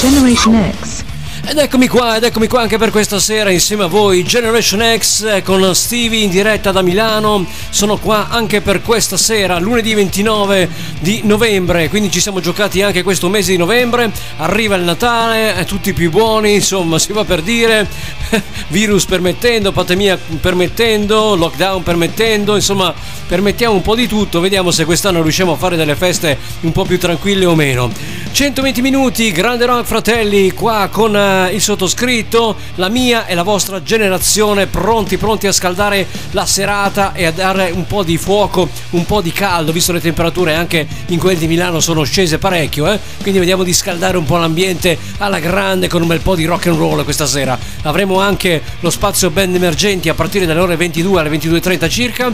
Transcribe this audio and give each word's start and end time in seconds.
Generation 0.00 0.72
X. 0.80 1.02
Ed 1.44 1.58
eccomi 1.58 1.88
qua, 1.88 2.16
ed 2.16 2.22
eccomi 2.22 2.46
qua 2.46 2.60
anche 2.60 2.78
per 2.78 2.90
questa 2.90 3.18
sera 3.18 3.50
insieme 3.50 3.82
a 3.84 3.86
voi 3.86 4.22
Generation 4.22 4.96
X 4.96 5.22
eh, 5.22 5.42
con 5.42 5.74
Stevie 5.74 6.22
in 6.22 6.30
diretta 6.30 6.70
da 6.70 6.82
Milano. 6.82 7.44
Sono 7.70 7.96
qua 7.96 8.28
anche 8.28 8.60
per 8.60 8.80
questa 8.80 9.16
sera, 9.16 9.58
lunedì 9.58 9.94
29 9.94 10.68
di 11.00 11.22
novembre, 11.24 11.88
quindi 11.88 12.12
ci 12.12 12.20
siamo 12.20 12.38
giocati 12.38 12.82
anche 12.82 13.02
questo 13.02 13.28
mese 13.28 13.50
di 13.52 13.56
novembre. 13.56 14.12
Arriva 14.36 14.76
il 14.76 14.82
Natale, 14.82 15.64
tutti 15.66 15.92
più 15.92 16.10
buoni, 16.10 16.54
insomma, 16.54 16.98
si 17.00 17.12
va 17.12 17.24
per 17.24 17.42
dire, 17.42 17.88
virus 18.68 19.04
permettendo, 19.04 19.72
pandemia 19.72 20.18
permettendo, 20.40 21.34
lockdown 21.34 21.82
permettendo, 21.82 22.54
insomma, 22.54 22.94
permettiamo 23.26 23.74
un 23.74 23.82
po' 23.82 23.94
di 23.94 24.06
tutto, 24.06 24.40
vediamo 24.40 24.70
se 24.70 24.84
quest'anno 24.84 25.22
riusciamo 25.22 25.52
a 25.52 25.56
fare 25.56 25.76
delle 25.76 25.96
feste 25.96 26.38
un 26.60 26.72
po' 26.72 26.84
più 26.84 26.98
tranquille 26.98 27.44
o 27.44 27.54
meno. 27.54 27.90
120 28.30 28.82
minuti, 28.82 29.32
grande 29.32 29.66
rock 29.66 29.84
fratelli, 29.84 30.52
qua 30.52 30.88
con 30.92 31.16
eh, 31.16 31.50
il 31.52 31.60
sottoscritto, 31.60 32.56
la 32.76 32.88
mia 32.88 33.26
e 33.26 33.34
la 33.34 33.42
vostra 33.42 33.82
generazione 33.82 34.66
pronti, 34.66 35.16
pronti 35.16 35.46
a 35.46 35.52
scaldare 35.52 36.06
la 36.32 36.46
serata 36.46 37.14
e 37.14 37.24
a 37.24 37.32
dare 37.32 37.70
un 37.70 37.86
po' 37.86 38.02
di 38.02 38.16
fuoco, 38.16 38.68
un 38.90 39.04
po' 39.06 39.20
di 39.20 39.32
caldo, 39.32 39.72
visto 39.72 39.92
le 39.92 40.00
temperature 40.00 40.54
anche 40.54 40.86
in 41.06 41.18
quelle 41.18 41.38
di 41.38 41.46
Milano 41.46 41.80
sono 41.80 42.04
scese 42.04 42.38
parecchio, 42.38 42.90
eh? 42.92 42.98
quindi 43.22 43.40
vediamo 43.40 43.64
di 43.64 43.72
scaldare 43.72 44.16
un 44.16 44.24
po' 44.24 44.36
l'ambiente 44.36 44.96
alla 45.18 45.40
grande 45.40 45.88
con 45.88 46.02
un 46.02 46.08
bel 46.08 46.20
po' 46.20 46.36
di 46.36 46.44
rock 46.44 46.66
and 46.68 46.78
roll 46.78 47.02
questa 47.04 47.26
sera. 47.26 47.58
Avremo 47.82 48.17
anche 48.18 48.62
lo 48.80 48.90
spazio 48.90 49.30
band 49.30 49.54
emergenti 49.54 50.08
a 50.08 50.14
partire 50.14 50.46
dalle 50.46 50.60
ore 50.60 50.76
22 50.76 51.20
alle 51.20 51.30
22.30 51.30 51.88
circa 51.88 52.32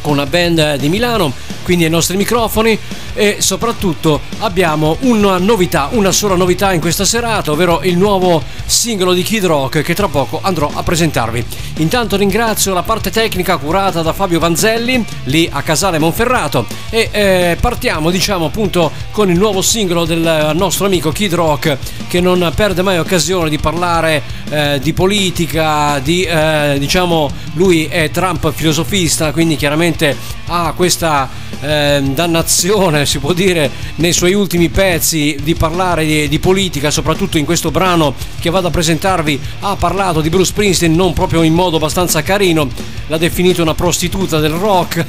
con 0.00 0.12
una 0.12 0.26
band 0.26 0.76
di 0.76 0.88
Milano, 0.88 1.32
quindi 1.62 1.84
ai 1.84 1.90
nostri 1.90 2.16
microfoni 2.16 2.78
e 3.14 3.38
soprattutto 3.40 4.20
abbiamo 4.38 4.96
una 5.00 5.38
novità, 5.38 5.88
una 5.92 6.12
sola 6.12 6.34
novità 6.34 6.72
in 6.72 6.80
questa 6.80 7.04
serata, 7.04 7.50
ovvero 7.50 7.80
il 7.82 7.96
nuovo 7.96 8.42
singolo 8.64 9.12
di 9.12 9.22
Kid 9.22 9.44
Rock 9.44 9.82
che 9.82 9.94
tra 9.94 10.08
poco 10.08 10.38
andrò 10.42 10.70
a 10.72 10.82
presentarvi. 10.82 11.44
Intanto 11.78 12.16
ringrazio 12.16 12.72
la 12.74 12.82
parte 12.82 13.10
tecnica 13.10 13.56
curata 13.56 14.02
da 14.02 14.12
Fabio 14.12 14.38
Vanzelli, 14.38 15.04
lì 15.24 15.48
a 15.50 15.62
Casale 15.62 15.98
Monferrato 15.98 16.66
e 16.90 17.08
eh, 17.10 17.56
partiamo 17.60 18.10
diciamo 18.10 18.46
appunto 18.46 18.90
con 19.10 19.30
il 19.30 19.36
nuovo 19.36 19.62
singolo 19.62 20.04
del 20.04 20.52
nostro 20.54 20.86
amico 20.86 21.10
Kid 21.10 21.34
Rock 21.34 21.76
che 22.06 22.20
non 22.20 22.50
perde 22.54 22.82
mai 22.82 22.98
occasione 22.98 23.50
di 23.50 23.58
parlare 23.58 24.22
eh, 24.48 24.78
di 24.80 24.92
politica, 24.92 25.98
di 25.98 26.22
eh, 26.22 26.76
diciamo 26.78 27.30
lui 27.54 27.86
è 27.86 28.10
Trump 28.10 28.52
filosofista, 28.52 29.32
quindi 29.32 29.56
chiaramente 29.56 29.87
ha 30.46 30.72
questa 30.76 31.28
eh, 31.60 32.00
dannazione, 32.14 33.06
si 33.06 33.18
può 33.18 33.32
dire, 33.32 33.70
nei 33.96 34.12
suoi 34.12 34.34
ultimi 34.34 34.68
pezzi 34.68 35.36
di 35.42 35.54
parlare 35.54 36.04
di, 36.04 36.28
di, 36.28 36.38
politica, 36.38 36.90
soprattutto 36.90 37.38
in 37.38 37.44
questo 37.44 37.70
brano 37.70 38.14
che 38.40 38.50
vado 38.50 38.68
a 38.68 38.70
presentarvi, 38.70 39.40
ha 39.60 39.76
parlato 39.76 40.20
di 40.20 40.28
Bruce 40.28 40.50
Springsteen 40.50 40.94
non 40.94 41.12
proprio 41.12 41.42
in 41.42 41.54
modo 41.54 41.76
abbastanza 41.76 42.22
carino, 42.22 42.68
l'ha 43.06 43.18
definito 43.18 43.62
una 43.62 43.74
prostituta 43.74 44.38
del 44.38 44.52
rock, 44.52 45.04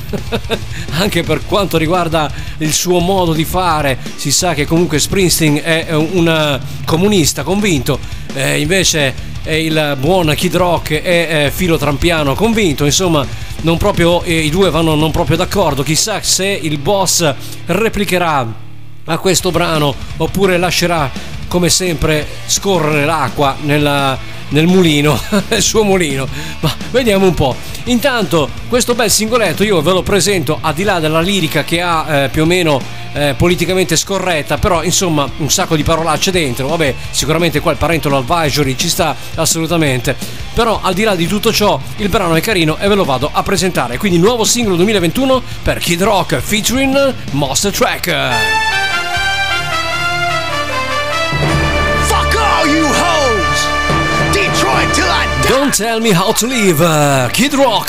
anche 0.98 1.24
per 1.24 1.46
quanto 1.46 1.78
riguarda 1.78 2.32
il 2.60 2.74
suo 2.74 3.00
modo 3.00 3.34
di 3.34 3.46
fare, 3.46 3.98
si 4.16 4.32
sa 4.32 4.54
che 4.54 4.66
comunque 4.66 5.00
Springsteen 5.00 5.62
è 5.64 5.94
un 5.94 6.60
comunista 6.86 7.44
convinto, 7.44 8.00
eh, 8.34 8.60
invece 8.60 9.28
il 9.46 9.98
buon 10.00 10.34
Kid 10.36 10.56
Rock 10.56 11.02
è 11.02 11.46
eh, 11.46 11.52
filo 11.52 11.78
trampiano 11.78 12.36
convinto, 12.36 12.86
insomma 12.86 13.26
non 13.62 13.78
proprio, 13.78 14.22
eh, 14.24 14.40
i 14.40 14.50
due 14.50 14.70
vanno 14.70 14.96
non 14.96 15.12
proprio 15.12 15.38
d'accordo, 15.38 15.84
chissà 15.84 16.22
se 16.22 16.48
il 16.48 16.78
boss 16.78 17.34
replicherà 17.66 18.67
a 19.06 19.17
questo 19.17 19.52
brano 19.52 19.94
oppure 20.17 20.58
lascerà 20.58 21.38
come 21.49 21.70
sempre 21.70 22.26
scorrere 22.45 23.04
l'acqua 23.04 23.58
nella, 23.61 24.17
nel 24.49 24.67
mulino, 24.67 25.20
nel 25.49 25.61
suo 25.61 25.83
mulino. 25.83 26.26
Ma 26.61 26.73
vediamo 26.92 27.26
un 27.26 27.33
po'. 27.33 27.54
Intanto 27.86 28.49
questo 28.70 28.95
bel 28.95 29.11
singoletto 29.11 29.64
io 29.64 29.82
ve 29.82 29.92
lo 29.92 30.04
presento 30.04 30.59
al 30.61 30.73
di 30.73 30.83
là 30.83 30.99
della 30.99 31.20
lirica 31.20 31.64
che 31.65 31.82
ha 31.82 32.23
eh, 32.23 32.30
più 32.30 32.43
o 32.43 32.45
meno 32.45 32.82
eh, 33.14 33.33
politicamente 33.36 33.95
scorretta, 33.95 34.58
però 34.58 34.83
insomma 34.83 35.30
un 35.38 35.49
sacco 35.49 35.76
di 35.76 35.83
parolacce 35.83 36.32
dentro. 36.32 36.67
Vabbè, 36.67 36.93
sicuramente 37.09 37.59
qua 37.59 37.71
il 37.71 37.77
parental 37.77 38.14
advisory 38.14 38.76
ci 38.76 38.88
sta 38.88 39.15
assolutamente. 39.36 40.15
Però 40.54 40.80
al 40.82 40.93
di 40.93 41.04
là 41.04 41.15
di 41.15 41.27
tutto 41.27 41.52
ciò, 41.52 41.80
il 41.98 42.09
brano 42.09 42.36
è 42.36 42.42
carino 42.42 42.77
e 42.77 42.88
ve 42.88 42.95
lo 42.95 43.05
vado 43.05 43.30
a 43.32 43.43
presentare. 43.43 43.98
Quindi 43.98 44.20
nuovo 44.20 44.43
singolo 44.43 44.76
2021 44.76 45.42
per 45.64 45.80
Kid 45.80 46.04
Rock 46.04 46.38
featuring 46.39 47.14
Monster 47.32 47.71
Track. 47.71 48.79
Don't 55.49 55.73
tell 55.73 55.99
me 55.99 56.11
how 56.11 56.32
to 56.33 56.45
live, 56.45 56.80
uh, 56.80 57.27
Kid 57.33 57.55
Rock. 57.55 57.87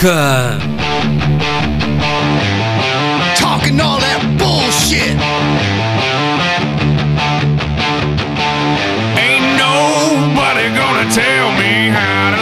Talking 3.37 3.79
all 3.79 4.01
that 4.01 4.23
bullshit. 4.41 5.15
Ain't 9.21 9.47
nobody 9.61 10.67
gonna 10.73 11.07
tell 11.13 11.53
me 11.61 11.91
how 11.93 12.31
to 12.35 12.40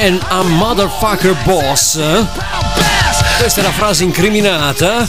and 0.00 0.24
a 0.30 0.42
Motherfucker 0.42 1.36
Boss. 1.44 2.00
Questa 3.38 3.60
è 3.60 3.62
la 3.62 3.70
frase 3.70 4.04
incriminata. 4.04 5.06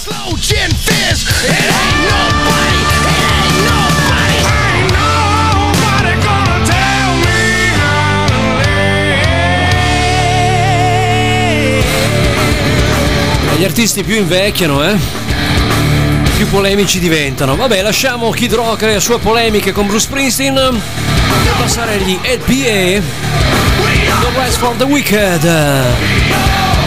Gli 13.55 13.63
artisti 13.63 14.03
più 14.03 14.15
invecchiano, 14.15 14.83
eh? 14.83 14.97
Più 16.35 16.49
polemici 16.49 16.99
diventano. 16.99 17.55
Vabbè, 17.55 17.81
lasciamo 17.81 18.29
Kid 18.31 18.53
Rock 18.53 18.81
e 18.81 18.87
le 18.87 18.99
sue 18.99 19.19
polemiche 19.19 19.71
con 19.71 19.87
Bruce 19.87 20.05
Springsteen 20.07 20.55
per 20.55 21.53
passare 21.57 21.93
agli 21.93 22.19
LPA. 22.23 23.60
The 24.19 24.33
West 24.37 24.59
for 24.59 24.75
the 24.75 24.87
Wicked. 24.87 26.80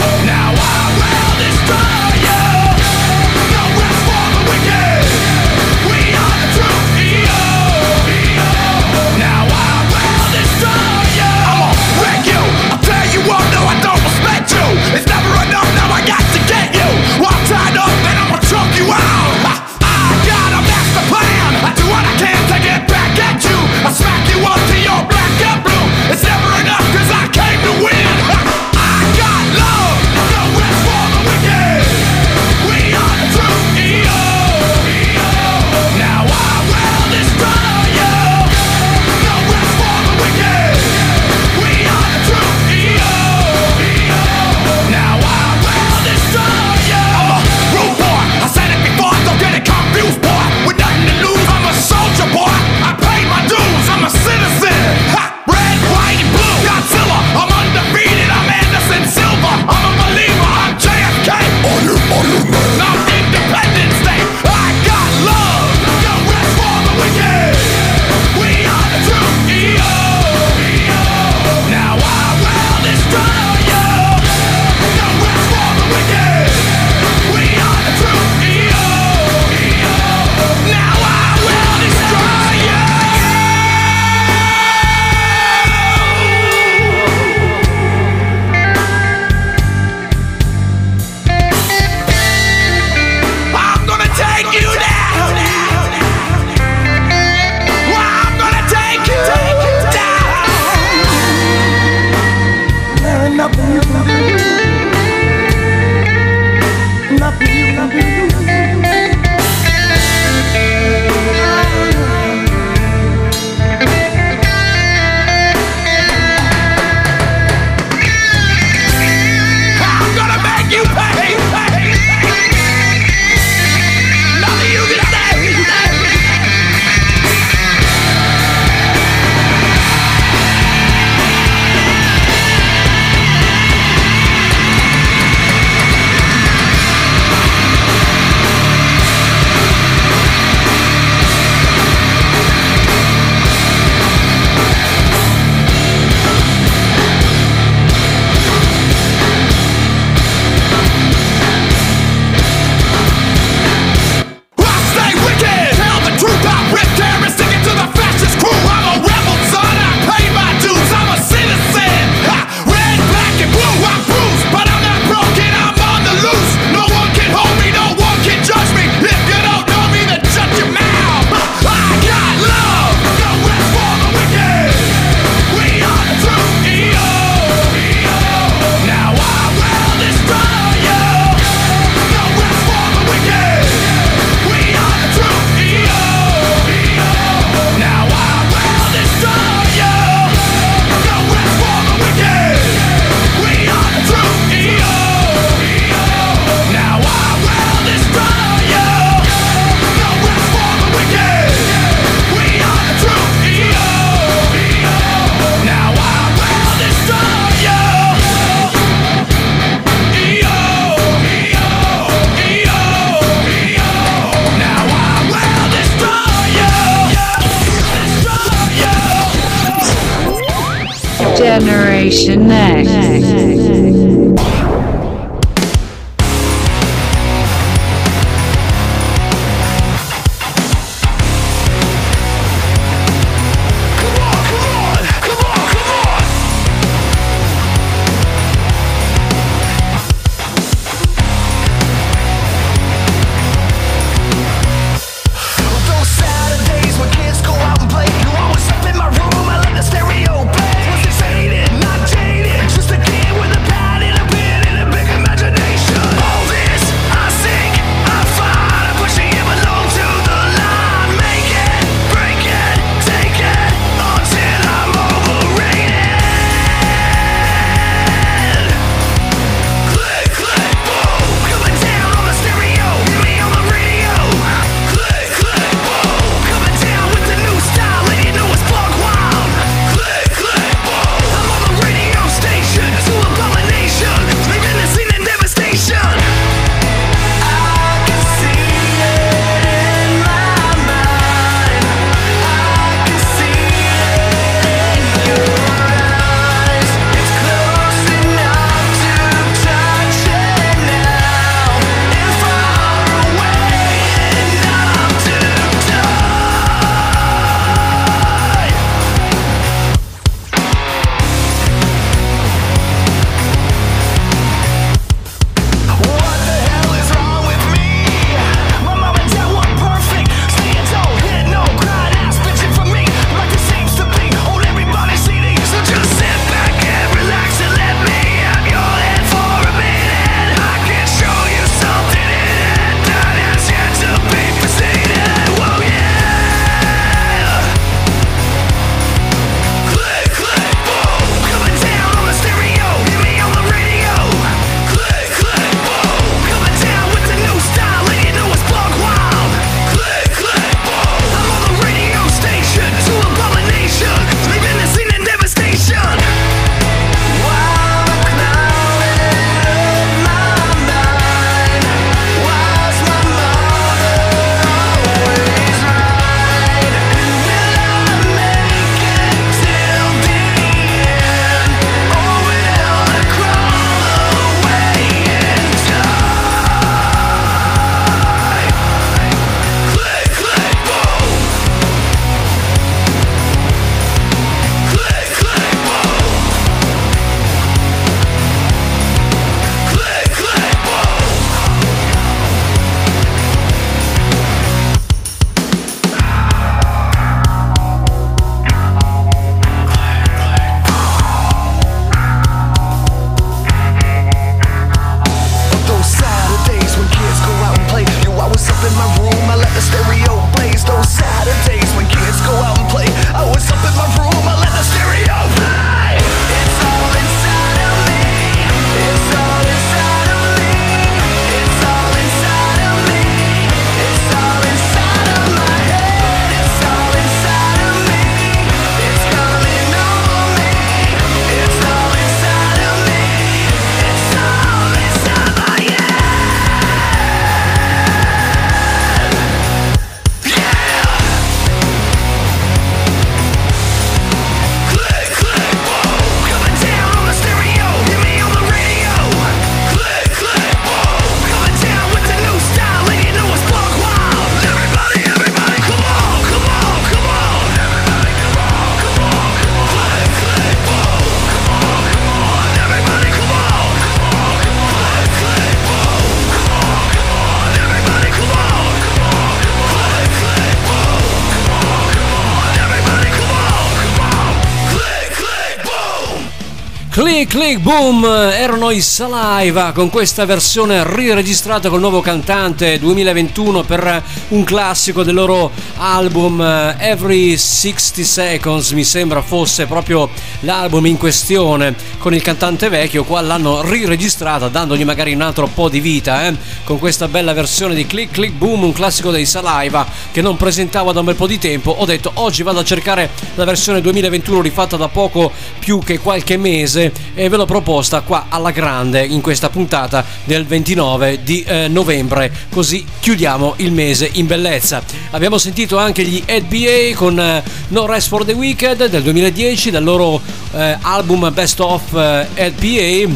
Click 477.54 477.78
Boom 477.78 478.24
erano 478.24 478.90
i 478.90 479.00
Saliva 479.00 479.92
con 479.92 480.10
questa 480.10 480.44
versione 480.44 481.04
riregistrata 481.06 481.88
col 481.88 482.00
nuovo 482.00 482.20
cantante 482.20 482.98
2021 482.98 483.84
per 483.84 484.24
un 484.48 484.64
classico 484.64 485.22
del 485.22 485.34
loro 485.34 485.70
album 485.98 486.60
eh, 486.60 486.96
Every 486.98 487.56
60 487.56 488.24
Seconds 488.24 488.90
mi 488.90 489.04
sembra 489.04 489.40
fosse 489.40 489.86
proprio 489.86 490.28
l'album 490.62 491.06
in 491.06 491.16
questione 491.16 491.94
con 492.24 492.32
il 492.32 492.40
cantante 492.40 492.88
vecchio 492.88 493.22
qua 493.22 493.42
l'hanno 493.42 493.82
riregistrata 493.82 494.68
dandogli 494.68 495.04
magari 495.04 495.34
un 495.34 495.42
altro 495.42 495.66
po' 495.66 495.90
di 495.90 496.00
vita 496.00 496.46
eh? 496.46 496.56
con 496.82 496.98
questa 496.98 497.28
bella 497.28 497.52
versione 497.52 497.94
di 497.94 498.06
Click 498.06 498.32
Click 498.32 498.54
Boom 498.54 498.82
un 498.82 498.94
classico 498.94 499.30
dei 499.30 499.44
Saliva 499.44 500.06
che 500.32 500.40
non 500.40 500.56
presentavo 500.56 501.12
da 501.12 501.18
un 501.18 501.26
bel 501.26 501.34
po' 501.34 501.46
di 501.46 501.58
tempo 501.58 501.90
ho 501.90 502.06
detto 502.06 502.30
oggi 502.36 502.62
vado 502.62 502.78
a 502.78 502.82
cercare 502.82 503.28
la 503.56 503.64
versione 503.64 504.00
2021 504.00 504.62
rifatta 504.62 504.96
da 504.96 505.08
poco 505.08 505.52
più 505.78 505.98
che 505.98 506.18
qualche 506.18 506.56
mese 506.56 507.12
e 507.34 507.48
ve 507.50 507.58
l'ho 507.58 507.66
proposta 507.66 508.22
qua 508.22 508.46
alla 508.48 508.70
grande 508.70 509.22
in 509.22 509.42
questa 509.42 509.68
puntata 509.68 510.24
del 510.44 510.64
29 510.64 511.42
di 511.42 511.62
eh, 511.62 511.88
novembre, 511.88 512.50
così 512.70 513.04
chiudiamo 513.20 513.74
il 513.78 513.92
mese 513.92 514.30
in 514.32 514.46
bellezza. 514.46 515.02
Abbiamo 515.30 515.58
sentito 515.58 515.98
anche 515.98 516.24
gli 516.24 516.42
NBA 516.46 517.14
con 517.14 517.38
eh, 517.38 517.62
No 517.88 518.06
Rest 518.06 518.28
for 518.28 518.44
the 518.44 518.52
Wicked 518.52 519.06
del 519.06 519.22
2010 519.22 519.90
dal 519.90 520.04
loro 520.04 520.40
eh, 520.72 520.96
album 521.02 521.52
Best 521.52 521.80
of 521.80 522.13
eh, 522.16 522.70
LPA 522.70 523.32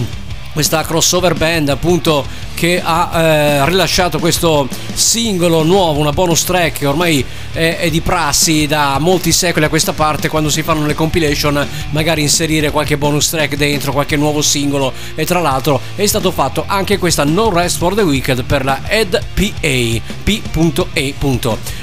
questa 0.52 0.82
crossover 0.82 1.35
band 1.35 1.68
appunto 1.68 2.25
che 2.58 2.82
ha 2.82 3.10
eh, 3.14 3.66
rilasciato 3.66 4.18
questo 4.18 4.66
singolo 4.92 5.62
nuovo, 5.62 6.00
una 6.00 6.10
bonus 6.10 6.42
track 6.42 6.78
che 6.78 6.86
ormai 6.86 7.24
è, 7.52 7.76
è, 7.78 7.88
di 7.88 8.00
prassi 8.00 8.66
da 8.66 8.98
molti 8.98 9.30
secoli 9.30 9.64
a 9.64 9.68
questa 9.68 9.92
parte. 9.92 10.28
Quando 10.28 10.50
si 10.50 10.64
fanno 10.64 10.84
le 10.84 10.94
compilation 10.94 11.64
magari 11.90 12.22
inserire 12.22 12.72
qualche 12.72 12.96
bonus 12.96 13.30
track 13.30 13.54
dentro, 13.54 13.92
qualche 13.92 14.16
nuovo 14.16 14.42
singolo. 14.42 14.92
E 15.14 15.24
tra 15.24 15.38
l'altro 15.38 15.80
è 15.94 16.04
stato 16.06 16.32
fatto 16.32 16.64
anche 16.66 16.98
questa 16.98 17.22
No 17.22 17.48
Rest 17.48 17.78
for 17.78 17.94
the 17.94 18.02
Wicked 18.02 18.42
per 18.42 18.64
la 18.64 18.80
EdPA 18.88 20.02
P.E. 20.24 21.14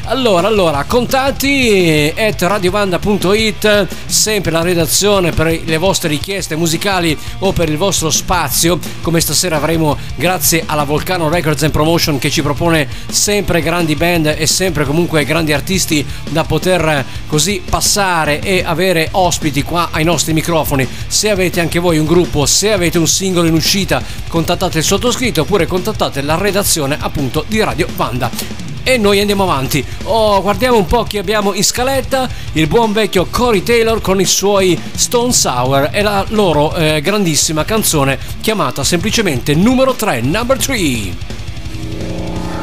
Allora, 0.08 0.48
allora, 0.48 0.84
contatti 0.84 2.14
at 2.16 2.42
radiovanda.it, 2.42 3.88
sempre 4.06 4.52
la 4.52 4.62
redazione 4.62 5.32
per 5.32 5.62
le 5.64 5.78
vostre 5.78 6.10
richieste 6.10 6.56
musicali 6.56 7.18
o 7.40 7.54
per 7.54 7.70
il 7.70 7.78
vostro 7.78 8.12
spazio, 8.12 8.78
come 9.02 9.20
stasera 9.20 9.56
avremo 9.56 9.98
grazie 10.16 10.64
alla 10.66 10.84
Volcano 10.84 11.30
Records 11.30 11.64
and 11.64 11.72
Promotion 11.72 12.18
che 12.20 12.30
ci 12.30 12.42
propone 12.42 12.88
sempre 13.08 13.62
grandi 13.62 13.96
band 13.96 14.36
e 14.38 14.46
sempre 14.48 14.86
comunque 14.86 15.26
grandi 15.26 15.54
artisti 15.54 16.06
da 16.30 16.44
poter 16.44 17.04
così 17.28 17.62
passare 17.68 18.40
e 18.42 18.64
avere 18.66 19.10
ospiti 19.12 19.64
qua 19.64 19.90
ai 19.92 20.04
nostri 20.04 20.34
microfoni. 20.34 20.88
Se 21.08 21.30
avete 21.30 21.60
anche 21.60 21.80
voi 21.80 21.98
un 21.98 22.06
gruppo, 22.06 22.46
se 22.46 22.72
avete 22.72 22.98
un 22.98 23.08
singolo 23.08 23.48
in 23.48 23.54
uscita, 23.54 24.04
contattate 24.28 24.80
il 24.80 24.84
sottoscritto 24.84 25.42
oppure 25.42 25.66
contattate 25.66 26.22
la 26.22 26.38
redazione 26.38 26.98
appunto 27.00 27.44
di 27.48 27.64
Radio 27.64 27.88
Vanda 27.96 28.75
e 28.86 28.98
noi 28.98 29.20
andiamo 29.20 29.44
avanti. 29.44 29.84
Oh, 30.04 30.42
guardiamo 30.44 30.78
un 30.78 30.86
po' 30.86 31.04
chi 31.04 31.18
abbiamo 31.18 31.54
in 31.54 31.64
scaletta. 31.64 32.30
Il 32.54 32.68
buon 32.68 32.94
vecchio 32.94 33.26
Corey 33.26 33.64
Taylor 33.64 34.00
con 34.00 34.22
i 34.22 34.26
suoi 34.26 34.80
Stone 34.96 35.34
Sour 35.34 35.90
e 35.92 36.04
la 36.04 36.24
loro 36.30 36.74
eh, 36.76 37.02
grandissima 37.02 37.66
canzone 37.66 38.20
chiamata 38.42 38.84
semplicemente 38.84 39.56
numero 39.56 39.94
3, 39.94 40.22
number 40.22 40.58
3. 40.58 41.34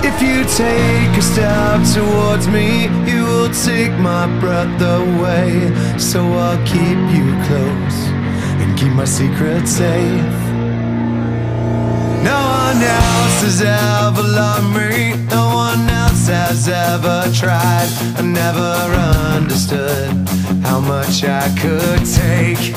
If 0.05 0.21
you 0.21 0.45
take 0.45 1.17
a 1.17 1.23
step 1.23 1.81
towards 1.95 2.47
me, 2.47 2.89
you 3.05 3.25
will 3.25 3.51
take 3.51 3.93
my 3.99 4.27
breath 4.41 4.81
away. 4.81 5.73
So 5.97 6.21
I'll 6.21 6.63
keep 6.65 6.99
you 7.15 7.35
close 7.47 8.11
and 8.61 8.77
keep 8.79 8.93
my 8.93 9.05
secret 9.05 9.67
safe. 9.67 10.53
No 12.23 12.39
one 12.39 12.83
else 12.83 13.43
has 13.43 13.63
ever 13.63 14.23
loved 14.23 14.77
me. 14.77 15.15
No 15.29 15.55
one 15.55 15.92
else 16.29 16.67
has 16.67 16.69
ever 16.69 17.33
tried. 17.33 17.89
I 18.17 18.23
never 18.23 18.61
understood 19.37 20.29
how 20.63 20.81
much 20.81 21.25
I 21.25 21.49
could 21.59 22.05
take. 22.05 22.75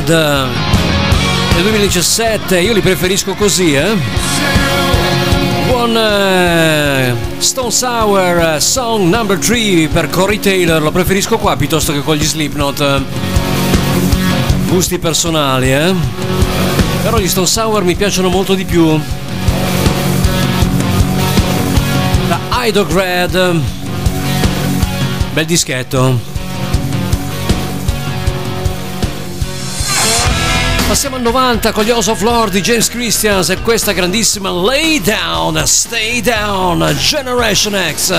Hydrograd 0.00 0.48
del 1.54 1.62
2017, 1.62 2.58
io 2.60 2.72
li 2.72 2.80
preferisco 2.80 3.34
così, 3.34 3.74
eh? 3.74 3.94
Buon 5.66 5.90
uh, 5.90 7.38
Stone 7.38 7.70
Sour 7.70 8.56
Song 8.60 9.14
Number 9.14 9.38
3 9.38 9.88
per 9.92 10.08
Corey 10.08 10.38
Taylor, 10.38 10.80
lo 10.80 10.90
preferisco 10.90 11.36
qua 11.36 11.56
piuttosto 11.56 11.92
che 11.92 12.00
con 12.00 12.16
gli 12.16 12.24
Slipknot. 12.24 13.02
Gusti 14.68 14.98
personali, 14.98 15.70
eh? 15.70 15.94
Però 17.02 17.18
gli 17.18 17.28
Stone 17.28 17.46
Sour 17.46 17.84
mi 17.84 17.94
piacciono 17.94 18.30
molto 18.30 18.54
di 18.54 18.64
più. 18.64 18.98
Da 22.26 22.38
Hydrograd, 22.52 23.60
bel 25.34 25.44
dischetto. 25.44 26.29
Passiamo 30.90 31.14
al 31.14 31.22
90 31.22 31.70
con 31.70 31.84
gli 31.84 31.90
House 31.90 32.10
of 32.10 32.20
Lord 32.20 32.50
di 32.50 32.60
James 32.62 32.88
Christians 32.88 33.48
e 33.50 33.60
questa 33.60 33.92
grandissima 33.92 34.50
Lay 34.50 35.00
Down, 35.00 35.62
Stay 35.64 36.20
Down, 36.20 36.96
Generation 36.98 37.80
X. 37.94 38.12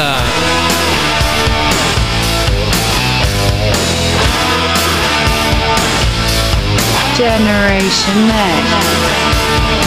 Generation 7.17 8.31
X. 8.31 9.81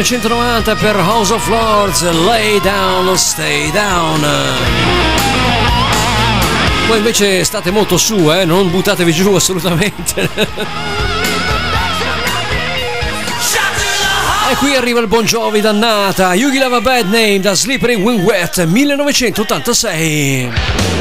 1990 0.00 0.76
per 0.76 0.96
House 0.96 1.30
of 1.30 1.46
Lords 1.48 2.00
Lay 2.24 2.58
Down, 2.62 3.18
Stay 3.18 3.70
Down. 3.70 4.26
Voi 6.86 6.96
invece 6.96 7.44
state 7.44 7.70
molto 7.70 7.98
su, 7.98 8.32
eh? 8.32 8.46
non 8.46 8.70
buttatevi 8.70 9.12
giù 9.12 9.34
assolutamente. 9.36 10.26
E 14.50 14.56
qui 14.56 14.74
arriva 14.74 15.00
il 15.00 15.06
Bon 15.06 15.22
Jovi 15.22 15.60
dannata. 15.60 16.32
You 16.32 16.50
Give 16.50 16.74
a 16.74 16.80
Bad 16.80 17.10
Name 17.10 17.40
da 17.40 17.52
Slippery 17.52 17.96
When 17.96 18.20
Wet 18.20 18.64
1986 18.64 20.99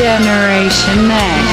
Generation 0.00 1.08
Next. 1.08 1.49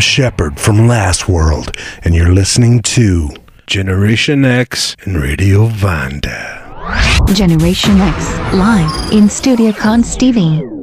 Shepard 0.00 0.58
from 0.58 0.86
Last 0.86 1.28
World, 1.28 1.76
and 2.04 2.14
you're 2.14 2.32
listening 2.32 2.82
to 2.82 3.30
Generation 3.66 4.44
X 4.44 4.96
and 5.04 5.16
Radio 5.16 5.66
Vanda. 5.66 6.56
Generation 7.34 8.00
X, 8.00 8.38
live 8.54 9.12
in 9.12 9.28
studio 9.28 9.72
con 9.72 10.02
Stevie. 10.02 10.77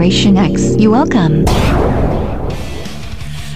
Generation 0.00 0.34
X? 0.56 0.76
You 0.78 0.90
welcome. 0.90 1.44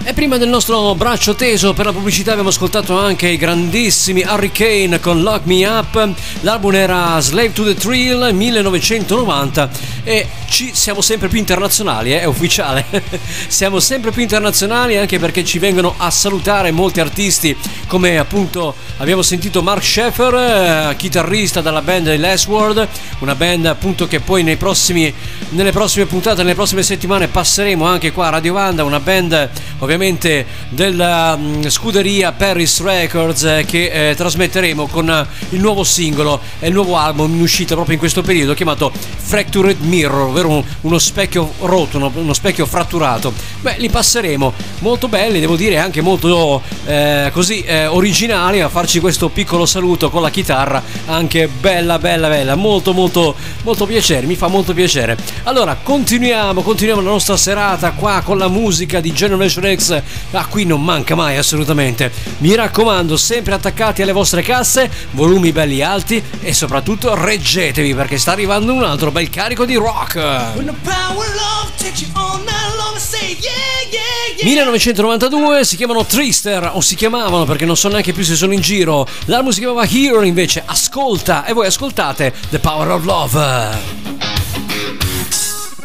E 0.07 0.13
prima 0.13 0.37
del 0.37 0.47
nostro 0.49 0.93
braccio 0.93 1.33
teso 1.33 1.73
per 1.73 1.85
la 1.85 1.91
pubblicità 1.91 2.33
abbiamo 2.33 2.49
ascoltato 2.49 2.95
anche 2.95 3.27
i 3.27 3.37
grandissimi 3.37 4.21
Hurricane 4.21 4.99
con 4.99 5.23
Lock 5.23 5.45
Me 5.45 5.65
Up. 5.65 6.09
L'album 6.41 6.75
era 6.75 7.19
Slave 7.19 7.51
to 7.51 7.63
the 7.63 7.73
Thrill 7.73 8.29
1990 8.31 9.69
e 10.03 10.27
ci 10.47 10.69
siamo 10.75 11.01
sempre 11.01 11.27
più 11.29 11.39
internazionali, 11.39 12.13
eh, 12.13 12.21
è 12.21 12.25
ufficiale. 12.25 12.85
siamo 13.47 13.79
sempre 13.79 14.11
più 14.11 14.21
internazionali 14.21 14.97
anche 14.97 15.17
perché 15.17 15.43
ci 15.43 15.57
vengono 15.57 15.95
a 15.97 16.11
salutare 16.11 16.69
molti 16.69 16.99
artisti 16.99 17.57
come 17.95 18.17
appunto 18.17 18.75
abbiamo 18.97 19.21
sentito 19.21 19.63
Mark 19.63 19.81
Sheffer, 19.81 20.33
eh, 20.33 20.95
chitarrista 20.97 21.61
della 21.61 21.81
band 21.81 22.13
Last 22.17 22.45
World, 22.47 22.85
una 23.19 23.35
band 23.35 23.67
appunto 23.67 24.05
che 24.05 24.19
poi 24.19 24.43
prossimi, 24.57 25.13
nelle 25.51 25.71
prossime 25.71 26.05
puntate, 26.05 26.41
nelle 26.41 26.55
prossime 26.55 26.83
settimane 26.83 27.29
passeremo 27.29 27.85
anche 27.85 28.11
qua 28.11 28.27
a 28.27 28.31
Radio 28.31 28.51
Vanda, 28.51 28.83
una 28.83 28.99
band 28.99 29.49
ovviamente 29.79 30.45
della 30.67 31.37
mm, 31.37 31.67
scuderia 31.67 32.33
Paris 32.33 32.81
Records 32.81 33.43
eh, 33.43 33.65
che 33.65 34.09
eh, 34.09 34.13
trasmetteremo 34.13 34.87
con 34.87 35.09
eh, 35.09 35.25
il 35.51 35.61
nuovo 35.61 35.85
singolo 35.85 36.41
e 36.59 36.67
il 36.67 36.73
nuovo 36.73 36.97
album 36.97 37.33
in 37.33 37.41
uscita 37.41 37.75
proprio 37.75 37.93
in 37.93 37.99
questo 37.99 38.23
periodo 38.23 38.53
chiamato 38.53 38.91
Fractured 38.91 39.79
Mirror, 39.79 40.27
ovvero 40.27 40.49
un- 40.49 40.63
uno 40.81 40.99
specchio 40.99 41.53
rotto, 41.59 42.11
uno 42.13 42.33
specchio 42.33 42.65
fratturato. 42.65 43.31
Beh, 43.65 43.77
li 43.77 43.89
passeremo, 43.89 44.53
molto 44.81 45.07
belli, 45.07 45.39
devo 45.39 45.55
dire 45.55 45.79
anche 45.79 45.99
molto 45.99 46.61
eh, 46.85 47.31
così 47.33 47.63
eh, 47.63 47.87
originali 47.87 48.61
a 48.61 48.69
farci 48.69 48.99
questo 48.99 49.29
piccolo 49.29 49.65
saluto 49.65 50.11
con 50.11 50.21
la 50.21 50.29
chitarra, 50.29 50.83
anche 51.07 51.47
bella 51.47 51.97
bella 51.97 52.27
bella, 52.27 52.53
molto 52.53 52.93
molto 52.93 53.35
molto 53.63 53.87
piacere, 53.87 54.27
mi 54.27 54.35
fa 54.35 54.49
molto 54.49 54.75
piacere. 54.75 55.17
Allora, 55.45 55.79
continuiamo, 55.81 56.61
continuiamo 56.61 57.01
la 57.01 57.09
nostra 57.09 57.37
serata 57.37 57.93
qua 57.93 58.21
con 58.23 58.37
la 58.37 58.49
musica 58.49 58.99
di 58.99 59.11
Generation 59.11 59.75
X. 59.75 59.99
Ah, 60.29 60.45
qui 60.45 60.65
non 60.65 60.83
manca 60.83 61.15
mai 61.15 61.35
assolutamente. 61.37 62.11
Mi 62.37 62.53
raccomando, 62.53 63.17
sempre 63.17 63.55
attaccati 63.55 64.03
alle 64.03 64.11
vostre 64.11 64.43
casse, 64.43 64.91
volumi 65.13 65.51
belli 65.51 65.81
alti 65.81 66.21
e 66.39 66.53
soprattutto 66.53 67.15
reggetevi 67.15 67.95
perché 67.95 68.19
sta 68.19 68.31
arrivando 68.31 68.73
un 68.73 68.83
altro 68.83 69.09
bel 69.09 69.31
carico 69.31 69.65
di 69.65 69.73
rock. 69.73 70.17
When 70.53 70.67
the 70.67 70.73
power 70.83 71.25
love 71.33 71.71
takes 71.79 72.01
you 72.01 72.09
all 72.13 72.37
night 72.45 72.74
long, 72.85 72.95
I 72.95 72.99
say 72.99 73.37
yeah, 73.39 73.51
yeah, 73.89 74.01
yeah. 74.37 74.45
1992 74.45 75.65
si 75.65 75.75
chiamano 75.75 76.05
Trister 76.05 76.71
o 76.73 76.81
si 76.81 76.95
chiamavano 76.95 77.45
perché 77.45 77.65
non 77.65 77.75
so 77.75 77.87
neanche 77.89 78.13
più 78.13 78.23
se 78.23 78.35
sono 78.35 78.53
in 78.53 78.61
giro. 78.61 79.07
L'album 79.25 79.51
si 79.51 79.59
chiamava 79.59 79.87
Hero 79.87 80.21
invece, 80.21 80.63
ascolta 80.65 81.45
e 81.45 81.53
voi 81.53 81.67
ascoltate 81.67 82.33
The 82.49 82.59
Power 82.59 82.91
of 82.91 83.03
Love. 83.05 84.13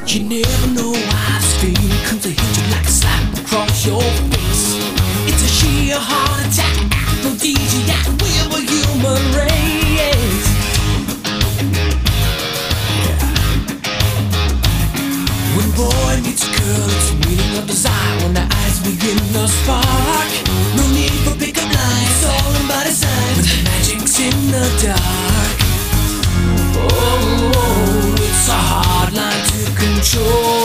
You 0.07 0.25
never 0.25 0.67
know 0.75 0.93
how 0.93 1.39
this 1.39 1.55
feeling 1.61 2.03
comes 2.05 2.23
to 2.23 2.31
hit 2.31 2.57
you 2.57 2.65
like 2.75 2.87
a 2.87 2.91
slap 2.91 3.39
across 3.39 3.87
your 3.87 4.03
face. 4.03 4.77
It's 5.27 5.43
a 5.43 5.49
sheer 5.49 5.97
heart 5.97 6.47
attack, 6.47 6.91
aphrodisiac, 6.91 8.07
we 8.21 8.31
of 8.41 8.53
a 8.53 8.61
human 8.61 9.23
race. 9.37 10.49
When 15.55 15.67
a 15.67 15.75
boy 15.77 16.21
meets 16.27 16.43
a 16.43 16.50
girl, 16.70 16.90
it's 16.96 17.11
a 17.11 17.14
meeting 17.26 17.59
of 17.59 17.66
desire 17.66 18.16
when 18.22 18.35
the 18.35 18.46
eyes 18.61 18.78
begin 18.80 19.18
to 19.35 19.48
spark. 19.48 20.30
No 20.76 20.85
need 20.94 21.14
for 21.24 21.35
pickup 21.37 21.70
lines, 21.78 22.22
all 22.33 22.52
in 22.61 22.66
signs. 23.02 23.37
When 23.37 23.46
the 23.46 23.62
magic's 23.70 24.16
in 24.28 24.38
the 24.54 24.64
dark. 24.85 25.59
Oh, 26.92 28.14
it's 28.26 28.48
a 28.48 28.61
hard 28.70 29.12
line 29.14 29.44
to 29.52 29.61
control. 29.83 30.60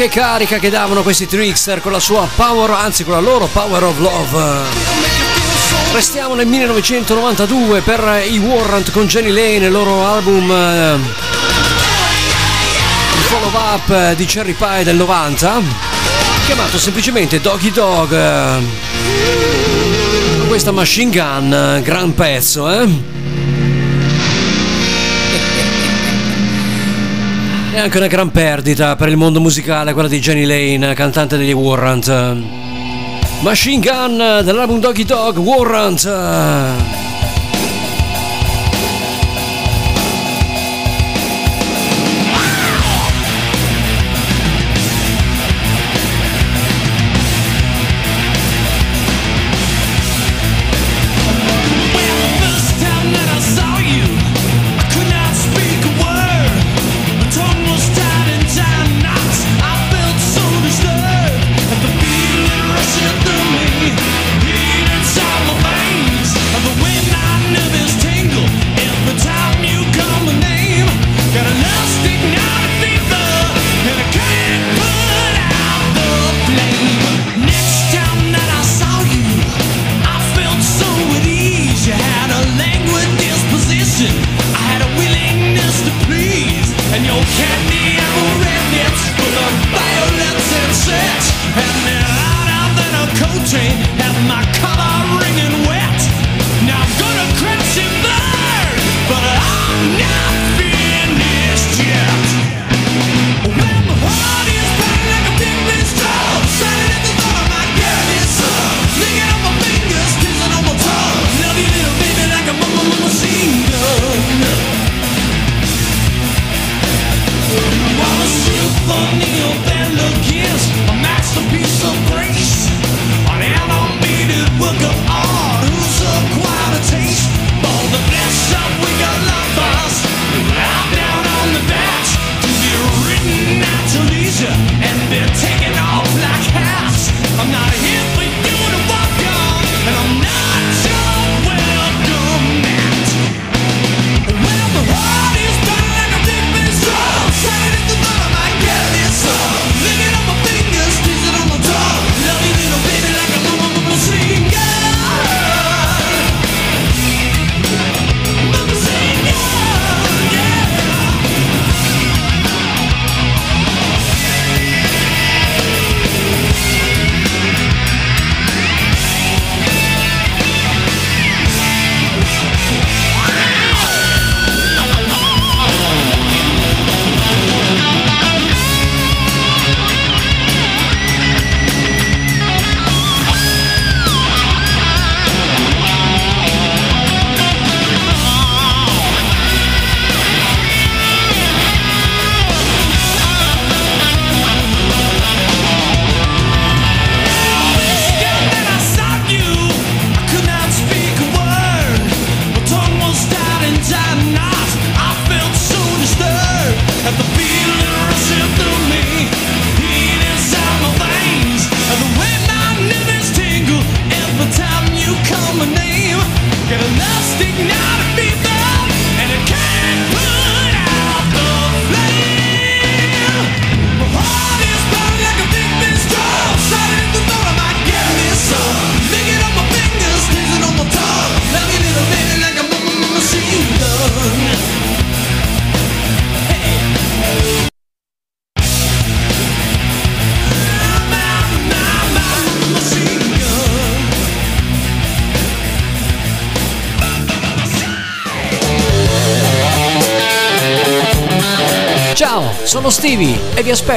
Che 0.00 0.08
carica 0.08 0.58
che 0.58 0.70
davano 0.70 1.02
questi 1.02 1.26
Trickster 1.26 1.82
con 1.82 1.92
la 1.92 2.00
sua 2.00 2.26
power, 2.34 2.70
anzi 2.70 3.04
con 3.04 3.12
la 3.12 3.20
loro 3.20 3.44
Power 3.52 3.84
of 3.84 3.98
Love. 3.98 4.62
Restiamo 5.92 6.34
nel 6.34 6.46
1992 6.46 7.82
per 7.82 8.24
i 8.26 8.38
Warrant 8.38 8.92
con 8.92 9.06
Jenny 9.06 9.30
Lane, 9.30 9.66
il 9.66 9.70
loro 9.70 10.06
album 10.06 10.50
eh, 10.50 10.94
il 13.14 13.22
follow 13.24 13.50
up 13.52 13.90
eh, 13.90 14.14
di 14.16 14.24
Cherry 14.24 14.54
Pie 14.54 14.84
del 14.84 14.96
90, 14.96 15.60
chiamato 16.46 16.78
semplicemente 16.78 17.38
Doggy 17.38 17.70
Dog. 17.70 18.10
eh. 18.10 18.62
Questa 20.48 20.72
machine 20.72 21.10
gun, 21.10 21.80
gran 21.84 22.14
pezzo, 22.14 22.70
eh? 22.70 23.09
anche 27.80 27.98
una 27.98 28.08
gran 28.08 28.30
perdita 28.30 28.94
per 28.94 29.08
il 29.08 29.16
mondo 29.16 29.40
musicale 29.40 29.92
quella 29.92 30.08
di 30.08 30.18
Jenny 30.20 30.44
Lane, 30.44 30.94
cantante 30.94 31.36
degli 31.36 31.52
Warrant. 31.52 32.36
Machine 33.40 33.80
Gun 33.80 34.44
dell'album 34.44 34.80
Doggy 34.80 35.04
Dog 35.04 35.38
Warrant. 35.38 36.99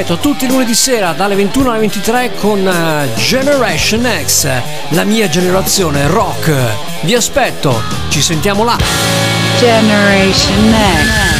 ripeto, 0.03 0.17
tutti 0.17 0.45
i 0.45 0.47
lunedì 0.47 0.75
sera 0.75 1.13
dalle 1.13 1.35
21 1.35 1.69
alle 1.69 1.79
23 1.79 2.33
con 2.35 2.67
eh, 2.67 3.09
Generation 3.15 4.07
X, 4.25 4.47
la 4.89 5.03
mia 5.03 5.29
generazione 5.29 6.07
rock. 6.07 6.53
Vi 7.01 7.15
aspetto, 7.15 7.81
ci 8.09 8.21
sentiamo 8.21 8.63
là. 8.63 8.77
Generation 9.57 10.73
X. 10.73 11.32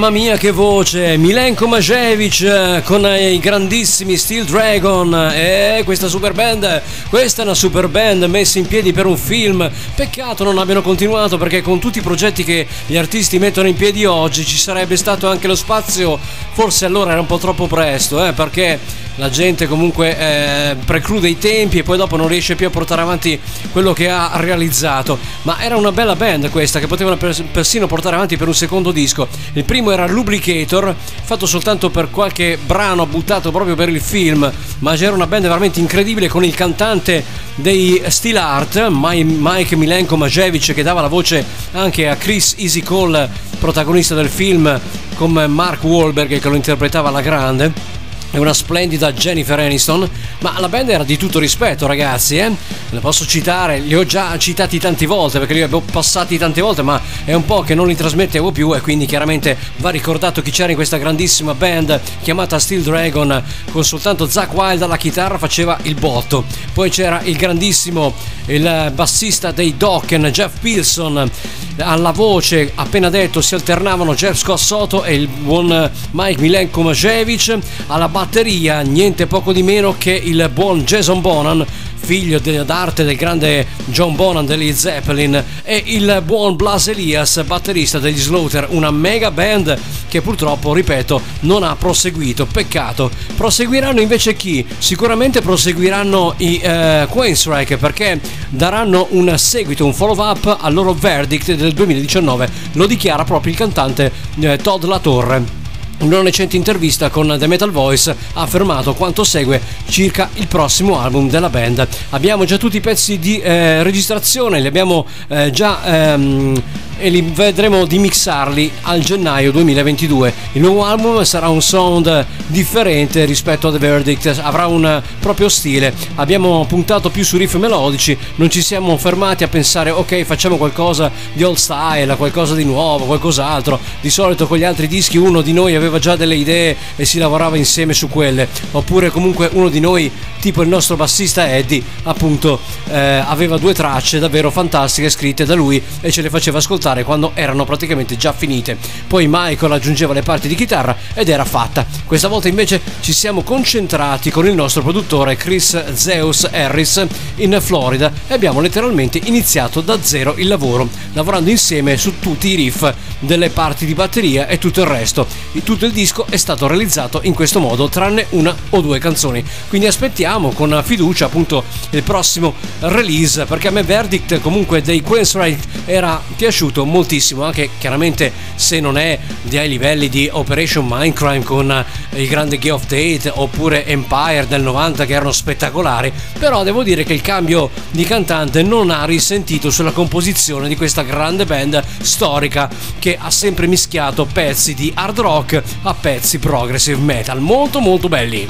Mamma 0.00 0.18
mia 0.18 0.38
che 0.38 0.50
voce, 0.50 1.18
Milenko 1.18 1.66
Majevic 1.66 2.40
eh, 2.40 2.82
con 2.86 3.04
i 3.04 3.38
grandissimi 3.38 4.16
Steel 4.16 4.46
Dragon. 4.46 5.30
E 5.34 5.82
questa 5.84 6.08
super 6.08 6.32
band, 6.32 6.80
questa 7.10 7.42
è 7.42 7.44
una 7.44 7.52
super 7.52 7.86
band 7.86 8.22
messa 8.22 8.58
in 8.58 8.66
piedi 8.66 8.94
per 8.94 9.04
un 9.04 9.18
film, 9.18 9.70
peccato 9.94 10.42
non 10.42 10.56
abbiano 10.56 10.80
continuato 10.80 11.36
perché 11.36 11.60
con 11.60 11.80
tutti 11.80 11.98
i 11.98 12.00
progetti 12.00 12.44
che 12.44 12.66
gli 12.86 12.96
artisti 12.96 13.38
mettono 13.38 13.68
in 13.68 13.74
piedi 13.74 14.06
oggi 14.06 14.46
ci 14.46 14.56
sarebbe 14.56 14.96
stato 14.96 15.28
anche 15.28 15.46
lo 15.46 15.54
spazio, 15.54 16.18
forse 16.52 16.86
allora 16.86 17.10
era 17.10 17.20
un 17.20 17.26
po' 17.26 17.36
troppo 17.36 17.66
presto 17.66 18.24
eh, 18.24 18.32
perché 18.32 18.80
la 19.20 19.28
gente 19.28 19.68
comunque 19.68 20.16
eh, 20.16 20.76
preclude 20.82 21.28
i 21.28 21.36
tempi 21.36 21.76
e 21.76 21.82
poi 21.82 21.98
dopo 21.98 22.16
non 22.16 22.26
riesce 22.26 22.54
più 22.54 22.66
a 22.66 22.70
portare 22.70 23.02
avanti 23.02 23.38
quello 23.70 23.92
che 23.92 24.08
ha 24.08 24.30
realizzato, 24.36 25.18
ma 25.42 25.60
era 25.60 25.76
una 25.76 25.92
bella 25.92 26.16
band 26.16 26.48
questa 26.48 26.80
che 26.80 26.86
potevano 26.86 27.18
pers- 27.18 27.44
persino 27.52 27.86
portare 27.86 28.16
avanti 28.16 28.38
per 28.38 28.48
un 28.48 28.54
secondo 28.54 28.90
disco. 28.92 29.28
Il 29.52 29.64
primo 29.64 29.90
era 29.90 30.06
Lubricator, 30.06 30.94
fatto 31.22 31.44
soltanto 31.44 31.90
per 31.90 32.08
qualche 32.10 32.58
brano 32.64 33.04
buttato 33.04 33.50
proprio 33.50 33.74
per 33.74 33.90
il 33.90 34.00
film, 34.00 34.50
ma 34.78 34.94
era 34.96 35.12
una 35.12 35.26
band 35.26 35.42
veramente 35.42 35.80
incredibile 35.80 36.28
con 36.28 36.42
il 36.42 36.54
cantante 36.54 37.22
dei 37.56 38.02
Steel 38.06 38.38
Art, 38.38 38.88
Mike 38.88 39.76
Milenko 39.76 40.16
Majevic, 40.16 40.72
che 40.72 40.82
dava 40.82 41.02
la 41.02 41.08
voce 41.08 41.44
anche 41.72 42.08
a 42.08 42.16
Chris 42.16 42.54
Easy 42.56 42.82
Cole, 42.82 43.28
protagonista 43.58 44.14
del 44.14 44.30
film, 44.30 44.80
come 45.14 45.46
Mark 45.46 45.84
Wahlberg 45.84 46.40
che 46.40 46.48
lo 46.48 46.54
interpretava 46.54 47.10
alla 47.10 47.20
grande 47.20 47.98
e 48.30 48.38
una 48.38 48.54
splendida 48.54 49.12
Jennifer 49.12 49.58
Aniston, 49.58 50.08
ma 50.40 50.58
la 50.58 50.68
band 50.68 50.90
era 50.90 51.04
di 51.04 51.16
tutto 51.16 51.38
rispetto 51.38 51.86
ragazzi, 51.86 52.38
eh? 52.38 52.50
Le 52.90 53.00
posso 53.00 53.26
citare, 53.26 53.78
li 53.78 53.94
ho 53.94 54.04
già 54.04 54.36
citati 54.38 54.78
tante 54.78 55.06
volte 55.06 55.38
perché 55.38 55.54
li 55.54 55.62
abbiamo 55.62 55.84
passati 55.90 56.38
tante 56.38 56.60
volte, 56.60 56.82
ma 56.82 57.00
è 57.24 57.32
un 57.34 57.44
po' 57.44 57.62
che 57.62 57.74
non 57.74 57.86
li 57.86 57.96
trasmettevo 57.96 58.52
più 58.52 58.74
e 58.74 58.80
quindi 58.80 59.06
chiaramente 59.06 59.56
va 59.76 59.90
ricordato 59.90 60.42
chi 60.42 60.50
c'era 60.50 60.70
in 60.70 60.76
questa 60.76 60.96
grandissima 60.96 61.54
band 61.54 62.00
chiamata 62.22 62.58
Steel 62.58 62.82
Dragon 62.82 63.42
con 63.70 63.84
soltanto 63.84 64.28
Zack 64.28 64.52
Wild 64.54 64.82
alla 64.82 64.96
chitarra 64.96 65.38
faceva 65.38 65.78
il 65.82 65.94
botto. 65.94 66.44
Poi 66.72 66.90
c'era 66.90 67.20
il 67.22 67.36
grandissimo 67.36 68.14
il 68.46 68.92
bassista 68.94 69.52
dei 69.52 69.76
Dokken, 69.76 70.24
Jeff 70.26 70.58
Pilson, 70.60 71.30
alla 71.76 72.10
voce 72.10 72.72
appena 72.74 73.08
detto 73.08 73.40
si 73.40 73.54
alternavano 73.54 74.14
Jeff 74.14 74.36
Scott 74.36 74.58
Soto 74.58 75.04
e 75.04 75.14
il 75.14 75.28
buon 75.28 75.90
Mike 76.10 76.40
Milenko 76.40 76.82
Majevic 76.82 77.58
alla 77.86 78.08
batteria 78.20 78.82
niente 78.82 79.26
poco 79.26 79.50
di 79.50 79.62
meno 79.62 79.94
che 79.96 80.12
il 80.12 80.50
buon 80.52 80.82
Jason 80.82 81.22
Bonan 81.22 81.64
figlio 81.94 82.38
d'arte 82.38 83.02
del 83.02 83.16
grande 83.16 83.66
John 83.86 84.14
Bonan 84.14 84.44
degli 84.44 84.74
Zeppelin 84.74 85.42
e 85.62 85.82
il 85.86 86.20
buon 86.26 86.54
Blas 86.54 86.88
Elias 86.88 87.42
batterista 87.44 87.98
degli 87.98 88.18
Slaughter 88.18 88.66
una 88.70 88.90
mega 88.90 89.30
band 89.30 89.78
che 90.06 90.20
purtroppo 90.20 90.74
ripeto 90.74 91.18
non 91.40 91.62
ha 91.62 91.74
proseguito. 91.76 92.44
Peccato. 92.44 93.10
Proseguiranno 93.36 94.02
invece 94.02 94.36
chi? 94.36 94.66
sicuramente 94.76 95.40
proseguiranno 95.40 96.34
i 96.38 96.58
eh, 96.58 97.06
Queenstrike 97.08 97.78
perché 97.78 98.20
daranno 98.50 99.06
un 99.12 99.32
seguito 99.38 99.86
un 99.86 99.94
follow 99.94 100.20
up 100.22 100.58
al 100.60 100.74
loro 100.74 100.92
verdict 100.92 101.54
del 101.54 101.72
2019 101.72 102.48
lo 102.72 102.86
dichiara 102.86 103.24
proprio 103.24 103.52
il 103.52 103.58
cantante 103.58 104.12
eh, 104.40 104.58
Todd 104.58 104.84
Latorre 104.84 105.59
in 106.00 106.12
una 106.12 106.22
recente 106.22 106.56
intervista 106.56 107.10
con 107.10 107.36
The 107.38 107.46
Metal 107.46 107.70
Voice 107.70 108.10
ha 108.10 108.40
affermato 108.40 108.94
quanto 108.94 109.22
segue 109.24 109.60
circa 109.88 110.30
il 110.34 110.46
prossimo 110.46 110.98
album 110.98 111.28
della 111.28 111.50
band. 111.50 111.86
Abbiamo 112.10 112.44
già 112.44 112.56
tutti 112.56 112.76
i 112.76 112.80
pezzi 112.80 113.18
di 113.18 113.38
eh, 113.38 113.82
registrazione, 113.82 114.60
li 114.60 114.66
abbiamo 114.66 115.06
eh, 115.28 115.50
già 115.50 115.84
ehm, 115.84 116.62
e 117.00 117.08
li 117.08 117.22
vedremo 117.22 117.86
di 117.86 117.98
mixarli 117.98 118.70
al 118.82 119.00
gennaio 119.00 119.50
2022. 119.52 120.34
Il 120.52 120.60
nuovo 120.60 120.84
album 120.84 121.22
sarà 121.22 121.48
un 121.48 121.62
sound 121.62 122.26
differente 122.46 123.24
rispetto 123.24 123.68
a 123.68 123.72
The 123.72 123.78
Verdict, 123.78 124.38
avrà 124.42 124.66
un 124.66 125.02
proprio 125.18 125.48
stile. 125.48 125.94
Abbiamo 126.16 126.66
puntato 126.66 127.08
più 127.08 127.24
su 127.24 127.38
riff 127.38 127.54
melodici, 127.54 128.16
non 128.36 128.50
ci 128.50 128.60
siamo 128.60 128.96
fermati 128.98 129.44
a 129.44 129.48
pensare 129.48 129.90
ok 129.90 130.22
facciamo 130.24 130.56
qualcosa 130.56 131.10
di 131.32 131.42
old 131.42 131.56
style, 131.56 132.16
qualcosa 132.16 132.54
di 132.54 132.64
nuovo, 132.64 133.06
qualcos'altro. 133.06 133.80
Di 134.00 134.10
solito 134.10 134.46
con 134.46 134.58
gli 134.58 134.64
altri 134.64 134.86
dischi 134.86 135.16
uno 135.16 135.40
di 135.40 135.54
noi 135.54 135.74
aveva 135.74 135.89
già 135.98 136.16
delle 136.16 136.36
idee 136.36 136.76
e 136.96 137.04
si 137.04 137.18
lavorava 137.18 137.56
insieme 137.56 137.92
su 137.92 138.08
quelle, 138.08 138.48
oppure 138.72 139.10
comunque 139.10 139.48
uno 139.52 139.68
di 139.68 139.80
noi, 139.80 140.10
tipo 140.40 140.62
il 140.62 140.68
nostro 140.68 140.96
bassista 140.96 141.54
Eddie, 141.54 141.82
appunto 142.04 142.60
eh, 142.88 142.98
aveva 142.98 143.58
due 143.58 143.74
tracce 143.74 144.18
davvero 144.18 144.50
fantastiche 144.50 145.10
scritte 145.10 145.44
da 145.44 145.54
lui 145.54 145.82
e 146.00 146.10
ce 146.10 146.22
le 146.22 146.30
faceva 146.30 146.58
ascoltare 146.58 147.04
quando 147.04 147.32
erano 147.34 147.64
praticamente 147.64 148.16
già 148.16 148.32
finite. 148.32 148.76
Poi 149.06 149.26
Michael 149.28 149.72
aggiungeva 149.72 150.12
le 150.12 150.22
parti 150.22 150.48
di 150.48 150.54
chitarra 150.54 150.96
ed 151.14 151.28
era 151.28 151.44
fatta. 151.44 151.86
Questa 152.04 152.28
volta 152.28 152.48
invece 152.48 152.80
ci 153.00 153.12
siamo 153.12 153.42
concentrati 153.42 154.30
con 154.30 154.46
il 154.46 154.54
nostro 154.54 154.82
produttore 154.82 155.36
Chris 155.36 155.92
Zeus 155.92 156.48
Harris 156.50 157.06
in 157.36 157.58
Florida 157.60 158.12
e 158.26 158.34
abbiamo 158.34 158.60
letteralmente 158.60 159.20
iniziato 159.24 159.80
da 159.80 159.98
zero 160.00 160.34
il 160.36 160.48
lavoro, 160.48 160.88
lavorando 161.12 161.50
insieme 161.50 161.96
su 161.96 162.18
tutti 162.18 162.48
i 162.48 162.54
riff 162.54 162.92
delle 163.18 163.50
parti 163.50 163.86
di 163.86 163.94
batteria 163.94 164.46
e 164.46 164.58
tutto 164.58 164.80
il 164.80 164.86
resto. 164.86 165.26
Tutto 165.62 165.79
il 165.86 165.92
disco 165.92 166.26
è 166.28 166.36
stato 166.36 166.66
realizzato 166.66 167.20
in 167.24 167.34
questo 167.34 167.60
modo, 167.60 167.88
tranne 167.88 168.26
una 168.30 168.54
o 168.70 168.80
due 168.80 168.98
canzoni. 168.98 169.44
Quindi 169.68 169.86
aspettiamo 169.86 170.50
con 170.50 170.80
fiducia 170.84 171.26
appunto 171.26 171.64
il 171.90 172.02
prossimo 172.02 172.54
release, 172.80 173.44
perché 173.44 173.68
a 173.68 173.70
me 173.70 173.82
Verdict 173.82 174.40
comunque 174.40 174.82
dei 174.82 175.00
Queensryche 175.00 175.66
era 175.86 176.22
piaciuto 176.36 176.84
moltissimo, 176.84 177.44
anche 177.44 177.70
chiaramente 177.78 178.32
se 178.54 178.80
non 178.80 178.98
è 178.98 179.18
ai 179.52 179.68
livelli 179.68 180.08
di 180.08 180.28
Operation 180.30 180.86
Mindcrime 180.88 181.44
con 181.44 181.84
il 182.14 182.28
grande 182.28 182.58
of 182.70 182.82
Date 182.86 183.30
oppure 183.34 183.86
Empire 183.86 184.46
del 184.48 184.62
90 184.62 185.06
che 185.06 185.12
erano 185.12 185.32
spettacolari, 185.32 186.12
però 186.38 186.62
devo 186.62 186.82
dire 186.82 187.04
che 187.04 187.14
il 187.14 187.20
cambio 187.20 187.70
di 187.90 188.04
cantante 188.04 188.62
non 188.62 188.90
ha 188.90 189.04
risentito 189.04 189.70
sulla 189.70 189.92
composizione 189.92 190.68
di 190.68 190.76
questa 190.76 191.02
grande 191.02 191.44
band 191.46 191.82
storica 192.00 192.68
che 192.98 193.16
ha 193.18 193.30
sempre 193.30 193.66
mischiato 193.66 194.26
pezzi 194.26 194.74
di 194.74 194.90
hard 194.94 195.18
rock 195.18 195.62
a 195.82 195.94
pezzi 195.94 196.38
progressive 196.38 197.00
metal 197.00 197.40
molto 197.40 197.80
molto 197.80 198.08
belli. 198.08 198.46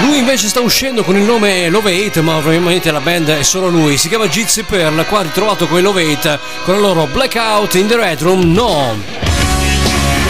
Lui 0.00 0.18
invece 0.18 0.48
sta 0.48 0.60
uscendo 0.60 1.02
con 1.02 1.16
il 1.16 1.22
nome 1.22 1.68
Love 1.68 2.06
8, 2.06 2.22
ma 2.22 2.36
ovviamente 2.36 2.90
la 2.90 3.00
band 3.00 3.28
è 3.30 3.42
solo 3.42 3.68
lui. 3.68 3.96
Si 3.96 4.08
chiama 4.08 4.26
Gypsy 4.26 4.62
Pearl, 4.62 5.06
qua 5.06 5.22
ritrovato 5.22 5.66
con 5.66 5.78
i 5.78 5.82
Love 5.82 6.04
8 6.12 6.38
con 6.64 6.74
la 6.74 6.80
loro 6.80 7.06
Blackout 7.06 7.74
in 7.74 7.86
the 7.86 7.96
Red 7.96 8.20
Room. 8.20 8.52
No! 8.52 8.96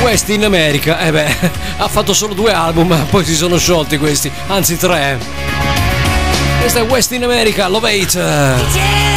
West 0.02 0.28
in 0.28 0.44
America, 0.44 0.98
eh 1.00 1.10
beh, 1.10 1.36
ha 1.78 1.88
fatto 1.88 2.12
solo 2.12 2.34
due 2.34 2.52
album, 2.52 3.06
poi 3.08 3.24
si 3.24 3.34
sono 3.34 3.56
sciolti 3.56 3.96
questi, 3.96 4.30
anzi 4.48 4.76
tre. 4.76 5.18
Questa 6.60 6.80
è 6.80 6.82
West 6.82 7.12
in 7.12 7.24
America, 7.24 7.66
Love 7.68 8.02
8. 8.02 9.13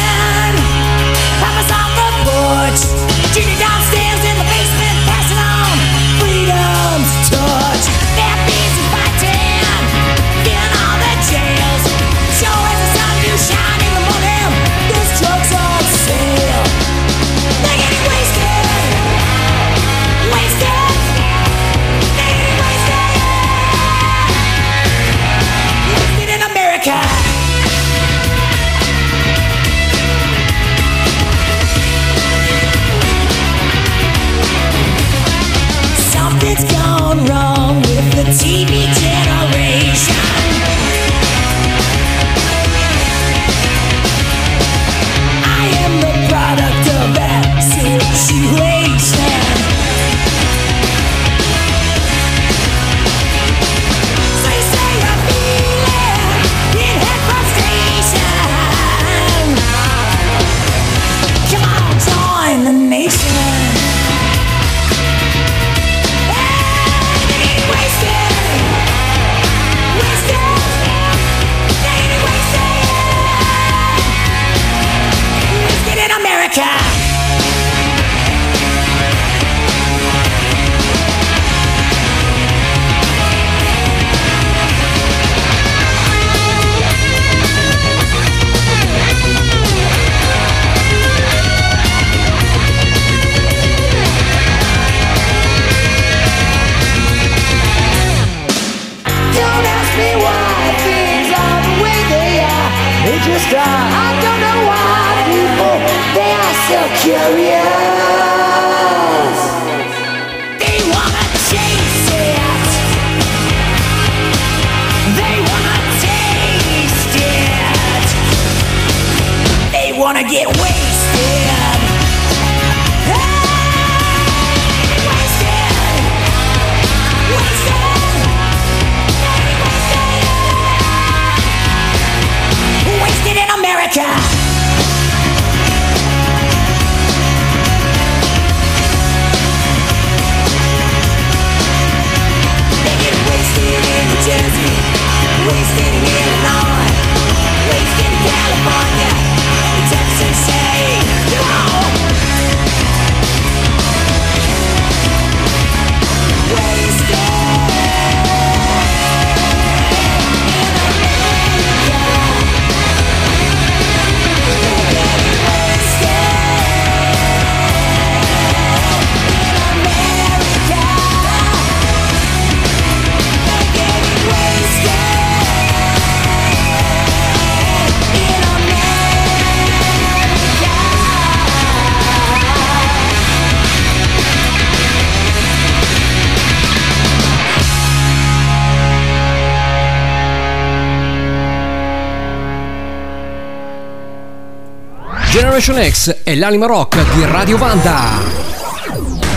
Generation 195.58 195.90
X 195.90 196.22
è 196.22 196.36
l'anima 196.36 196.66
rock 196.66 197.14
di 197.14 197.24
Radio 197.24 197.58
Vanda. 197.58 198.20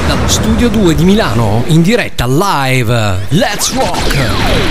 Dallo 0.07 0.27
studio 0.27 0.69
2 0.69 0.93
di 0.93 1.03
Milano, 1.03 1.63
in 1.67 1.81
diretta 1.81 2.27
live. 2.27 3.25
Let's 3.29 3.73
rock! 3.73 4.69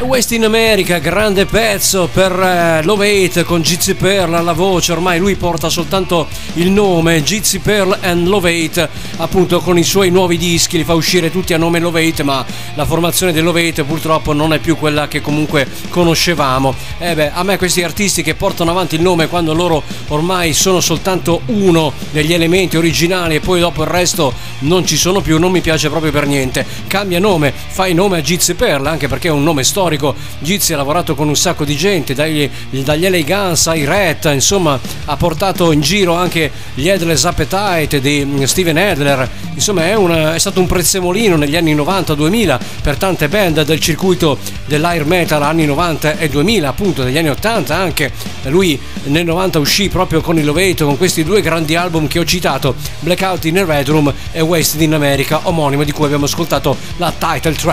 West 0.00 0.32
in 0.32 0.44
America, 0.44 0.98
grande 0.98 1.44
pezzo 1.44 2.08
per 2.10 2.32
eh, 2.32 2.82
Love 2.84 3.24
Hate 3.26 3.44
con 3.44 3.60
Gypsy 3.60 3.94
Pearl 3.94 4.32
alla 4.32 4.52
voce, 4.52 4.92
ormai 4.92 5.18
lui 5.18 5.34
porta 5.34 5.68
soltanto 5.68 6.28
il 6.54 6.70
nome 6.70 7.22
Gypsy 7.22 7.58
Pearl 7.58 7.98
and 8.00 8.26
Love 8.26 8.50
Hate, 8.50 8.88
appunto 9.16 9.60
con 9.60 9.76
i 9.76 9.82
suoi 9.82 10.10
nuovi 10.10 10.38
dischi, 10.38 10.78
li 10.78 10.84
fa 10.84 10.94
uscire 10.94 11.30
tutti 11.30 11.52
a 11.52 11.58
nome 11.58 11.80
Love 11.80 12.06
Hate, 12.06 12.22
ma 12.22 12.44
la 12.74 12.86
formazione 12.86 13.32
del 13.32 13.44
Love 13.44 13.72
purtroppo 13.84 14.32
non 14.32 14.52
è 14.52 14.58
più 14.58 14.76
quella 14.76 15.08
che 15.08 15.20
comunque 15.20 15.68
conoscevamo. 15.90 16.74
E 17.00 17.14
beh, 17.14 17.30
a 17.32 17.44
me 17.44 17.58
questi 17.58 17.84
artisti 17.84 18.24
che 18.24 18.34
portano 18.34 18.72
avanti 18.72 18.96
il 18.96 19.02
nome 19.02 19.28
quando 19.28 19.54
loro 19.54 19.84
ormai 20.08 20.52
sono 20.52 20.80
soltanto 20.80 21.42
uno 21.46 21.92
degli 22.10 22.32
elementi 22.32 22.76
originali 22.76 23.36
e 23.36 23.40
poi 23.40 23.60
dopo 23.60 23.82
il 23.82 23.88
resto 23.88 24.34
non 24.60 24.84
ci 24.84 24.96
sono 24.96 25.20
più, 25.20 25.38
non 25.38 25.52
mi 25.52 25.60
piace 25.60 25.90
proprio 25.90 26.10
per 26.10 26.26
niente. 26.26 26.66
Cambia 26.88 27.20
nome, 27.20 27.54
fai 27.78 27.94
nome 27.94 28.18
a 28.18 28.20
Gypsy 28.20 28.54
Pearl, 28.54 28.84
anche 28.86 29.06
perché 29.06 29.28
è 29.28 29.30
un 29.30 29.44
nome 29.44 29.62
storico. 29.62 30.12
Gypsy 30.40 30.72
ha 30.72 30.76
lavorato 30.76 31.14
con 31.14 31.28
un 31.28 31.36
sacco 31.36 31.64
di 31.64 31.76
gente, 31.76 32.12
dagli, 32.12 32.50
dagli 32.70 33.08
LA 33.08 33.20
Guns 33.20 33.68
ai 33.68 33.84
Red, 33.84 34.28
insomma, 34.32 34.80
ha 35.04 35.16
portato 35.16 35.70
in 35.70 35.80
giro 35.80 36.14
anche 36.14 36.50
gli 36.74 36.88
Headless 36.88 37.24
Appetite 37.24 38.00
di 38.00 38.24
mm, 38.24 38.42
Steven 38.42 38.76
Adler. 38.76 39.30
Insomma, 39.54 39.84
è, 39.84 39.94
una- 39.94 40.34
è 40.34 40.38
stato 40.40 40.58
un 40.58 40.66
prezzemolino 40.66 41.36
negli 41.36 41.54
anni 41.54 41.72
90-2000 41.76 42.58
per 42.82 42.96
tante 42.96 43.28
band 43.28 43.62
del 43.62 43.78
circuito 43.78 44.38
dell'air 44.66 45.06
metal 45.06 45.44
anni 45.44 45.64
90 45.64 46.18
e 46.18 46.28
2000, 46.28 46.68
appunto 46.68 47.04
degli 47.04 47.16
anni 47.16 47.28
80 47.28 47.76
anche. 47.76 48.10
Lui 48.46 48.76
nel 49.04 49.24
90 49.24 49.60
uscì 49.60 49.88
proprio 49.88 50.20
con 50.20 50.36
il 50.36 50.44
Loveto 50.44 50.84
con 50.84 50.96
questi 50.96 51.22
due 51.22 51.40
grandi 51.40 51.76
album 51.76 52.08
che 52.08 52.18
ho 52.18 52.24
citato, 52.24 52.74
Blackout 52.98 53.44
in 53.44 53.58
a 53.58 53.64
Red 53.64 53.88
Room 53.88 54.12
e 54.32 54.40
Wasted 54.40 54.80
in 54.80 54.94
America, 54.94 55.42
omonimo 55.44 55.84
di 55.84 55.92
cui 55.92 56.06
abbiamo 56.06 56.24
ascoltato 56.24 56.76
la 56.96 57.12
title 57.16 57.52
track. 57.52 57.67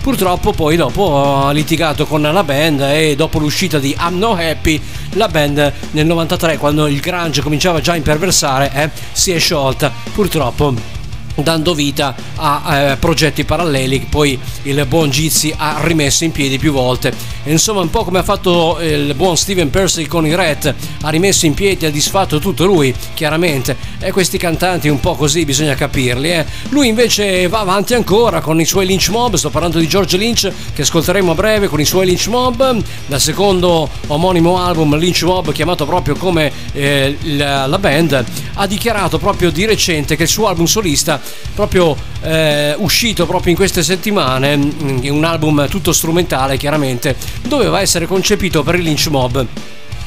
Purtroppo 0.00 0.52
poi 0.52 0.76
dopo 0.76 1.46
ha 1.46 1.50
litigato 1.50 2.06
con 2.06 2.22
la 2.22 2.44
band 2.44 2.80
e 2.80 3.14
dopo 3.16 3.38
l'uscita 3.38 3.78
di 3.78 3.96
I'm 3.98 4.18
No 4.18 4.36
Happy 4.36 4.80
la 5.14 5.28
band 5.28 5.72
nel 5.92 6.06
93 6.06 6.58
quando 6.58 6.86
il 6.86 7.00
grunge 7.00 7.40
cominciava 7.40 7.80
già 7.80 7.92
a 7.92 7.96
imperversare 7.96 8.70
eh, 8.74 8.90
si 9.12 9.32
è 9.32 9.38
sciolta. 9.38 9.92
Purtroppo 10.12 10.93
dando 11.34 11.74
vita 11.74 12.14
a 12.36 12.76
eh, 12.76 12.96
progetti 12.96 13.44
paralleli 13.44 14.00
che 14.00 14.06
poi 14.08 14.38
il 14.62 14.84
buon 14.86 15.10
Gizzi 15.10 15.52
ha 15.56 15.80
rimesso 15.82 16.24
in 16.24 16.32
piedi 16.32 16.58
più 16.58 16.72
volte. 16.72 17.12
E 17.42 17.50
insomma, 17.50 17.80
un 17.80 17.90
po' 17.90 18.04
come 18.04 18.20
ha 18.20 18.22
fatto 18.22 18.78
il 18.80 19.14
buon 19.14 19.36
Steven 19.36 19.70
Percy 19.70 20.06
con 20.06 20.26
i 20.26 20.34
Red, 20.34 20.74
ha 21.02 21.08
rimesso 21.10 21.46
in 21.46 21.54
piedi, 21.54 21.86
ha 21.86 21.90
disfatto 21.90 22.38
tutto 22.38 22.64
lui, 22.64 22.94
chiaramente. 23.14 23.76
E 23.98 24.12
questi 24.12 24.38
cantanti 24.38 24.88
un 24.88 25.00
po' 25.00 25.14
così 25.14 25.44
bisogna 25.44 25.74
capirli. 25.74 26.30
eh. 26.30 26.46
Lui 26.70 26.88
invece 26.88 27.46
va 27.48 27.60
avanti 27.60 27.94
ancora 27.94 28.40
con 28.40 28.60
i 28.60 28.64
suoi 28.64 28.86
Lynch 28.86 29.08
Mob, 29.10 29.34
sto 29.34 29.50
parlando 29.50 29.78
di 29.78 29.86
George 29.86 30.16
Lynch 30.16 30.50
che 30.74 30.82
ascolteremo 30.82 31.32
a 31.32 31.34
breve 31.34 31.68
con 31.68 31.80
i 31.80 31.84
suoi 31.84 32.06
Lynch 32.06 32.28
Mob, 32.28 32.82
dal 33.06 33.20
secondo 33.20 33.88
omonimo 34.06 34.58
album 34.58 34.96
Lynch 34.96 35.22
Mob 35.22 35.52
chiamato 35.52 35.84
proprio 35.86 36.14
come 36.16 36.50
eh, 36.72 37.16
la, 37.22 37.66
la 37.66 37.78
band, 37.78 38.24
ha 38.54 38.66
dichiarato 38.66 39.18
proprio 39.18 39.50
di 39.50 39.66
recente 39.66 40.16
che 40.16 40.22
il 40.22 40.28
suo 40.28 40.46
album 40.46 40.64
solista 40.64 41.20
proprio 41.54 41.96
eh, 42.22 42.74
uscito 42.78 43.26
proprio 43.26 43.50
in 43.50 43.56
queste 43.56 43.82
settimane, 43.82 44.56
mm, 44.56 44.98
un 45.04 45.24
album 45.24 45.68
tutto 45.68 45.92
strumentale 45.92 46.56
chiaramente, 46.56 47.16
doveva 47.46 47.80
essere 47.80 48.06
concepito 48.06 48.62
per 48.62 48.74
il 48.76 48.82
Lynch 48.82 49.08
Mob 49.08 49.46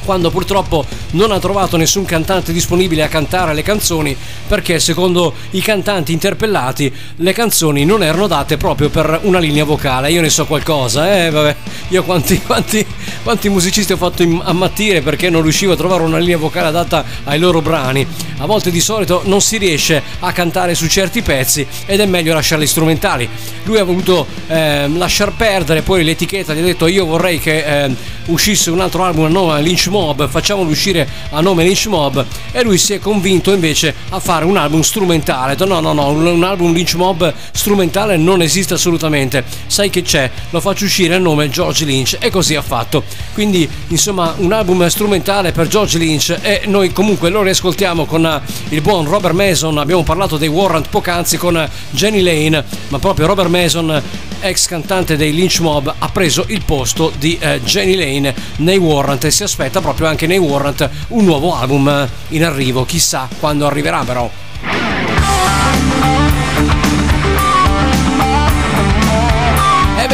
quando 0.04 0.30
purtroppo 0.30 0.84
non 1.12 1.30
ha 1.32 1.38
trovato 1.38 1.76
nessun 1.76 2.04
cantante 2.04 2.52
disponibile 2.52 3.02
a 3.02 3.08
cantare 3.08 3.54
le 3.54 3.62
canzoni 3.62 4.16
perché 4.46 4.80
secondo 4.80 5.34
i 5.50 5.60
cantanti 5.60 6.12
interpellati 6.12 6.92
le 7.16 7.32
canzoni 7.32 7.84
non 7.84 8.02
erano 8.02 8.26
date 8.26 8.56
proprio 8.56 8.88
per 8.88 9.20
una 9.22 9.38
linea 9.38 9.64
vocale. 9.64 10.10
Io 10.10 10.20
ne 10.20 10.30
so 10.30 10.46
qualcosa 10.46 11.24
eh 11.24 11.30
vabbè. 11.30 11.56
Io 11.88 12.02
quanti, 12.04 12.40
quanti, 12.44 12.84
quanti 13.22 13.48
musicisti 13.48 13.92
ho 13.92 13.96
fatto 13.96 14.22
ammattire 14.42 15.00
perché 15.00 15.30
non 15.30 15.42
riuscivo 15.42 15.72
a 15.72 15.76
trovare 15.76 16.02
una 16.02 16.18
linea 16.18 16.36
vocale 16.38 16.68
adatta 16.68 17.04
ai 17.24 17.38
loro 17.38 17.60
brani. 17.60 18.06
A 18.38 18.46
volte 18.46 18.70
di 18.70 18.80
solito 18.80 19.22
non 19.24 19.40
si 19.40 19.56
riesce 19.56 20.02
a 20.20 20.32
cantare 20.32 20.74
su 20.74 20.86
certi 20.86 21.22
pezzi 21.22 21.66
ed 21.86 22.00
è 22.00 22.06
meglio 22.06 22.34
lasciarli 22.34 22.66
strumentali. 22.66 23.28
Lui 23.64 23.78
ha 23.78 23.84
voluto 23.84 24.26
ehm, 24.46 24.98
lasciar 24.98 25.32
perdere 25.32 25.82
poi 25.82 26.04
l'etichetta 26.04 26.54
gli 26.54 26.58
ha 26.58 26.62
detto 26.62 26.86
io 26.86 27.04
vorrei 27.04 27.38
che 27.38 27.64
ehm, 27.64 27.96
uscisse 28.28 28.70
un 28.70 28.80
altro 28.80 29.04
album 29.04 29.24
a 29.24 29.28
nome 29.28 29.60
Lynch 29.60 29.88
Mob, 29.88 30.28
facciamolo 30.28 30.68
uscire 30.70 31.08
a 31.30 31.40
nome 31.40 31.64
Lynch 31.64 31.86
Mob 31.86 32.24
e 32.52 32.62
lui 32.62 32.78
si 32.78 32.94
è 32.94 32.98
convinto 32.98 33.52
invece 33.52 33.94
a 34.10 34.20
fare 34.20 34.44
un 34.44 34.56
album 34.56 34.80
strumentale. 34.80 35.56
No 35.58 35.80
no 35.80 35.92
no, 35.92 36.08
un, 36.08 36.26
un 36.26 36.44
album 36.44 36.72
Lynch 36.72 36.94
Mob 36.94 37.32
strumentale 37.52 38.16
non 38.16 38.42
esiste 38.42 38.74
assolutamente. 38.74 39.44
Sai 39.66 39.90
che 39.90 40.02
c'è? 40.02 40.30
Lo 40.50 40.60
faccio 40.60 40.84
uscire 40.84 41.14
a 41.14 41.18
nome 41.18 41.48
George 41.50 41.84
Lynch 41.84 42.16
e 42.20 42.30
così 42.30 42.54
ha 42.54 42.62
fatto. 42.62 43.02
Quindi 43.34 43.68
insomma 43.88 44.34
un 44.38 44.52
album 44.52 44.86
strumentale 44.88 45.52
per 45.52 45.68
George 45.68 45.98
Lynch 45.98 46.36
e 46.40 46.62
noi 46.66 46.92
comunque 46.92 47.30
lo 47.30 47.42
riascoltiamo 47.42 48.04
con 48.04 48.24
eh, 48.24 48.40
il 48.70 48.80
buon 48.80 49.06
Robert 49.06 49.34
Mason, 49.34 49.78
abbiamo 49.78 50.02
parlato 50.02 50.36
dei 50.36 50.48
Warrant 50.48 50.88
poc'anzi 50.88 51.36
con 51.36 51.56
eh, 51.56 51.68
Jenny 51.90 52.20
Lane, 52.20 52.64
ma 52.88 52.98
proprio 52.98 53.26
Robert 53.26 53.48
Mason 53.48 54.02
ex 54.40 54.66
cantante 54.66 55.16
dei 55.16 55.32
Lynch 55.32 55.60
Mob, 55.60 55.92
ha 55.98 56.08
preso 56.10 56.44
il 56.48 56.62
posto 56.64 57.12
di 57.18 57.36
eh, 57.40 57.60
Jenny 57.62 57.96
Lane 57.96 58.17
nei 58.56 58.78
Warrant 58.78 59.24
e 59.24 59.30
si 59.30 59.42
aspetta 59.42 59.80
proprio 59.80 60.06
anche 60.06 60.26
nei 60.26 60.38
Warrant 60.38 60.88
un 61.08 61.24
nuovo 61.24 61.54
album 61.54 61.88
eh, 61.88 62.08
in 62.28 62.44
arrivo, 62.44 62.84
chissà 62.84 63.28
quando 63.38 63.66
arriverà 63.66 64.02
però. 64.04 64.30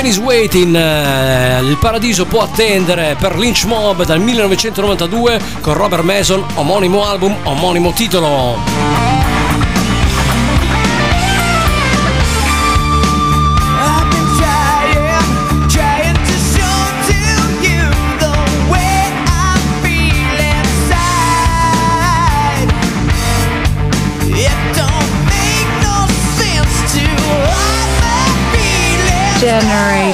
Is 0.04 0.18
Waiting, 0.18 0.76
eh, 0.76 1.60
il 1.62 1.78
paradiso 1.78 2.26
può 2.26 2.42
attendere 2.42 3.16
per 3.18 3.38
Lynch 3.38 3.64
Mob 3.64 4.04
dal 4.04 4.20
1992 4.20 5.40
con 5.62 5.72
Robert 5.72 6.02
Mason, 6.02 6.44
omonimo 6.56 7.06
album, 7.06 7.34
omonimo 7.42 7.90
titolo. 7.92 9.13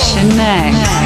Generation 0.00 0.36
Next. 0.36 0.99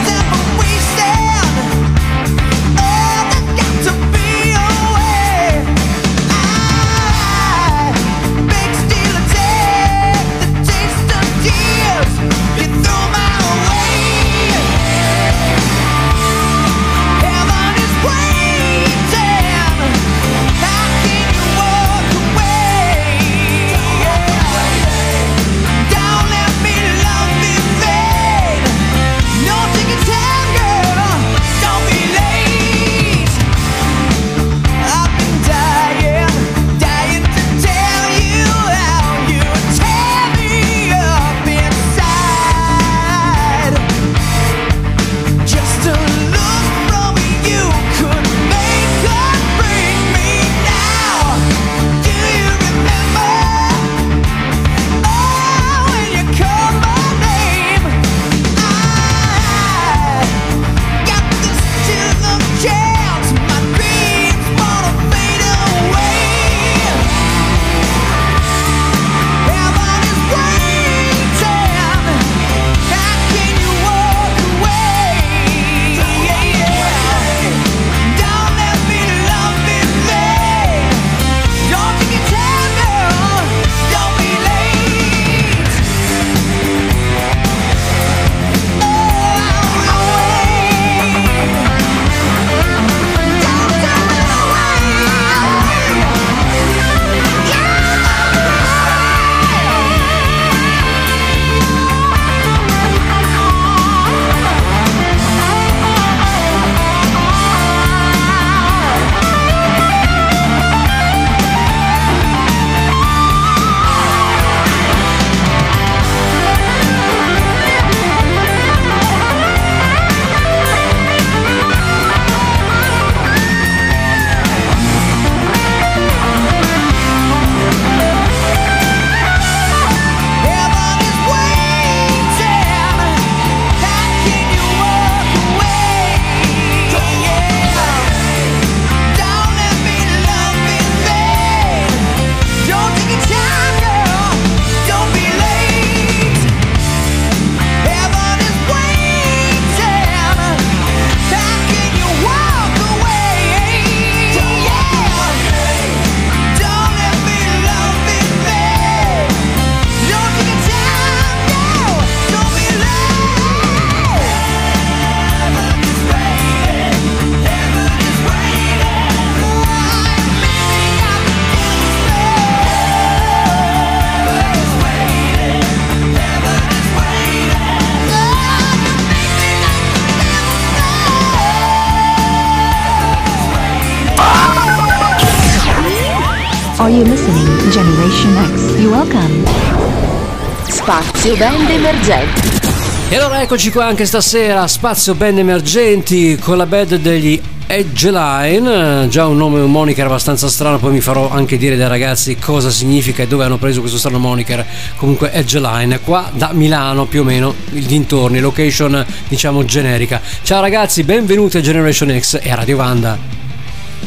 Eccoci 193.44 193.70
qua 193.70 193.84
anche 193.84 194.06
stasera, 194.06 194.66
spazio 194.66 195.14
band 195.14 195.36
emergenti 195.36 196.34
con 196.38 196.56
la 196.56 196.64
band 196.64 196.94
degli 196.94 197.38
Edge 197.66 198.10
Line, 198.10 199.06
già 199.08 199.26
un 199.26 199.36
nome 199.36 199.60
un 199.60 199.70
moniker 199.70 200.06
abbastanza 200.06 200.48
strano, 200.48 200.78
poi 200.78 200.92
mi 200.92 201.02
farò 201.02 201.28
anche 201.28 201.58
dire 201.58 201.76
dai 201.76 201.88
ragazzi 201.88 202.38
cosa 202.38 202.70
significa 202.70 203.22
e 203.22 203.26
dove 203.26 203.44
hanno 203.44 203.58
preso 203.58 203.80
questo 203.80 203.98
strano 203.98 204.18
moniker. 204.18 204.64
Comunque 204.96 205.30
Edge 205.30 205.60
Line, 205.60 206.00
qua 206.00 206.30
da 206.32 206.52
Milano 206.52 207.04
più 207.04 207.20
o 207.20 207.24
meno, 207.24 207.54
il 207.72 207.84
dintorni, 207.84 208.40
location 208.40 209.04
diciamo 209.28 209.62
generica. 209.66 210.22
Ciao 210.42 210.62
ragazzi, 210.62 211.02
benvenuti 211.02 211.58
a 211.58 211.60
Generation 211.60 212.18
X 212.18 212.38
e 212.40 212.50
a 212.50 212.54
Radio 212.54 212.76
Vanda. 212.76 213.18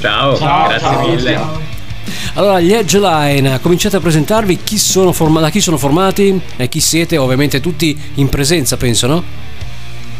Ciao, 0.01 0.35
grazie 0.35 0.97
mille. 1.09 1.66
Allora, 2.37 2.59
gli 2.59 2.71
Edge 2.71 2.99
Line, 2.99 3.59
cominciate 3.61 3.95
a 3.95 3.99
presentarvi 3.99 4.59
chi 4.63 4.77
sono 4.77 5.11
forma- 5.11 5.39
da 5.39 5.49
chi 5.49 5.59
sono 5.59 5.75
formati 5.75 6.39
e 6.55 6.69
chi 6.69 6.79
siete, 6.79 7.17
ovviamente 7.17 7.59
tutti 7.59 7.99
in 8.15 8.29
presenza, 8.29 8.77
penso, 8.77 9.07
no? 9.07 9.23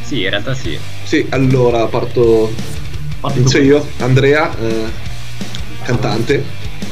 Sì, 0.02 0.24
in 0.24 0.32
realtà 0.32 0.56
sì. 0.56 0.76
Sì, 1.04 1.28
allora 1.30 1.86
parto. 1.86 2.52
Inizio 3.36 3.62
io, 3.62 3.88
Andrea, 4.00 4.52
eh, 4.58 4.86
cantante. 5.84 6.44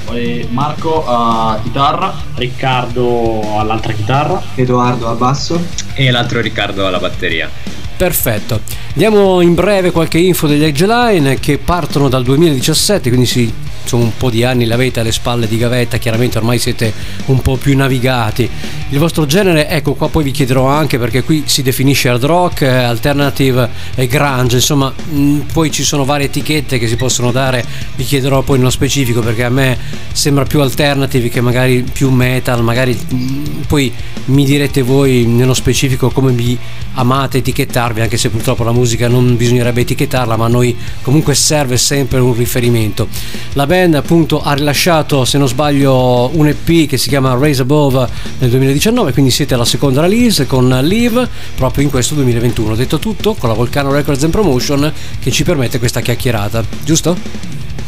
Poi 0.06 0.48
Marco 0.52 1.04
a 1.08 1.60
chitarra, 1.64 2.14
Riccardo 2.36 3.58
all'altra 3.58 3.94
chitarra, 3.94 4.40
Edoardo 4.54 5.08
a 5.08 5.16
basso. 5.16 5.60
E 5.96 6.12
l'altro 6.12 6.40
Riccardo 6.40 6.86
alla 6.86 7.00
batteria. 7.00 7.50
Perfetto. 7.98 8.62
Diamo 8.94 9.42
in 9.42 9.56
breve 9.56 9.90
qualche 9.90 10.20
info 10.20 10.46
degli 10.46 10.64
Edge 10.64 10.86
Line 10.86 11.40
che 11.40 11.58
partono 11.58 12.10
dal 12.10 12.24
2017, 12.24 13.10
quindi 13.10 13.26
si 13.26 13.52
insomma, 13.86 14.04
un 14.04 14.18
po' 14.18 14.30
di 14.30 14.44
anni 14.44 14.66
l'avete 14.66 15.00
alle 15.00 15.12
spalle 15.12 15.48
di 15.48 15.58
gavetta, 15.58 15.98
chiaramente 15.98 16.38
ormai 16.38 16.60
siete 16.60 16.94
un 17.26 17.42
po' 17.42 17.56
più 17.56 17.76
navigati. 17.76 18.50
Il 18.90 19.00
vostro 19.00 19.26
genere, 19.26 19.70
ecco 19.70 19.94
qua 19.94 20.10
poi 20.10 20.24
vi 20.24 20.32
chiederò 20.32 20.68
anche 20.68 21.00
perché 21.00 21.24
qui 21.24 21.44
si 21.46 21.62
definisce 21.62 22.10
hard 22.10 22.24
rock, 22.26 22.62
eh, 22.62 22.68
alternative 22.68 23.70
e 23.96 24.08
grunge, 24.08 24.58
insomma 24.58 24.92
mh, 24.92 25.40
poi 25.54 25.72
ci 25.72 25.84
sono 25.84 26.06
varie 26.06 26.28
etichette 26.28 26.78
che 26.78 26.88
si 26.88 26.96
possono 26.96 27.32
dare, 27.32 27.64
vi 27.96 28.04
chiederò 28.04 28.42
poi 28.42 28.58
nello 28.58 28.70
specifico 28.70 29.22
perché 29.22 29.44
a 29.44 29.50
me 29.50 29.78
sembra 30.12 30.46
più 30.46 30.62
alternative 30.62 31.30
che 31.30 31.42
magari 31.42 31.84
più 31.84 32.10
metal, 32.10 32.64
magari 32.64 32.94
mh, 32.94 33.66
poi 33.68 33.92
mi 34.26 34.46
direte 34.46 34.82
voi 34.82 35.26
nello 35.26 35.54
specifico 35.54 36.10
come 36.10 36.32
vi 36.32 36.58
amate 36.96 37.40
etichettarvi, 37.40 38.02
anche 38.02 38.18
se 38.18 38.30
purtroppo 38.30 38.64
la 38.64 38.72
musica 38.72 39.08
non 39.08 39.36
bisognerebbe 39.36 39.82
etichettarla, 39.82 40.36
ma 40.36 40.46
a 40.46 40.50
noi 40.50 40.76
comunque 41.02 41.36
serve 41.36 41.78
sempre 41.78 42.20
un 42.20 42.34
riferimento. 42.34 43.08
La 43.54 43.66
band 43.76 43.96
appunto 43.96 44.42
ha 44.42 44.54
rilasciato, 44.54 45.26
se 45.26 45.38
non 45.38 45.50
sbaglio, 45.50 46.30
un 46.34 46.48
EP 46.48 46.88
che 46.88 46.98
si 46.98 47.10
chiama 47.10 47.36
Raise 47.36 47.64
Above 47.64 48.08
nel 48.40 48.50
2019, 48.50 49.12
quindi 49.12 49.32
siete 49.32 49.54
alla 49.54 49.66
seconda 49.66 50.00
release 50.00 50.46
con 50.46 50.70
Live 50.84 51.28
proprio 51.56 51.84
in 51.84 51.90
questo 51.90 52.16
2021. 52.16 52.76
Detto 52.76 53.00
tutto, 53.00 53.34
con 53.34 53.50
la 53.50 53.56
Volcano 53.56 53.92
Records 53.92 54.24
and 54.24 54.32
Promotion 54.32 54.92
che 55.20 55.30
ci 55.30 55.44
permette 55.44 55.78
questa 55.80 56.00
chiacchierata, 56.00 56.64
giusto? 56.86 57.18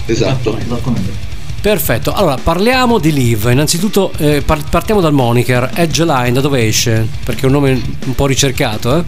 Esatto. 0.06 0.58
Perfetto, 1.62 2.14
allora 2.14 2.36
parliamo 2.36 3.00
di 3.00 3.14
Live. 3.14 3.52
Innanzitutto 3.52 4.12
eh, 4.18 4.42
par- 4.42 4.70
partiamo 4.70 5.00
dal 5.00 5.14
moniker 5.14 5.72
Edge 5.74 6.04
Line, 6.04 6.34
da 6.34 6.42
dove 6.42 6.68
esce? 6.68 7.08
Perché 7.24 7.44
è 7.44 7.46
un 7.46 7.54
nome 7.54 7.82
un 8.06 8.16
po' 8.16 8.26
ricercato, 8.26 8.98
eh? 8.98 9.04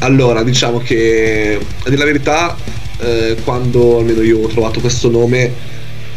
Allora, 0.00 0.44
diciamo 0.44 0.78
che 0.78 1.58
a 1.60 1.88
dire 1.88 1.96
la 1.96 2.04
verità, 2.04 2.56
eh, 3.00 3.36
quando 3.44 3.98
almeno 3.98 4.22
io 4.22 4.40
ho 4.40 4.46
trovato 4.48 4.80
questo 4.80 5.10
nome, 5.10 5.52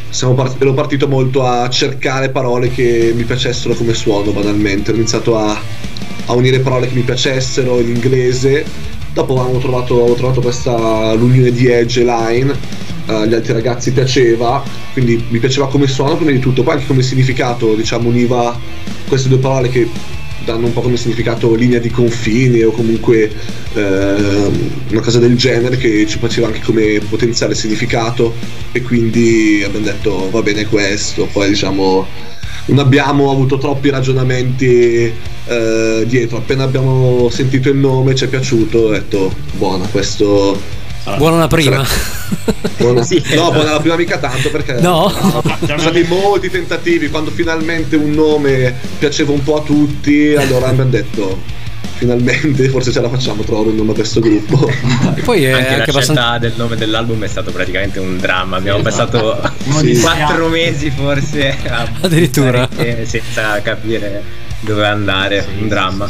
siamo 0.09 0.33
part- 0.33 0.61
ero 0.61 0.73
partito 0.73 1.07
molto 1.07 1.45
a 1.45 1.69
cercare 1.69 2.29
parole 2.29 2.69
che 2.69 3.13
mi 3.15 3.23
piacessero 3.23 3.73
come 3.73 3.93
suono, 3.93 4.31
banalmente. 4.31 4.91
Ho 4.91 4.95
iniziato 4.95 5.37
a, 5.37 5.59
a 6.25 6.33
unire 6.33 6.59
parole 6.59 6.87
che 6.87 6.95
mi 6.95 7.01
piacessero 7.01 7.79
in 7.79 7.87
inglese. 7.87 8.65
Dopo 9.13 9.41
avevo 9.41 9.59
trovato, 9.59 9.99
avevo 9.99 10.15
trovato 10.15 10.41
questa 10.41 11.13
l'unione 11.13 11.51
di 11.51 11.67
Edge 11.67 12.01
e 12.01 12.03
Line. 12.05 12.53
eh, 13.07 13.13
agli 13.13 13.33
altri 13.33 13.53
ragazzi 13.53 13.91
piaceva, 13.91 14.63
quindi 14.93 15.23
mi 15.29 15.39
piaceva 15.39 15.67
come 15.67 15.87
suono 15.87 16.15
prima 16.15 16.31
di 16.31 16.39
tutto, 16.39 16.63
poi 16.63 16.75
anche 16.75 16.85
come 16.87 17.01
significato, 17.01 17.73
diciamo, 17.75 18.09
univa 18.09 18.57
queste 19.07 19.29
due 19.29 19.39
parole 19.39 19.69
che 19.69 19.87
danno 20.45 20.67
un 20.67 20.73
po' 20.73 20.81
come 20.81 20.97
significato 20.97 21.53
linea 21.53 21.79
di 21.79 21.89
confine 21.89 22.63
o 22.63 22.71
comunque 22.71 23.31
ehm, 23.73 24.71
una 24.89 25.01
cosa 25.01 25.19
del 25.19 25.35
genere 25.37 25.77
che 25.77 26.05
ci 26.07 26.17
faceva 26.19 26.47
anche 26.47 26.61
come 26.61 26.99
potenziale 27.07 27.55
significato 27.55 28.33
e 28.71 28.81
quindi 28.81 29.61
abbiamo 29.65 29.85
detto 29.85 30.29
va 30.29 30.41
bene 30.41 30.65
questo, 30.65 31.27
poi 31.31 31.49
diciamo 31.49 32.29
non 32.65 32.79
abbiamo 32.79 33.31
avuto 33.31 33.57
troppi 33.57 33.89
ragionamenti 33.89 35.11
eh, 35.45 36.03
dietro, 36.07 36.37
appena 36.37 36.63
abbiamo 36.63 37.27
sentito 37.29 37.69
il 37.69 37.77
nome 37.77 38.15
ci 38.15 38.25
è 38.25 38.27
piaciuto, 38.27 38.77
ho 38.79 38.91
detto 38.91 39.33
buona 39.53 39.87
questo... 39.87 40.79
Buona 41.17 41.37
la 41.37 41.47
prima. 41.47 41.83
Buona, 42.77 43.05
No, 43.35 43.51
buona 43.51 43.71
la 43.71 43.79
prima 43.79 43.95
mica 43.95 44.17
tanto 44.17 44.49
perché 44.49 44.73
No. 44.79 45.09
sono 45.65 45.79
stati 45.79 46.03
molti 46.03 46.49
tentativi 46.49 47.09
quando 47.09 47.31
finalmente 47.31 47.95
un 47.95 48.11
nome 48.11 48.73
piaceva 48.99 49.31
un 49.31 49.43
po' 49.43 49.57
a 49.57 49.61
tutti, 49.61 50.33
allora 50.35 50.67
abbiamo 50.67 50.89
detto 50.89 51.59
finalmente 52.01 52.67
forse 52.69 52.91
ce 52.91 52.99
la 52.99 53.09
facciamo 53.09 53.43
trovare 53.43 53.69
un 53.69 53.75
nome 53.75 53.91
a 53.91 53.93
questo 53.93 54.19
gruppo. 54.19 54.67
E 55.15 55.21
poi 55.21 55.43
è 55.43 55.51
anche, 55.51 55.67
anche, 55.67 55.75
la 55.77 55.81
abbastanza... 55.83 56.21
scelta 56.21 56.37
del 56.39 56.53
nome 56.55 56.75
dell'album 56.75 57.23
è 57.23 57.27
stato 57.27 57.51
praticamente 57.51 57.99
un 57.99 58.17
dramma. 58.17 58.57
Abbiamo 58.57 58.87
esatto. 58.87 59.37
passato 59.41 59.81
dei 59.81 59.99
quattro 59.99 60.49
sei 60.49 60.63
mesi 60.71 60.89
forse 60.91 61.57
a 61.67 61.87
Addirittura. 62.01 62.67
senza 63.05 63.61
capire 63.61 64.23
dove 64.61 64.85
andare. 64.87 65.45
un 65.59 65.67
dramma. 65.67 66.09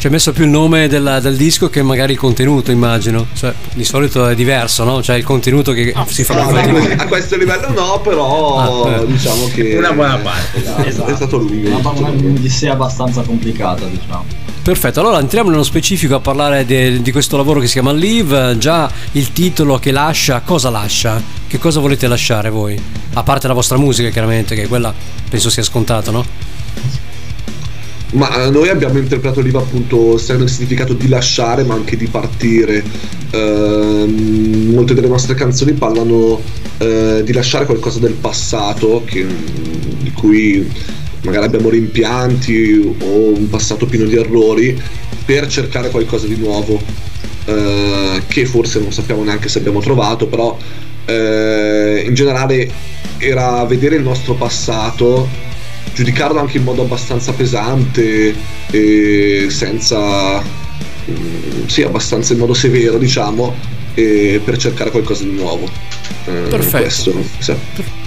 Ci 0.00 0.06
hai 0.06 0.12
messo 0.12 0.32
più 0.32 0.44
il 0.44 0.50
nome 0.50 0.88
della- 0.88 1.20
del 1.20 1.36
disco 1.36 1.68
che 1.68 1.82
magari 1.82 2.12
il 2.12 2.18
contenuto, 2.18 2.70
immagino. 2.70 3.26
Cioè, 3.34 3.52
di 3.74 3.84
solito 3.84 4.26
è 4.28 4.34
diverso, 4.34 4.82
no? 4.82 5.02
Cioè 5.02 5.16
il 5.16 5.24
contenuto 5.24 5.72
che 5.72 5.92
si 6.08 6.24
fa 6.24 6.42
No, 6.42 6.48
fatica. 6.48 7.02
a 7.02 7.06
questo 7.06 7.36
livello 7.36 7.68
no, 7.72 8.00
però 8.00 8.84
Ah, 8.86 8.96
eh. 9.02 9.06
diciamo 9.06 9.48
che 9.52 9.76
Una 9.76 9.92
buona 9.92 10.16
parte. 10.16 10.62
dai. 10.62 10.86
è 10.86 10.90
stato 11.14 11.36
lungo. 11.36 11.68
Una, 11.68 11.90
una 11.90 12.08
un'odissea 12.08 12.72
abbastanza 12.72 13.20
complicata, 13.20 13.84
diciamo. 13.84 14.24
Perfetto, 14.62 15.00
allora 15.00 15.18
entriamo 15.20 15.50
nello 15.50 15.62
specifico 15.64 16.14
a 16.14 16.20
parlare 16.20 16.64
de- 16.64 17.02
di 17.02 17.12
questo 17.12 17.36
lavoro 17.36 17.60
che 17.60 17.66
si 17.66 17.74
chiama 17.74 17.92
Live. 17.92 18.56
Già 18.56 18.90
il 19.12 19.34
titolo 19.34 19.78
che 19.78 19.90
lascia, 19.90 20.40
cosa 20.40 20.70
lascia? 20.70 21.20
Che 21.46 21.58
cosa 21.58 21.78
volete 21.80 22.06
lasciare 22.08 22.48
voi? 22.48 22.80
A 23.12 23.22
parte 23.22 23.46
la 23.48 23.54
vostra 23.54 23.76
musica, 23.76 24.08
chiaramente, 24.08 24.54
che 24.54 24.66
quella 24.66 24.94
penso 25.28 25.50
sia 25.50 25.62
scontato, 25.62 26.10
no? 26.10 26.24
Ma 28.12 28.48
noi 28.48 28.68
abbiamo 28.68 28.98
interpretato 28.98 29.40
l'IVA 29.40 29.60
appunto 29.60 30.18
sia 30.18 30.36
nel 30.36 30.48
significato 30.48 30.94
di 30.94 31.08
lasciare 31.08 31.62
ma 31.62 31.74
anche 31.74 31.96
di 31.96 32.08
partire. 32.08 32.82
Ehm, 33.30 34.72
molte 34.72 34.94
delle 34.94 35.06
nostre 35.06 35.34
canzoni 35.34 35.72
parlano 35.74 36.40
eh, 36.78 37.22
di 37.24 37.32
lasciare 37.32 37.66
qualcosa 37.66 38.00
del 38.00 38.14
passato 38.14 39.02
che- 39.04 39.26
di 40.02 40.10
cui 40.12 40.68
magari 41.22 41.44
abbiamo 41.44 41.68
rimpianti 41.68 42.96
o 43.00 43.34
un 43.36 43.48
passato 43.48 43.86
pieno 43.86 44.06
di 44.06 44.16
errori 44.16 44.80
per 45.24 45.46
cercare 45.46 45.90
qualcosa 45.90 46.26
di 46.26 46.36
nuovo 46.36 46.80
eh, 47.44 48.22
che 48.26 48.46
forse 48.46 48.80
non 48.80 48.92
sappiamo 48.92 49.22
neanche 49.22 49.48
se 49.48 49.58
abbiamo 49.58 49.80
trovato, 49.80 50.26
però 50.26 50.56
eh, 51.04 52.02
in 52.06 52.14
generale 52.14 52.70
era 53.18 53.64
vedere 53.64 53.96
il 53.96 54.02
nostro 54.02 54.34
passato 54.34 55.28
giudicarlo 55.94 56.38
anche 56.40 56.58
in 56.58 56.64
modo 56.64 56.82
abbastanza 56.82 57.32
pesante 57.32 58.34
e 58.70 59.46
senza 59.48 60.40
mm, 60.40 61.66
sì 61.66 61.82
abbastanza 61.82 62.32
in 62.32 62.38
modo 62.38 62.54
severo 62.54 62.98
diciamo 62.98 63.78
per 63.94 64.56
cercare 64.56 64.90
qualcosa 64.90 65.24
di 65.24 65.32
nuovo 65.32 65.68
Eh, 66.26 66.48
Perfetto. 66.48 66.82
questo, 66.82 67.14
sì. 67.38 67.54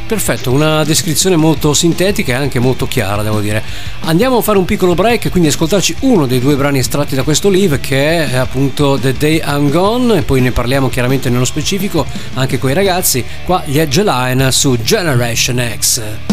Perfetto, 0.06 0.52
una 0.52 0.84
descrizione 0.84 1.36
molto 1.36 1.74
sintetica 1.74 2.34
e 2.34 2.36
anche 2.36 2.60
molto 2.60 2.88
chiara, 2.88 3.22
devo 3.24 3.40
dire. 3.40 3.64
Andiamo 4.02 4.38
a 4.38 4.42
fare 4.42 4.58
un 4.58 4.66
piccolo 4.66 4.94
break 4.94 5.30
quindi 5.30 5.50
ascoltarci 5.50 5.96
uno 6.02 6.26
dei 6.26 6.40
due 6.40 6.56
brani 6.56 6.80
estratti 6.80 7.16
da 7.16 7.24
questo 7.24 7.50
live 7.50 7.80
che 7.80 8.30
è 8.30 8.36
appunto 8.36 8.98
The 9.00 9.14
Day 9.14 9.42
I'm 9.46 9.70
Gone 9.70 10.18
e 10.18 10.22
poi 10.24 10.42
ne 10.42 10.52
parliamo 10.52 10.90
chiaramente 10.90 11.30
nello 11.30 11.46
specifico 11.46 12.06
anche 12.34 12.58
con 12.60 12.70
i 12.70 12.74
ragazzi. 12.74 13.24
Qua 13.46 13.64
gli 13.66 13.78
Edge 13.80 14.04
Line 14.04 14.52
su 14.52 14.78
Generation 14.82 15.76
X. 15.80 16.33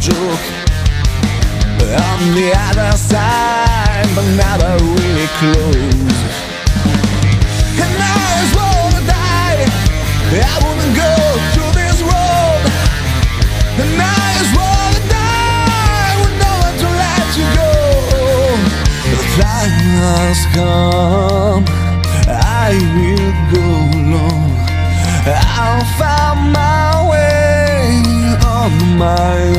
joke. 0.00 0.46
On 2.08 2.20
the 2.34 2.52
other 2.56 2.96
side, 2.96 4.08
but 4.14 4.24
a 4.24 4.72
really 4.80 5.28
close. 5.36 6.20
And 7.84 7.94
I 8.00 8.16
just 8.40 8.54
wanna 8.56 9.02
die. 9.04 9.60
I 10.40 10.56
wanna 10.64 10.88
go 11.04 11.12
through 11.52 11.72
this 11.76 12.00
road. 12.00 12.62
And 13.82 13.92
I 14.00 14.24
just 14.40 14.54
wanna 14.56 15.02
die 15.12 16.14
with 16.22 16.34
no 16.44 16.52
one 16.64 16.76
to 16.82 16.88
let 17.04 17.28
you 17.36 17.46
go. 17.60 17.72
The 19.12 19.20
time 19.36 19.84
has 20.00 20.40
come. 20.56 21.64
I 22.64 22.72
will 22.96 23.32
go 23.52 23.66
alone. 24.00 24.60
I'll 25.60 25.84
find 25.98 26.52
my 26.52 26.88
way 27.10 27.60
on 28.56 28.72
my 28.96 29.49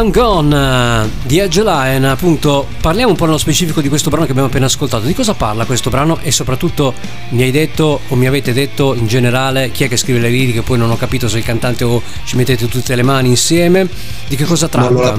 I'm 0.00 0.10
Gone 0.12 0.56
eh, 0.56 1.08
di 1.26 1.38
Edge 1.40 1.62
Lion, 1.62 2.04
appunto, 2.04 2.66
parliamo 2.80 3.10
un 3.10 3.16
po' 3.16 3.26
nello 3.26 3.36
specifico 3.36 3.82
di 3.82 3.90
questo 3.90 4.08
brano 4.08 4.24
che 4.24 4.30
abbiamo 4.30 4.48
appena 4.48 4.64
ascoltato. 4.64 5.04
Di 5.04 5.12
cosa 5.12 5.34
parla 5.34 5.66
questo 5.66 5.90
brano 5.90 6.18
e 6.22 6.30
soprattutto 6.30 6.94
mi 7.30 7.42
hai 7.42 7.50
detto 7.50 8.00
o 8.08 8.14
mi 8.14 8.26
avete 8.26 8.54
detto 8.54 8.94
in 8.94 9.06
generale 9.06 9.70
chi 9.70 9.84
è 9.84 9.88
che 9.88 9.98
scrive 9.98 10.20
le 10.20 10.30
liriche, 10.30 10.62
poi 10.62 10.78
non 10.78 10.90
ho 10.90 10.96
capito 10.96 11.28
se 11.28 11.36
il 11.36 11.44
cantante 11.44 11.84
o 11.84 12.00
ci 12.24 12.36
mettete 12.36 12.66
tutte 12.66 12.96
le 12.96 13.02
mani 13.02 13.28
insieme, 13.28 13.86
di 14.26 14.36
che 14.36 14.44
cosa 14.44 14.68
tratta? 14.68 14.88
allora, 14.88 15.18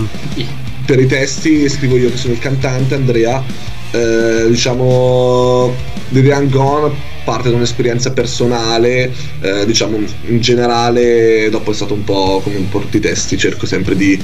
per 0.84 0.99
i 0.99 1.05
testi 1.05 1.69
scrivo 1.69 1.95
io 1.97 2.09
che 2.09 2.17
sono 2.17 2.34
il 2.34 2.39
cantante 2.39 2.95
Andrea. 2.95 3.69
Eh, 3.93 4.45
diciamo 4.47 5.75
The 6.09 6.19
Young 6.19 6.49
Gone 6.49 7.09
parte 7.23 7.49
da 7.49 7.55
un'esperienza 7.55 8.11
personale, 8.11 9.11
eh, 9.41 9.65
diciamo 9.65 9.97
in 10.25 10.39
generale, 10.39 11.49
dopo 11.49 11.71
è 11.71 11.73
stato 11.73 11.93
un 11.93 12.03
po' 12.03 12.41
come 12.43 12.55
un 12.55 12.69
po' 12.69 12.79
tutti 12.79 12.97
i 12.97 13.01
testi, 13.01 13.38
cerco 13.38 13.65
sempre 13.65 13.95
di 13.95 14.19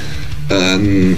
ehm, 0.48 1.16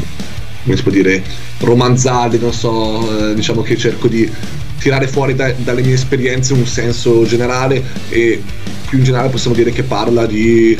come 0.64 0.76
si 0.76 0.84
può 0.84 0.92
dire 0.92 1.24
romanzarli, 1.60 2.40
non 2.40 2.54
so, 2.54 3.30
eh, 3.30 3.34
diciamo 3.34 3.62
che 3.62 3.78
cerco 3.78 4.08
di 4.08 4.30
tirare 4.78 5.08
fuori 5.08 5.36
da- 5.36 5.54
dalle 5.58 5.82
mie 5.82 5.94
esperienze 5.94 6.54
un 6.54 6.66
senso 6.66 7.26
generale 7.26 7.84
e 8.10 8.42
più 8.88 8.98
in 8.98 9.04
generale 9.04 9.30
possiamo 9.30 9.56
dire 9.56 9.72
che 9.72 9.84
parla 9.84 10.26
di 10.26 10.78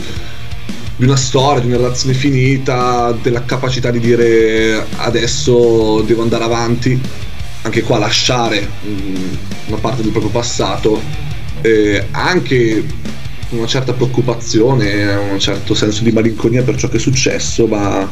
di 1.00 1.06
una 1.06 1.16
storia, 1.16 1.62
di 1.62 1.68
una 1.68 1.78
relazione 1.78 2.14
finita, 2.14 3.18
della 3.22 3.46
capacità 3.46 3.90
di 3.90 4.02
dire 4.02 4.86
adesso 4.98 6.02
devo 6.02 6.24
andare 6.24 6.44
avanti, 6.44 7.00
anche 7.62 7.82
qua 7.84 8.00
lasciare 8.00 8.68
mm, 8.86 9.16
una 9.68 9.78
parte 9.78 10.02
del 10.02 10.12
proprio 10.12 10.30
passato, 10.30 11.02
eh, 11.62 12.06
anche 12.12 12.84
una 13.52 13.66
certa 13.66 13.94
preoccupazione, 13.94 15.16
un 15.16 15.40
certo 15.40 15.74
senso 15.74 16.04
di 16.04 16.12
malinconia 16.12 16.64
per 16.64 16.76
ciò 16.76 16.90
che 16.90 16.98
è 16.98 17.00
successo, 17.00 17.66
ma 17.66 18.06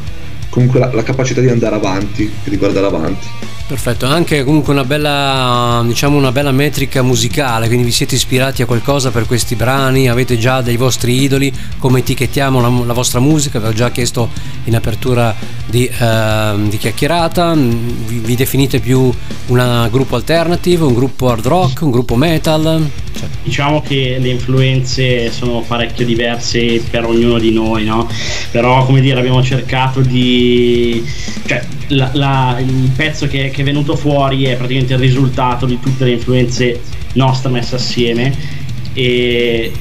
comunque 0.50 0.80
la, 0.80 0.92
la 0.94 1.04
capacità 1.04 1.42
di 1.42 1.50
andare 1.50 1.76
avanti 1.76 2.24
e 2.44 2.50
di 2.50 2.58
guardare 2.58 2.86
avanti. 2.86 3.28
Perfetto, 3.68 4.06
anche 4.06 4.46
comunque 4.46 4.72
una 4.72 4.86
bella, 4.86 5.84
diciamo 5.86 6.16
una 6.16 6.32
bella 6.32 6.54
metrica 6.54 7.02
musicale, 7.02 7.68
quindi 7.68 7.84
vi 7.84 7.92
siete 7.92 8.16
ispirati 8.16 8.62
a 8.62 8.66
qualcosa 8.66 9.12
per 9.12 9.26
questi 9.26 9.56
brani, 9.56 10.08
avete 10.08 10.38
già 10.38 10.62
dei 10.62 10.78
vostri 10.78 11.22
idoli, 11.22 11.52
come 11.78 12.00
etichettiamo 12.00 12.62
la, 12.62 12.86
la 12.86 12.94
vostra 12.94 13.20
musica, 13.20 13.60
vi 13.60 13.68
ho 13.68 13.74
già 13.74 13.92
chiesto 13.92 14.30
in 14.64 14.76
apertura 14.76 15.36
di, 15.66 15.86
ehm, 15.86 16.70
di 16.70 16.78
chiacchierata, 16.78 17.56
vi, 17.56 18.20
vi 18.20 18.36
definite 18.36 18.80
più 18.80 19.14
un 19.48 19.88
gruppo 19.92 20.16
alternative, 20.16 20.86
un 20.86 20.94
gruppo 20.94 21.30
hard 21.30 21.46
rock, 21.46 21.82
un 21.82 21.92
gruppo 21.92 22.16
metal? 22.16 22.90
Cioè, 23.18 23.28
Diciamo 23.44 23.82
che 23.82 24.18
le 24.20 24.30
influenze 24.30 25.32
sono 25.32 25.62
parecchio 25.66 26.06
diverse 26.06 26.82
per 26.90 27.06
ognuno 27.06 27.40
di 27.40 27.52
noi, 27.52 27.86
no? 27.86 28.08
Però, 28.52 28.86
come 28.86 29.02
dire, 29.02 29.20
abbiamo 29.20 29.42
cercato 29.44 30.02
di. 30.02 31.04
cioè, 31.46 31.66
la- 31.90 32.10
la- 32.14 32.58
il 32.60 32.92
pezzo 32.96 33.28
che, 33.28 33.50
che 33.50 33.62
è 33.62 33.64
venuto 33.64 33.96
fuori 33.96 34.44
è 34.46 34.56
praticamente 34.56 34.94
il 34.94 35.00
risultato 35.00 35.66
di 35.66 35.80
tutte 35.80 36.04
le 36.06 36.12
influenze 36.12 36.82
nostre 37.14 37.50
messe 37.50 37.76
assieme. 37.76 38.34
E 38.94 39.72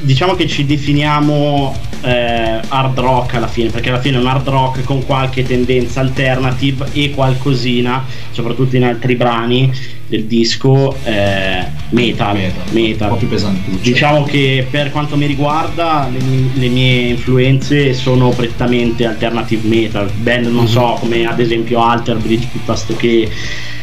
diciamo 0.00 0.34
che 0.34 0.46
ci 0.46 0.64
definiamo 0.66 1.74
eh, 2.02 2.60
hard 2.68 2.98
rock 2.98 3.34
alla 3.34 3.46
fine, 3.48 3.70
perché 3.70 3.88
alla 3.88 4.00
fine 4.00 4.16
è 4.16 4.20
un 4.20 4.26
hard 4.26 4.48
rock 4.48 4.84
con 4.84 5.04
qualche 5.04 5.42
tendenza 5.44 6.00
alternative 6.00 6.86
e 6.92 7.10
qualcosina, 7.10 8.04
soprattutto 8.30 8.76
in 8.76 8.84
altri 8.84 9.14
brani 9.16 9.72
del 10.08 10.24
disco, 10.24 10.96
eh, 11.04 11.64
metal. 11.90 12.36
metal. 12.70 13.08
Un 13.08 13.14
po' 13.14 13.16
più 13.16 13.28
pesantuccio. 13.28 13.78
Diciamo 13.82 14.24
che 14.24 14.66
per 14.68 14.90
quanto 14.90 15.16
mi 15.16 15.26
riguarda 15.26 16.08
le 16.10 16.20
mie, 16.20 16.50
le 16.54 16.68
mie 16.68 17.00
influenze 17.10 17.92
sono 17.92 18.30
prettamente 18.30 19.06
alternative 19.06 19.68
metal, 19.68 20.10
band 20.10 20.46
non 20.46 20.66
so 20.66 20.96
come 21.00 21.26
ad 21.26 21.38
esempio 21.38 21.82
Alter 21.82 22.16
Bridge 22.16 22.48
piuttosto 22.50 22.96
che 22.96 23.30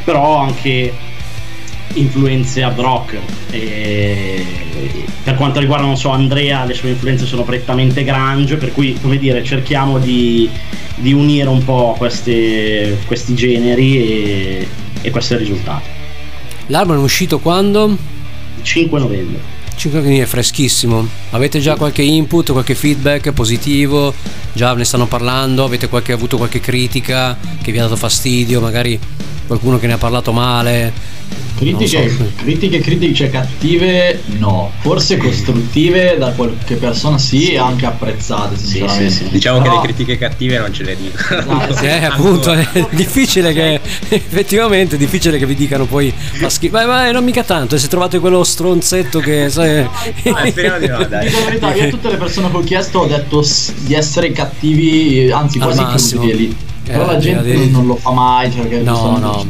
però 0.03 0.37
anche 0.37 0.93
influenze 1.93 2.61
hard 2.61 2.79
rock 2.79 3.17
E 3.51 4.45
per 5.23 5.35
quanto 5.35 5.59
riguarda 5.59 5.85
non 5.85 5.97
so 5.97 6.09
Andrea 6.09 6.65
le 6.65 6.73
sue 6.73 6.89
influenze 6.89 7.25
sono 7.25 7.43
prettamente 7.43 8.03
grunge 8.03 8.57
per 8.57 8.71
cui 8.73 8.97
come 9.01 9.17
dire 9.17 9.43
cerchiamo 9.43 9.97
di, 9.97 10.49
di 10.95 11.13
unire 11.13 11.49
un 11.49 11.63
po' 11.63 11.95
queste- 11.97 12.99
questi 13.05 13.33
generi 13.33 13.97
e, 13.97 14.67
e 15.01 15.09
questo 15.09 15.33
è 15.33 15.37
il 15.37 15.43
risultato 15.43 16.04
L'album 16.67 16.97
è 16.97 16.99
uscito 16.99 17.39
quando? 17.39 17.95
5 18.61 18.99
novembre 18.99 19.53
5 19.75 19.99
quindi 19.99 20.19
è 20.19 20.25
freschissimo. 20.25 21.07
Avete 21.31 21.59
già 21.59 21.75
qualche 21.75 22.01
input, 22.01 22.51
qualche 22.51 22.75
feedback 22.75 23.31
positivo? 23.31 24.13
Già 24.53 24.73
ne 24.73 24.85
stanno 24.85 25.05
parlando? 25.05 25.65
Avete 25.65 25.89
qualche- 25.89 26.13
avuto 26.13 26.37
qualche 26.37 26.59
critica 26.61 27.37
che 27.61 27.71
vi 27.71 27.77
ha 27.77 27.83
dato 27.83 27.97
fastidio? 27.97 28.61
Magari 28.61 28.97
qualcuno 29.45 29.79
che 29.79 29.87
ne 29.87 29.93
ha 29.93 29.97
parlato 29.97 30.31
male? 30.31 31.13
Critiche, 31.55 32.09
so. 32.09 32.25
critiche, 32.35 32.79
critiche 32.79 33.29
cattive 33.29 34.21
no, 34.37 34.71
forse 34.79 35.15
costruttive 35.15 36.17
da 36.17 36.31
qualche 36.31 36.75
persona 36.75 37.17
sì 37.17 37.53
e 37.53 37.57
anche 37.57 37.85
apprezzate 37.85 38.57
sinceramente. 38.57 39.29
Diciamo 39.29 39.61
Però- 39.61 39.79
che 39.79 39.87
le 39.87 39.93
critiche 39.93 40.17
cattive 40.17 40.57
non 40.59 40.73
ce 40.73 40.83
le 40.83 40.97
dico. 40.97 41.17
Eh, 41.81 42.05
appunto, 42.05 42.51
è 42.51 42.87
difficile 42.91 43.53
che 43.53 43.79
effettivamente 44.09 44.95
è 44.95 44.97
difficile 44.97 45.37
che 45.37 45.45
vi 45.45 45.55
dicano 45.55 45.85
poi 45.85 46.13
fa 46.15 46.49
schifo. 46.49 46.75
Ma, 46.75 46.85
ma 46.85 47.11
non 47.11 47.23
mica 47.23 47.43
tanto, 47.43 47.75
e 47.75 47.77
se 47.77 47.87
trovate 47.87 48.19
quello 48.19 48.43
stronzetto 48.43 49.19
che 49.19 49.49
sai. 49.49 49.87
Ah, 50.35 50.47
speriamo 50.47 50.79
di 50.79 50.87
no, 50.87 51.03
dai. 51.05 51.27
Dico 51.27 51.39
la 51.39 51.45
verità, 51.45 51.73
io 51.73 51.85
a 51.85 51.89
tutte 51.89 52.09
le 52.09 52.17
persone 52.17 52.51
che 52.51 52.57
ho 52.57 52.61
chiesto 52.61 52.99
ho 52.99 53.07
detto 53.07 53.45
di 53.77 53.93
essere 53.93 54.31
cattivi, 54.33 55.31
anzi 55.31 55.59
quasi 55.59 55.81
massimo. 55.81 56.21
crudeli. 56.21 56.55
Però 56.85 57.03
Eh, 57.03 57.13
la 57.13 57.17
gente 57.17 57.43
devi- 57.43 57.69
non, 57.71 57.71
non 57.71 57.87
lo 57.87 57.95
fa 57.95 58.11
mai, 58.11 58.51
cioè 58.51 58.61
perché 58.61 58.79
No, 58.83 59.17
no. 59.17 59.45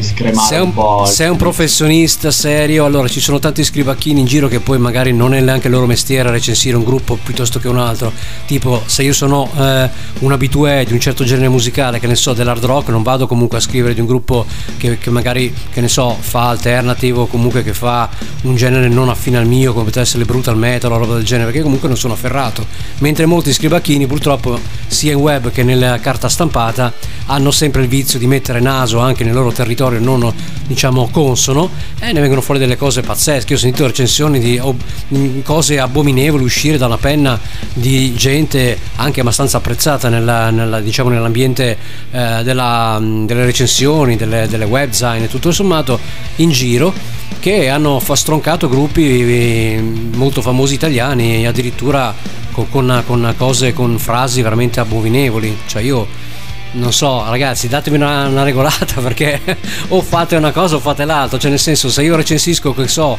scremare 0.00 0.46
Sei 0.48 0.58
un, 0.60 0.66
un, 0.68 0.72
po'. 0.74 1.04
sei 1.04 1.28
un 1.28 1.36
professionista 1.36 2.30
serio, 2.30 2.86
allora 2.86 3.08
ci 3.08 3.20
sono 3.20 3.38
tanti 3.38 3.62
scrivacchini 3.62 4.20
in 4.20 4.26
giro 4.26 4.48
che 4.48 4.60
poi 4.60 4.78
magari 4.78 5.12
non 5.12 5.34
è 5.34 5.40
neanche 5.40 5.66
il 5.66 5.74
loro 5.74 5.84
mestiere 5.86 6.30
recensire 6.30 6.76
un 6.76 6.82
gruppo 6.84 7.18
piuttosto 7.22 7.58
che 7.58 7.68
un 7.68 7.78
altro. 7.78 8.10
Tipo, 8.46 8.82
se 8.86 9.02
io 9.02 9.12
sono 9.12 9.50
eh, 9.54 9.88
un 10.20 10.32
abitué 10.32 10.84
di 10.86 10.94
un 10.94 11.00
certo 11.00 11.24
genere 11.24 11.48
musicale, 11.50 11.98
che 12.00 12.06
ne 12.06 12.14
so, 12.14 12.32
dell'hard 12.32 12.64
rock, 12.64 12.88
non 12.88 13.02
vado 13.02 13.26
comunque 13.26 13.58
a 13.58 13.60
scrivere 13.60 13.92
di 13.92 14.00
un 14.00 14.06
gruppo 14.06 14.46
che, 14.78 14.96
che 14.98 15.10
magari, 15.10 15.52
che 15.70 15.80
ne 15.82 15.88
so, 15.88 16.16
fa 16.18 16.48
alternative 16.48 17.18
o 17.20 17.26
comunque 17.26 17.62
che 17.62 17.74
fa 17.74 18.08
un 18.42 18.56
genere 18.56 18.88
non 18.88 19.10
affine 19.10 19.36
al 19.36 19.46
mio, 19.46 19.72
come 19.72 19.84
potrebbe 19.84 20.06
essere 20.06 20.22
il 20.22 20.28
brutal 20.28 20.56
metal 20.56 20.90
o 20.92 20.96
roba 20.96 21.14
del 21.16 21.24
genere, 21.24 21.46
perché 21.50 21.62
comunque 21.62 21.88
non 21.88 21.98
sono 21.98 22.14
afferrato. 22.14 22.64
Mentre 22.98 23.26
molti 23.26 23.52
scrivacchini, 23.52 24.06
purtroppo, 24.06 24.58
sia 24.86 25.12
in 25.12 25.18
web 25.18 25.50
che 25.50 25.62
nella 25.62 25.98
carta 26.00 26.28
stampata, 26.28 26.44
hanno 27.26 27.50
sempre 27.50 27.82
il 27.82 27.88
vizio 27.88 28.18
di 28.18 28.26
mettere 28.26 28.60
naso 28.60 28.98
anche 29.00 29.24
nel 29.24 29.34
loro 29.34 29.50
territorio 29.52 29.98
non 30.00 30.32
diciamo 30.66 31.08
consono 31.10 31.70
e 31.98 32.12
ne 32.12 32.20
vengono 32.20 32.40
fuori 32.40 32.60
delle 32.60 32.76
cose 32.76 33.02
pazzesche. 33.02 33.54
Ho 33.54 33.58
sentito 33.58 33.86
recensioni 33.86 34.38
di 34.38 34.60
cose 35.42 35.78
abominevoli 35.78 36.44
uscire 36.44 36.78
da 36.78 36.86
una 36.86 36.98
penna 36.98 37.38
di 37.72 38.14
gente 38.14 38.78
anche 38.96 39.20
abbastanza 39.20 39.58
apprezzata 39.58 40.08
nella- 40.08 40.50
nella- 40.50 40.80
diciamo, 40.80 41.08
nell'ambiente 41.10 41.76
eh, 42.10 42.40
della- 42.42 42.98
delle 43.00 43.44
recensioni, 43.44 44.16
delle, 44.16 44.46
delle 44.48 44.64
web 44.64 44.88
design 44.88 45.22
e 45.22 45.28
tutto 45.28 45.52
sommato 45.52 45.98
in 46.36 46.50
giro 46.50 46.92
che 47.40 47.68
hanno 47.68 48.00
stroncato 48.14 48.68
gruppi 48.68 49.02
eh, 49.22 49.82
molto 50.14 50.40
famosi 50.42 50.74
italiani 50.74 51.46
addirittura 51.46 52.14
con, 52.52 52.68
con- 52.70 53.02
con 53.06 53.34
cose 53.36 53.72
con 53.72 53.98
frasi 53.98 54.40
veramente 54.42 54.80
abominevoli 54.80 55.56
cioè 55.66 55.82
io 55.82 56.06
non 56.76 56.92
so, 56.92 57.24
ragazzi, 57.28 57.68
datemi 57.68 57.96
una, 57.96 58.26
una 58.26 58.42
regolata 58.42 59.00
perché 59.00 59.40
o 59.88 60.00
fate 60.02 60.36
una 60.36 60.52
cosa 60.52 60.76
o 60.76 60.80
fate 60.80 61.04
l'altro. 61.04 61.38
Cioè, 61.38 61.50
nel 61.50 61.58
senso, 61.58 61.90
se 61.90 62.02
io 62.02 62.16
recensisco 62.16 62.74
che 62.74 62.88
so 62.88 63.18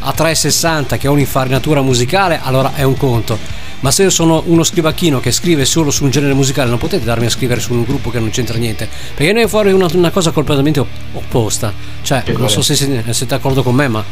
a 0.00 0.12
360 0.12 0.96
che 0.96 1.08
ho 1.08 1.12
un'infarinatura 1.12 1.82
musicale, 1.82 2.40
allora 2.42 2.74
è 2.74 2.82
un 2.82 2.96
conto. 2.96 3.38
Ma 3.80 3.90
se 3.90 4.02
io 4.02 4.10
sono 4.10 4.42
uno 4.46 4.62
scrivacchino 4.62 5.20
che 5.20 5.32
scrive 5.32 5.64
solo 5.64 5.90
su 5.90 6.04
un 6.04 6.10
genere 6.10 6.34
musicale, 6.34 6.68
non 6.68 6.76
potete 6.78 7.02
darmi 7.04 7.24
a 7.24 7.30
scrivere 7.30 7.60
su 7.60 7.72
un 7.72 7.84
gruppo 7.84 8.10
che 8.10 8.18
non 8.18 8.28
c'entra 8.28 8.58
niente. 8.58 8.86
Perché 9.14 9.32
ne 9.32 9.42
è 9.44 9.46
fuori 9.48 9.72
una, 9.72 9.88
una 9.94 10.10
cosa 10.10 10.32
completamente 10.32 10.80
op- 10.80 10.88
opposta. 11.14 11.72
Cioè, 12.02 12.22
non 12.36 12.50
so 12.50 12.60
se 12.60 12.74
siete, 12.74 13.02
d'accordo 13.26 13.62
con 13.62 13.74
me, 13.74 13.88
ma. 13.88 14.04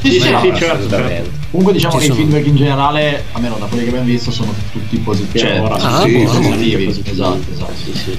Sì, 0.00 0.12
sì, 0.12 0.20
sì, 0.20 0.30
no, 0.30 0.40
certo, 0.56 0.66
assolutamente. 0.76 1.30
Comunque 1.50 1.72
diciamo 1.72 1.94
Ci 1.94 1.98
che 2.00 2.06
sono- 2.06 2.18
i 2.20 2.22
feedback 2.22 2.46
in 2.46 2.56
generale, 2.56 3.24
almeno 3.32 3.56
da 3.58 3.66
quelli 3.66 3.82
che 3.82 3.88
abbiamo 3.88 4.06
visto, 4.06 4.30
sono 4.30 4.54
tutti 4.70 4.96
positivi. 4.98 5.38
Cioè, 5.40 5.60
ora 5.60 5.74
Ah, 5.74 6.02
sì, 6.02 6.10
buono. 6.22 6.38
positivi. 6.38 7.02
Esatto, 7.04 7.44
esatto. 7.52 7.72
Sì, 7.84 7.98
sì. 7.98 8.18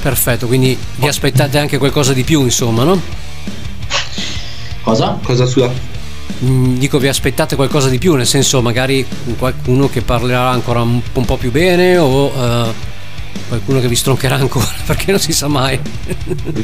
Perfetto, 0.00 0.46
quindi 0.46 0.78
vi 0.96 1.08
aspettate 1.08 1.58
anche 1.58 1.78
qualcosa 1.78 2.12
di 2.12 2.22
più, 2.22 2.42
insomma, 2.42 2.84
no? 2.84 3.00
Cosa? 4.82 5.18
Cosa 5.22 5.46
scusa? 5.46 5.70
Mm, 6.44 6.76
Dico, 6.76 6.98
vi 6.98 7.08
aspettate 7.08 7.56
qualcosa 7.56 7.88
di 7.88 7.98
più, 7.98 8.14
nel 8.14 8.26
senso 8.26 8.60
magari 8.60 9.06
qualcuno 9.38 9.88
che 9.88 10.02
parlerà 10.02 10.50
ancora 10.50 10.82
un, 10.82 11.00
un 11.12 11.24
po' 11.24 11.36
più 11.36 11.50
bene 11.50 11.96
o 11.96 12.26
eh, 12.28 12.72
qualcuno 13.48 13.80
che 13.80 13.88
vi 13.88 13.94
stroncherà 13.94 14.36
ancora, 14.36 14.66
perché 14.84 15.10
non 15.10 15.20
si 15.20 15.32
sa 15.32 15.48
mai. 15.48 15.78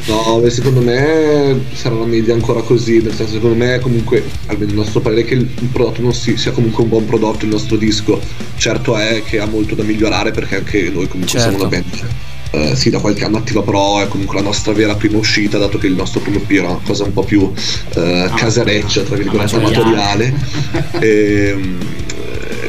No, 0.07 0.41
secondo 0.49 0.81
me 0.81 1.61
sarà 1.73 1.95
una 1.95 2.05
media 2.05 2.33
ancora 2.33 2.61
così, 2.61 3.01
nel 3.01 3.13
senso 3.13 3.33
secondo 3.33 3.55
me 3.55 3.79
comunque, 3.79 4.23
almeno 4.47 4.71
il 4.71 4.77
nostro 4.77 4.99
parere, 4.99 5.21
è 5.21 5.25
che 5.25 5.35
il 5.35 5.49
il 5.61 5.67
prodotto 5.67 6.01
non 6.01 6.13
si- 6.13 6.37
sia 6.37 6.51
comunque 6.51 6.83
un 6.83 6.89
buon 6.89 7.05
prodotto 7.05 7.45
il 7.45 7.51
nostro 7.51 7.77
disco. 7.77 8.19
Certo 8.57 8.95
è 8.97 9.23
che 9.23 9.39
ha 9.39 9.45
molto 9.45 9.75
da 9.75 9.83
migliorare 9.83 10.31
perché 10.31 10.57
anche 10.57 10.89
noi 10.89 11.07
comunque 11.07 11.39
Certo. 11.39 11.49
siamo 11.49 11.57
una 11.57 11.67
band. 11.67 12.07
Eh, 12.51 12.75
sì, 12.75 12.89
da 12.89 12.99
qualche 12.99 13.23
anno 13.23 13.37
attiva, 13.37 13.61
però 13.61 14.01
è 14.01 14.07
comunque 14.07 14.35
la 14.35 14.43
nostra 14.43 14.73
vera 14.73 14.95
prima 14.95 15.17
uscita, 15.17 15.57
dato 15.57 15.77
che 15.77 15.87
il 15.87 15.93
nostro 15.93 16.19
primo 16.19 16.37
EP 16.37 16.51
era 16.51 16.69
una 16.69 16.81
cosa 16.83 17.05
un 17.05 17.13
po' 17.13 17.23
più 17.23 17.51
eh, 17.95 18.29
casereccia, 18.35 19.03
tra 19.03 19.15
virgolette, 19.15 19.55
Amatoriale. 19.55 20.33
amatoriale. 20.71 20.99
Ehm, 20.99 21.79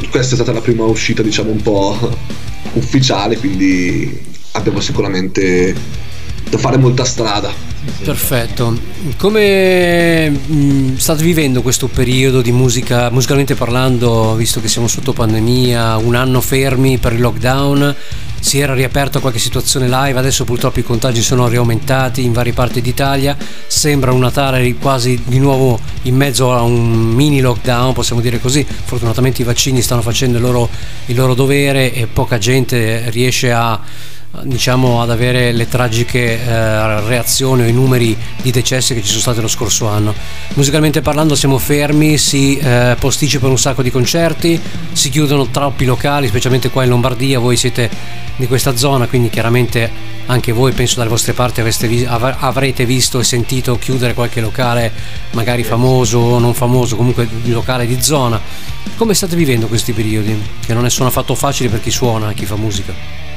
eh, 0.00 0.08
questa 0.08 0.34
è 0.34 0.36
stata 0.36 0.52
la 0.52 0.60
prima 0.60 0.84
uscita, 0.84 1.22
diciamo, 1.22 1.50
un 1.50 1.62
po' 1.62 2.16
ufficiale, 2.74 3.36
quindi 3.38 4.20
abbiamo 4.52 4.80
sicuramente 4.80 5.74
da 6.48 6.58
fare 6.58 6.76
molta 6.76 7.04
strada. 7.04 7.52
Perfetto. 8.04 8.78
Come 9.16 10.30
mm, 10.30 10.96
state 10.96 11.22
vivendo 11.24 11.62
questo 11.62 11.88
periodo 11.88 12.40
di 12.40 12.52
musica, 12.52 13.10
musicalmente 13.10 13.54
parlando, 13.54 14.34
visto 14.34 14.60
che 14.60 14.68
siamo 14.68 14.86
sotto 14.86 15.12
pandemia, 15.12 15.96
un 15.96 16.14
anno 16.14 16.40
fermi 16.40 16.98
per 16.98 17.12
il 17.12 17.20
lockdown? 17.20 17.94
Si 18.38 18.58
era 18.58 18.74
riaperta 18.74 19.20
qualche 19.20 19.38
situazione 19.38 19.86
live, 19.86 20.18
adesso 20.18 20.42
purtroppo 20.44 20.80
i 20.80 20.82
contagi 20.82 21.22
sono 21.22 21.46
riaumentati 21.46 22.24
in 22.24 22.32
varie 22.32 22.52
parti 22.52 22.80
d'Italia. 22.80 23.36
Sembra 23.66 24.12
un 24.12 24.18
Natale 24.20 24.74
quasi 24.74 25.20
di 25.24 25.38
nuovo 25.38 25.78
in 26.02 26.16
mezzo 26.16 26.52
a 26.52 26.62
un 26.62 27.12
mini 27.12 27.40
lockdown, 27.40 27.92
possiamo 27.92 28.20
dire 28.20 28.40
così. 28.40 28.64
Fortunatamente 28.64 29.42
i 29.42 29.44
vaccini 29.44 29.80
stanno 29.80 30.02
facendo 30.02 30.38
il 30.38 30.42
loro, 30.42 30.68
il 31.06 31.16
loro 31.16 31.34
dovere 31.34 31.92
e 31.92 32.08
poca 32.08 32.38
gente 32.38 33.10
riesce 33.10 33.52
a 33.52 33.80
diciamo 34.40 35.02
ad 35.02 35.10
avere 35.10 35.52
le 35.52 35.68
tragiche 35.68 36.42
eh, 36.42 37.00
reazioni 37.06 37.62
o 37.62 37.66
i 37.66 37.72
numeri 37.72 38.16
di 38.40 38.50
decessi 38.50 38.94
che 38.94 39.02
ci 39.02 39.08
sono 39.08 39.20
stati 39.20 39.40
lo 39.40 39.48
scorso 39.48 39.86
anno. 39.88 40.14
Musicalmente 40.54 41.02
parlando 41.02 41.34
siamo 41.34 41.58
fermi, 41.58 42.16
si 42.16 42.56
eh, 42.56 42.96
posticipano 42.98 43.52
un 43.52 43.58
sacco 43.58 43.82
di 43.82 43.90
concerti, 43.90 44.58
si 44.92 45.10
chiudono 45.10 45.48
troppi 45.48 45.84
locali, 45.84 46.28
specialmente 46.28 46.70
qua 46.70 46.82
in 46.84 46.90
Lombardia, 46.90 47.38
voi 47.38 47.56
siete 47.56 47.90
di 48.36 48.46
questa 48.46 48.74
zona, 48.74 49.06
quindi 49.06 49.28
chiaramente 49.28 49.90
anche 50.26 50.52
voi 50.52 50.72
penso 50.72 50.96
dalle 50.96 51.10
vostre 51.10 51.34
parti 51.34 51.60
avreste 51.60 52.06
avrete 52.06 52.86
visto 52.86 53.20
e 53.20 53.24
sentito 53.24 53.76
chiudere 53.76 54.14
qualche 54.14 54.40
locale 54.40 54.90
magari 55.32 55.62
famoso 55.62 56.18
o 56.18 56.38
non 56.38 56.54
famoso, 56.54 56.96
comunque 56.96 57.28
locale 57.44 57.86
di 57.86 58.00
zona. 58.00 58.40
Come 58.96 59.12
state 59.12 59.36
vivendo 59.36 59.66
questi 59.66 59.92
periodi? 59.92 60.40
Che 60.64 60.72
non 60.72 60.88
sono 60.90 61.08
affatto 61.08 61.34
facili 61.34 61.68
per 61.68 61.82
chi 61.82 61.90
suona, 61.90 62.32
chi 62.32 62.46
fa 62.46 62.56
musica. 62.56 63.31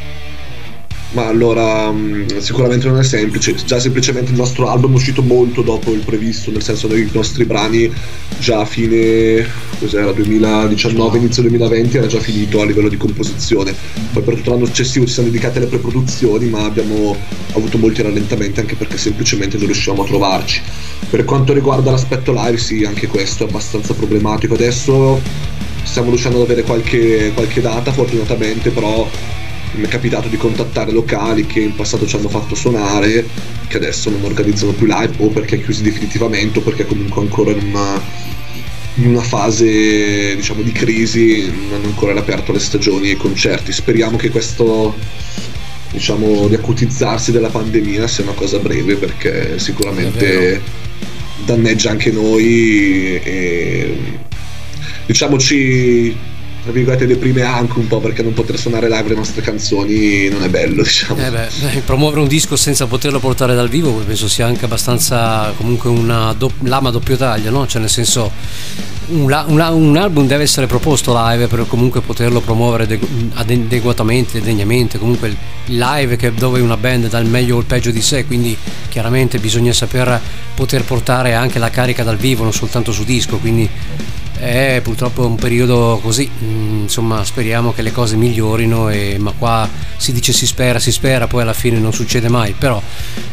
Ma 1.15 1.27
allora, 1.27 1.89
mh, 1.91 2.39
sicuramente 2.39 2.87
non 2.89 2.99
è 2.99 3.03
semplice. 3.03 3.55
Già 3.65 3.79
semplicemente 3.79 4.31
il 4.31 4.37
nostro 4.37 4.67
album 4.67 4.91
è 4.91 4.95
uscito 4.95 5.21
molto 5.21 5.61
dopo 5.61 5.93
il 5.93 6.01
previsto, 6.01 6.51
nel 6.51 6.61
senso 6.61 6.89
che 6.89 6.97
i 6.97 7.09
nostri 7.13 7.45
brani 7.45 7.89
già 8.37 8.59
a 8.59 8.65
fine 8.65 9.47
cos'era, 9.79 10.11
2019, 10.11 11.17
inizio 11.17 11.41
2020 11.43 11.97
era 11.97 12.07
già 12.07 12.19
finito 12.19 12.59
a 12.59 12.65
livello 12.65 12.89
di 12.89 12.97
composizione. 12.97 13.73
Poi 14.11 14.23
per 14.23 14.35
tutto 14.35 14.49
l'anno 14.49 14.65
successivo 14.65 15.05
ci 15.05 15.13
siamo 15.13 15.29
dedicati 15.29 15.57
alle 15.57 15.67
preproduzioni, 15.67 16.49
ma 16.49 16.65
abbiamo 16.65 17.15
avuto 17.53 17.77
molti 17.77 18.01
rallentamenti 18.01 18.59
anche 18.59 18.75
perché 18.75 18.97
semplicemente 18.97 19.55
non 19.55 19.67
riuscivamo 19.67 20.03
a 20.03 20.05
trovarci. 20.05 20.61
Per 21.09 21.23
quanto 21.23 21.53
riguarda 21.53 21.91
l'aspetto 21.91 22.33
live, 22.33 22.57
sì, 22.57 22.83
anche 22.83 23.07
questo 23.07 23.45
è 23.45 23.47
abbastanza 23.47 23.93
problematico. 23.93 24.55
Adesso 24.55 25.21
stiamo 25.83 26.09
riuscendo 26.09 26.39
ad 26.39 26.43
avere 26.43 26.63
qualche, 26.63 27.31
qualche 27.33 27.61
data, 27.61 27.93
fortunatamente, 27.93 28.69
però 28.71 29.07
mi 29.76 29.85
è 29.85 29.88
capitato 29.88 30.27
di 30.27 30.38
contattare 30.38 30.91
locali 30.91 31.45
che 31.45 31.60
in 31.60 31.76
passato 31.76 32.06
ci 32.06 32.15
hanno 32.15 32.30
fatto 32.30 32.56
suonare, 32.56 33.26
che 33.68 33.77
adesso 33.77 34.10
non 34.10 34.23
organizzano 34.23 34.72
più 34.73 34.85
live 34.85 35.14
o 35.18 35.27
perché 35.30 35.61
chiusi 35.61 35.84
definitivamente 35.84 36.60
o 36.60 36.61
perché 36.61 36.85
comunque 36.85 37.22
ancora 37.22 37.52
in 37.52 37.68
una, 37.68 38.02
in 38.95 39.07
una 39.07 39.22
fase 39.22 40.35
diciamo 40.35 40.61
di 40.61 40.72
crisi 40.72 41.45
non 41.45 41.73
hanno 41.73 41.88
ancora 41.88 42.14
riaperto 42.14 42.52
le 42.52 42.60
stagioni 42.60 43.10
e 43.10 43.11
i 43.11 43.18
concerti. 43.18 43.72
Speriamo 43.72 44.18
che 44.18 44.30
questo 44.30 44.95
diciamo 45.91 46.47
riacutizzarsi 46.47 47.31
della 47.31 47.49
pandemia 47.49 48.07
sia 48.07 48.23
una 48.23 48.34
cosa 48.34 48.60
breve 48.60 48.95
perché 48.95 49.60
sicuramente 49.60 50.61
danneggia 51.45 51.91
anche 51.91 52.11
noi 52.11 53.19
e 53.22 53.97
diciamoci 55.06 56.34
tra 56.65 56.73
virgolette 56.73 57.05
deprime 57.05 57.43
anche 57.43 57.77
un 57.77 57.85
po' 57.85 57.99
perché 57.99 58.23
non 58.23 58.33
poter 58.33 58.57
suonare 58.57 58.89
live 58.89 59.09
le 59.09 59.15
nostre 59.15 59.43
canzoni 59.43 60.29
non 60.29 60.43
è 60.43 60.49
bello 60.49 60.81
diciamo 60.81 61.23
Eh 61.23 61.29
beh, 61.29 61.47
eh, 61.73 61.81
promuovere 61.81 62.21
un 62.21 62.27
disco 62.27 62.55
senza 62.55 62.87
poterlo 62.87 63.19
portare 63.19 63.53
dal 63.53 63.69
vivo 63.69 63.91
penso 63.91 64.27
sia 64.27 64.47
anche 64.47 64.65
abbastanza 64.65 65.53
comunque 65.57 65.91
una 65.91 66.33
do- 66.33 66.51
lama 66.61 66.89
a 66.89 66.91
doppio 66.91 67.15
taglio, 67.17 67.51
no? 67.51 67.67
Cioè 67.67 67.81
nel 67.81 67.89
senso 67.91 68.31
un, 69.09 69.43
un 69.47 69.59
un 69.59 69.97
album 69.97 70.25
deve 70.25 70.41
essere 70.41 70.65
proposto 70.65 71.13
live 71.15 71.45
per 71.45 71.67
comunque 71.67 72.01
poterlo 72.01 72.41
promuovere 72.41 72.87
de- 72.87 72.99
adeguatamente, 73.33 74.41
degnamente, 74.41 74.97
comunque 74.97 75.35
live 75.65 76.15
che 76.15 76.33
dove 76.33 76.61
una 76.61 76.77
band 76.77 77.09
dà 77.09 77.19
il 77.19 77.27
meglio 77.27 77.57
o 77.57 77.59
il 77.59 77.65
peggio 77.65 77.91
di 77.91 78.01
sé, 78.01 78.25
quindi 78.25 78.57
chiaramente 78.89 79.37
bisogna 79.37 79.71
saper 79.71 80.19
poter 80.55 80.83
portare 80.83 81.35
anche 81.35 81.59
la 81.59 81.69
carica 81.69 82.03
dal 82.03 82.17
vivo, 82.17 82.41
non 82.41 82.53
soltanto 82.53 82.91
su 82.91 83.03
disco, 83.03 83.37
quindi 83.37 83.69
è 84.38 84.80
purtroppo 84.84 85.26
un 85.26 85.36
periodo 85.36 85.99
così, 86.02 86.30
mm, 86.30 86.82
insomma 86.84 87.24
speriamo 87.24 87.74
che 87.74 87.82
le 87.82 87.91
cose 87.91 88.16
migliorino, 88.16 88.90
e- 88.90 89.18
ma 89.20 89.34
qua 89.38 89.68
si 89.98 90.12
dice 90.12 90.34
si 90.34 90.45
spera, 90.45 90.80
si 90.80 90.91
spera, 90.91 91.28
poi 91.28 91.41
alla 91.41 91.53
fine 91.53 91.80
non 91.80 91.94
succede 91.94 92.30
mai, 92.30 92.53
però 92.57 92.82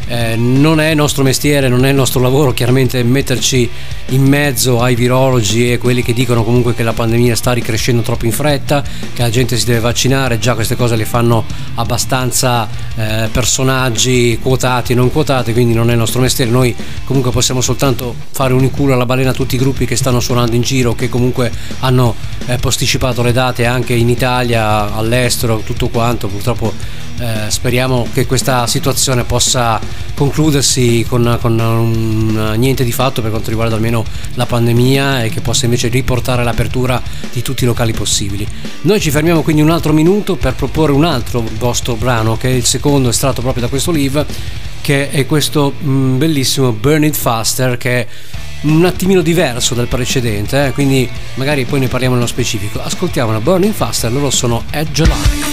eh, 0.07 0.35
non 0.35 0.79
è 0.79 0.89
il 0.89 0.95
nostro 0.95 1.23
mestiere, 1.23 1.67
non 1.67 1.85
è 1.85 1.89
il 1.89 1.95
nostro 1.95 2.21
lavoro 2.21 2.53
chiaramente 2.53 3.01
metterci 3.03 3.69
in 4.09 4.23
mezzo 4.23 4.81
ai 4.81 4.95
virologi 4.95 5.71
e 5.71 5.77
quelli 5.77 6.03
che 6.03 6.13
dicono 6.13 6.43
comunque 6.43 6.73
che 6.73 6.83
la 6.83 6.93
pandemia 6.93 7.35
sta 7.35 7.51
ricrescendo 7.53 8.01
troppo 8.01 8.25
in 8.25 8.31
fretta, 8.31 8.81
che 8.81 9.21
la 9.21 9.29
gente 9.29 9.57
si 9.57 9.65
deve 9.65 9.79
vaccinare, 9.79 10.39
già 10.39 10.55
queste 10.55 10.75
cose 10.75 10.95
le 10.95 11.05
fanno 11.05 11.43
abbastanza 11.75 12.67
eh, 12.95 13.29
personaggi 13.31 14.37
quotati 14.41 14.91
e 14.91 14.95
non 14.95 15.11
quotati, 15.11 15.53
quindi 15.53 15.73
non 15.73 15.89
è 15.89 15.93
il 15.93 15.99
nostro 15.99 16.21
mestiere, 16.21 16.51
noi 16.51 16.75
comunque 17.05 17.31
possiamo 17.31 17.61
soltanto 17.61 18.13
fare 18.31 18.53
un 18.53 18.63
inculo 18.63 18.93
alla 18.93 19.05
balena 19.05 19.31
a 19.31 19.33
tutti 19.33 19.55
i 19.55 19.57
gruppi 19.57 19.85
che 19.85 19.95
stanno 19.95 20.19
suonando 20.19 20.55
in 20.55 20.61
giro, 20.61 20.92
che 20.95 21.09
comunque 21.09 21.51
hanno 21.79 22.15
eh, 22.45 22.57
posticipato 22.57 23.21
le 23.21 23.31
date 23.31 23.65
anche 23.65 23.93
in 23.93 24.09
Italia, 24.09 24.93
all'estero, 24.93 25.59
tutto 25.59 25.89
quanto, 25.89 26.27
purtroppo 26.27 26.73
eh, 27.19 27.49
speriamo 27.49 28.07
che 28.11 28.25
questa 28.25 28.65
situazione 28.65 29.23
possa 29.23 29.79
concludersi 30.15 31.05
con, 31.07 31.37
con 31.39 31.59
un 31.59 32.53
niente 32.57 32.83
di 32.83 32.91
fatto 32.91 33.21
per 33.21 33.29
quanto 33.29 33.49
riguarda 33.49 33.75
almeno 33.75 34.03
la 34.33 34.45
pandemia 34.45 35.23
e 35.23 35.29
che 35.29 35.41
possa 35.41 35.65
invece 35.65 35.89
riportare 35.89 36.43
l'apertura 36.43 37.01
di 37.31 37.41
tutti 37.41 37.63
i 37.63 37.67
locali 37.67 37.93
possibili. 37.93 38.47
Noi 38.81 38.99
ci 38.99 39.11
fermiamo 39.11 39.41
quindi 39.43 39.61
un 39.61 39.69
altro 39.69 39.93
minuto 39.93 40.35
per 40.35 40.55
proporre 40.55 40.91
un 40.91 41.05
altro 41.05 41.43
vostro 41.57 41.95
brano 41.95 42.35
che 42.35 42.49
è 42.49 42.53
il 42.53 42.65
secondo 42.65 43.09
estratto 43.09 43.41
proprio 43.41 43.63
da 43.63 43.69
questo 43.69 43.91
live 43.91 44.25
che 44.81 45.11
è 45.11 45.25
questo 45.25 45.73
mm, 45.81 46.17
bellissimo 46.17 46.71
Burn 46.71 47.05
It 47.05 47.15
Faster 47.15 47.77
che 47.77 48.05
un 48.63 48.85
attimino 48.85 49.21
diverso 49.21 49.73
dal 49.73 49.87
precedente, 49.87 50.67
eh, 50.67 50.71
quindi 50.71 51.09
magari 51.35 51.65
poi 51.65 51.79
ne 51.79 51.87
parliamo 51.87 52.15
nello 52.15 52.27
specifico. 52.27 52.81
Ascoltiamo 52.81 53.31
la 53.31 53.39
Burning 53.39 53.73
Faster, 53.73 54.11
loro 54.11 54.29
sono 54.29 54.63
Edge 54.71 55.03
Alive. 55.03 55.52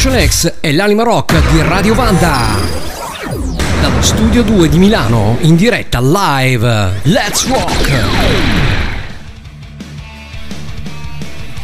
Generation 0.00 0.30
X 0.30 0.54
è 0.60 0.72
l'anima 0.72 1.02
rock 1.02 1.38
di 1.50 1.60
Radio 1.60 1.94
Vanda. 1.94 2.56
Dallo 3.82 4.00
studio 4.00 4.42
2 4.42 4.70
di 4.70 4.78
Milano, 4.78 5.36
in 5.40 5.56
diretta 5.56 6.00
live. 6.00 7.00
Let's 7.02 7.46
rock! 7.46 8.89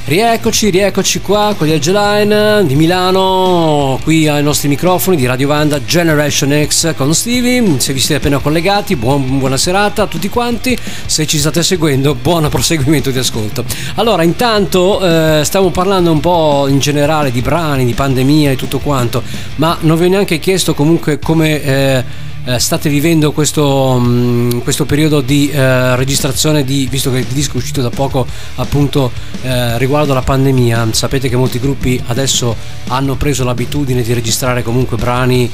Rieccoci, 0.09 0.71
rieccoci 0.71 1.21
qua 1.21 1.53
con 1.59 1.67
gli 1.67 1.73
Edgeline 1.73 2.65
di 2.65 2.77
Milano, 2.77 3.99
qui 4.05 4.29
ai 4.29 4.41
nostri 4.41 4.69
microfoni 4.69 5.17
di 5.17 5.27
Radio 5.27 5.49
Vanda 5.49 5.83
Generation 5.85 6.65
X 6.65 6.95
con 6.95 7.13
Stevie. 7.13 7.81
Se 7.81 7.93
vi 7.93 7.99
siete 7.99 8.15
appena 8.15 8.39
collegati, 8.39 8.95
buon- 8.95 9.41
buona 9.41 9.57
serata 9.57 10.03
a 10.03 10.07
tutti 10.07 10.29
quanti. 10.29 10.79
Se 11.07 11.27
ci 11.27 11.39
state 11.39 11.61
seguendo, 11.65 12.15
buon 12.15 12.49
proseguimento 12.49 13.11
di 13.11 13.19
ascolto. 13.19 13.65
Allora, 13.97 14.23
intanto 14.23 15.01
eh, 15.05 15.41
stiamo 15.43 15.71
parlando 15.71 16.13
un 16.13 16.21
po' 16.21 16.67
in 16.69 16.79
generale 16.79 17.33
di 17.33 17.41
brani, 17.41 17.85
di 17.85 17.93
pandemia 17.93 18.53
e 18.53 18.57
tutto 18.57 18.79
quanto, 18.79 19.25
ma 19.57 19.77
non 19.81 19.99
vi 19.99 20.05
ho 20.05 20.09
neanche 20.09 20.39
chiesto 20.39 20.73
comunque 20.75 21.19
come. 21.19 21.63
eh, 21.63 22.05
eh, 22.47 22.59
state 22.61 22.89
vivendo 22.89 23.33
questo, 23.33 23.99
mh, 23.99 24.63
questo 24.63 24.87
periodo 24.87 25.21
di 25.21 25.51
eh, 25.51 25.97
registrazione 25.97 26.65
di, 26.65 26.87
visto 26.89 27.11
che 27.11 27.19
il 27.19 27.27
disco 27.27 27.55
è 27.55 27.57
uscito 27.57 27.83
da 27.83 27.91
poco 27.91 28.27
appunto 28.55 29.11
eh, 29.43 29.77
riguardo 29.79 30.13
alla 30.13 30.23
pandemia. 30.23 30.89
Sapete 30.93 31.29
che 31.29 31.37
molti 31.37 31.59
gruppi 31.59 32.01
adesso 32.07 32.55
hanno 32.89 33.17
preso 33.17 33.45
l'abitudine 33.45 34.03
di 34.03 34.13
registrare 34.13 34.63
comunque 34.63 34.97
brani 34.97 35.51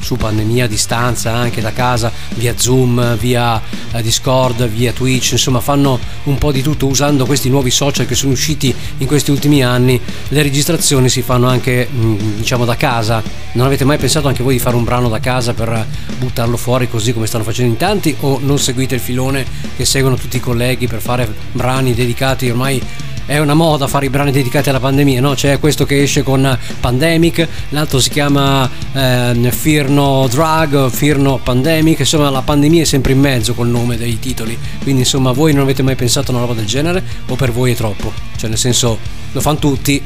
su 0.00 0.16
pandemia 0.16 0.64
a 0.64 0.68
distanza 0.68 1.32
anche 1.32 1.60
da 1.60 1.72
casa 1.72 2.10
via 2.34 2.54
zoom 2.56 3.16
via 3.16 3.60
eh, 3.92 4.02
discord 4.02 4.66
via 4.68 4.92
twitch 4.92 5.32
insomma 5.32 5.60
fanno 5.60 5.98
un 6.24 6.38
po' 6.38 6.52
di 6.52 6.62
tutto 6.62 6.86
usando 6.86 7.26
questi 7.26 7.48
nuovi 7.48 7.70
social 7.70 8.06
che 8.06 8.14
sono 8.14 8.32
usciti 8.32 8.74
in 8.98 9.06
questi 9.06 9.30
ultimi 9.30 9.62
anni. 9.62 10.00
Le 10.28 10.42
registrazioni 10.42 11.08
si 11.08 11.22
fanno 11.22 11.46
anche 11.48 11.86
mh, 11.86 12.36
diciamo 12.36 12.64
da 12.64 12.76
casa. 12.76 13.22
Non 13.52 13.66
avete 13.66 13.84
mai 13.84 13.98
pensato 13.98 14.28
anche 14.28 14.42
voi 14.42 14.54
di 14.54 14.58
fare 14.58 14.76
un 14.76 14.84
brano 14.84 15.08
da 15.08 15.20
casa 15.20 15.54
per 15.54 15.86
buttarlo 16.18 16.56
fuori 16.56 16.88
così 16.88 17.12
come 17.12 17.26
stanno 17.26 17.44
facendo 17.44 17.72
in 17.72 17.78
tanti? 17.78 18.14
O 18.20 18.38
non 18.42 18.58
seguite 18.58 18.94
il 18.94 19.00
filone 19.00 19.44
che 19.76 19.84
seguono 19.84 20.16
tutti 20.16 20.36
i 20.36 20.40
colleghi 20.40 20.86
per 20.86 21.00
fare 21.00 21.32
brani 21.52 21.94
dedicati 21.94 22.48
ormai 22.48 22.82
è 23.26 23.38
una 23.38 23.54
moda 23.54 23.88
fare 23.88 24.06
i 24.06 24.08
brani 24.08 24.30
dedicati 24.30 24.68
alla 24.68 24.80
pandemia, 24.80 25.20
no? 25.20 25.34
C'è 25.34 25.58
questo 25.58 25.84
che 25.84 26.00
esce 26.00 26.22
con 26.22 26.56
Pandemic, 26.80 27.46
l'altro 27.70 27.98
si 28.00 28.08
chiama 28.08 28.70
ehm, 28.92 29.50
Fear 29.50 29.88
No 29.90 30.28
Drug, 30.30 30.88
Fear 30.88 31.18
No 31.18 31.38
Pandemic, 31.42 31.98
insomma 31.98 32.30
la 32.30 32.42
pandemia 32.42 32.82
è 32.82 32.84
sempre 32.84 33.12
in 33.12 33.20
mezzo 33.20 33.52
col 33.54 33.68
nome 33.68 33.96
dei 33.96 34.18
titoli, 34.18 34.56
quindi 34.82 35.02
insomma 35.02 35.32
voi 35.32 35.52
non 35.52 35.62
avete 35.62 35.82
mai 35.82 35.96
pensato 35.96 36.30
a 36.30 36.36
una 36.36 36.46
roba 36.46 36.54
del 36.54 36.66
genere 36.66 37.02
o 37.26 37.34
per 37.34 37.50
voi 37.50 37.72
è 37.72 37.74
troppo? 37.74 38.12
Cioè 38.36 38.48
nel 38.48 38.58
senso 38.58 38.98
lo 39.32 39.40
fanno 39.40 39.58
tutti, 39.58 40.00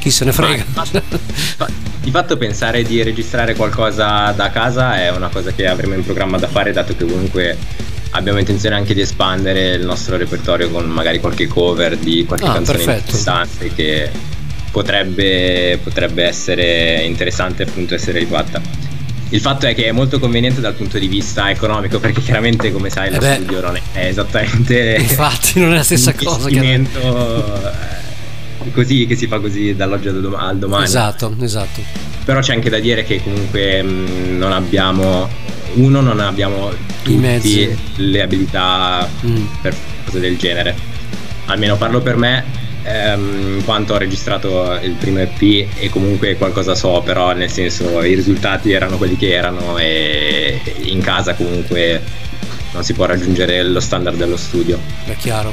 chi 0.00 0.10
se 0.10 0.24
ne 0.24 0.32
frega? 0.32 0.64
Di 2.00 2.10
fatto 2.10 2.36
pensare 2.36 2.82
di 2.82 3.02
registrare 3.02 3.54
qualcosa 3.54 4.32
da 4.32 4.50
casa 4.50 4.98
è 4.98 5.10
una 5.10 5.28
cosa 5.28 5.52
che 5.52 5.66
avremo 5.66 5.94
in 5.94 6.02
programma 6.02 6.38
da 6.38 6.48
fare 6.48 6.72
dato 6.72 6.96
che 6.96 7.04
comunque 7.04 7.56
abbiamo 8.10 8.38
intenzione 8.38 8.74
anche 8.76 8.94
di 8.94 9.00
espandere 9.00 9.70
il 9.74 9.84
nostro 9.84 10.16
repertorio 10.16 10.68
con 10.70 10.84
magari 10.86 11.20
qualche 11.20 11.46
cover 11.46 11.96
di 11.96 12.24
qualche 12.24 12.46
Ah, 12.46 12.52
canzone 12.54 12.78
perfetto. 12.78 12.98
interessante 13.16 13.72
che 13.74 14.10
potrebbe, 14.70 15.78
potrebbe 15.82 16.24
essere 16.24 17.02
interessante 17.04 17.62
appunto 17.64 17.94
essere 17.94 18.18
rifatta. 18.18 18.60
Il 19.32 19.40
fatto 19.40 19.66
è 19.66 19.74
che 19.76 19.84
è 19.86 19.92
molto 19.92 20.18
conveniente 20.18 20.60
dal 20.60 20.74
punto 20.74 20.98
di 20.98 21.06
vista 21.06 21.50
economico 21.50 22.00
perché 22.00 22.20
chiaramente 22.20 22.72
come 22.72 22.90
sai 22.90 23.08
Eh 23.08 23.12
lo 23.12 23.18
beh. 23.18 23.34
studio 23.34 23.60
non 23.60 23.76
è, 23.76 23.80
è 23.92 24.06
esattamente 24.06 24.96
Infatti 24.98 25.60
non 25.60 25.72
è 25.72 25.76
la 25.76 25.82
stessa 25.84 26.12
cosa 26.14 26.48
che... 26.48 26.58
così 28.72 29.06
che 29.06 29.16
si 29.16 29.26
fa 29.26 29.38
così 29.40 29.74
dall'oggi 29.74 30.08
al 30.08 30.20
dom- 30.20 30.34
al 30.34 30.58
domani. 30.58 30.84
Esatto, 30.84 31.34
esatto. 31.40 31.80
Però 32.24 32.40
c'è 32.40 32.52
anche 32.54 32.70
da 32.70 32.78
dire 32.78 33.04
che 33.04 33.22
comunque 33.22 33.82
mh, 33.82 34.36
non 34.38 34.52
abbiamo 34.52 35.28
uno 35.74 36.00
non 36.00 36.18
abbiamo 36.18 36.70
tutti 37.02 37.16
le 37.96 38.22
abilità 38.22 39.08
Mm. 39.24 39.44
per 39.62 39.74
cose 40.04 40.18
del 40.20 40.36
genere. 40.36 40.74
Almeno 41.46 41.76
parlo 41.76 42.00
per 42.00 42.16
me, 42.16 42.44
ehm, 42.82 43.64
quanto 43.64 43.94
ho 43.94 43.98
registrato 43.98 44.78
il 44.82 44.92
primo 44.92 45.18
EP 45.20 45.40
e 45.78 45.88
comunque 45.90 46.36
qualcosa 46.36 46.74
so, 46.74 47.02
però 47.04 47.32
nel 47.34 47.50
senso 47.50 48.02
i 48.02 48.14
risultati 48.14 48.72
erano 48.72 48.96
quelli 48.96 49.16
che 49.16 49.32
erano 49.32 49.78
e 49.78 50.60
in 50.82 51.00
casa 51.00 51.34
comunque 51.34 52.00
non 52.72 52.84
si 52.84 52.92
può 52.92 53.04
raggiungere 53.06 53.62
lo 53.64 53.80
standard 53.80 54.16
dello 54.16 54.36
studio. 54.36 54.78
È 55.04 55.14
chiaro. 55.16 55.52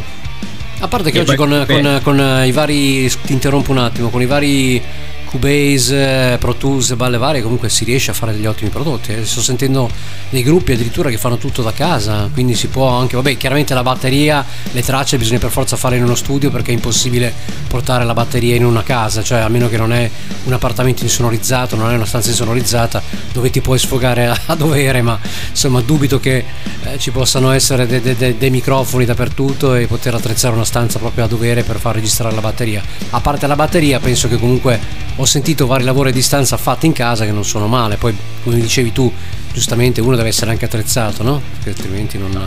A 0.80 0.88
parte 0.88 1.10
che 1.12 1.18
E 1.18 1.22
oggi 1.22 1.36
poi- 1.36 1.48
con, 1.48 1.66
con- 1.68 2.00
con, 2.04 2.20
eh, 2.20 2.48
i 2.48 2.52
vari. 2.52 3.10
Ti 3.10 3.34
interrompo 3.34 3.72
un 3.72 3.80
attimo, 3.80 4.10
con 4.10 4.22
i 4.22 4.26
vari 4.26 4.82
Cubase, 5.30 6.38
Pro 6.40 6.56
Tools 6.56 6.94
balle 6.96 7.18
varie, 7.18 7.42
comunque 7.42 7.70
si 7.70 7.84
riesce 7.84 8.12
a 8.12 8.14
fare 8.14 8.32
degli 8.34 8.46
ottimi 8.46 8.70
prodotti. 8.70 9.14
eh. 9.14 9.26
Sto 9.26 9.42
sentendo 9.42 9.90
dei 10.30 10.44
gruppi 10.44 10.72
addirittura 10.74 11.10
che 11.10 11.18
fanno 11.18 11.38
tutto 11.38 11.62
da 11.62 11.72
casa, 11.74 12.30
quindi 12.34 12.56
si 12.56 12.68
può 12.68 12.88
anche. 12.90 13.16
Vabbè, 13.16 13.38
chiaramente 13.38 13.74
la 13.74 13.84
batteria, 13.84 14.44
le 14.72 14.82
tracce 14.82 15.18
bisogna 15.18 15.40
per 15.40 15.50
forza 15.52 15.76
fare 15.76 15.98
in 15.98 16.04
uno 16.04 16.16
studio 16.16 16.50
perché 16.50 16.72
è 16.72 16.74
impossibile 16.74 17.34
portare 17.68 18.06
la 18.06 18.14
batteria 18.14 18.56
in 18.56 18.66
una 18.66 18.84
casa, 18.84 19.22
cioè 19.22 19.40
a 19.40 19.50
meno 19.50 19.68
che 19.70 19.78
non 19.78 19.92
è 19.94 20.10
un 20.46 20.54
appartamento 20.54 21.04
insonorizzato, 21.04 21.76
non 21.76 21.92
è 21.92 21.96
una 21.96 22.06
stanza 22.06 22.30
insonorizzata 22.30 23.02
dove 23.34 23.50
ti 23.50 23.62
puoi 23.62 23.78
sfogare 23.78 24.28
a, 24.28 24.40
a 24.48 24.56
dovere, 24.56 25.02
ma 25.02 25.20
insomma 25.50 25.82
dubito 25.82 26.20
che 26.20 26.46
eh, 26.84 26.98
ci 26.98 27.12
possano 27.12 27.52
essere 27.52 27.86
de- 27.86 28.02
de- 28.02 28.16
de- 28.16 28.38
dei 28.38 28.50
microfoni 28.50 29.06
dappertutto 29.06 29.76
e 29.76 29.88
poter 29.88 30.16
attrezzare 30.16 30.56
una 30.56 30.66
stanza 30.66 31.00
proprio 31.00 31.26
a 31.26 31.28
dovere 31.28 31.64
per 31.64 31.80
far 31.80 31.96
registrare 31.96 32.34
la 32.34 32.42
batteria. 32.42 32.82
A 33.10 33.20
parte 33.20 33.46
la 33.48 33.56
batteria, 33.56 34.00
penso 34.00 34.28
che 34.28 34.38
comunque 34.38 34.80
ho 35.18 35.26
sentito 35.26 35.66
vari 35.66 35.84
lavori 35.84 36.10
a 36.10 36.12
distanza 36.14 36.58
fatti 36.58 36.86
in 36.86 36.94
casa 36.94 37.26
che 37.26 37.32
non 37.32 37.44
sono 37.44 37.68
male. 37.68 37.98
Poi, 37.98 38.16
come 38.44 38.56
dicevi 38.60 38.92
tu, 38.92 39.12
giustamente 39.52 40.02
uno 40.02 40.16
deve 40.16 40.30
essere 40.30 40.52
anche 40.52 40.66
attrezzato, 40.66 41.24
no? 41.24 41.42
Perché 41.56 41.70
altrimenti 41.70 42.18
non. 42.18 42.40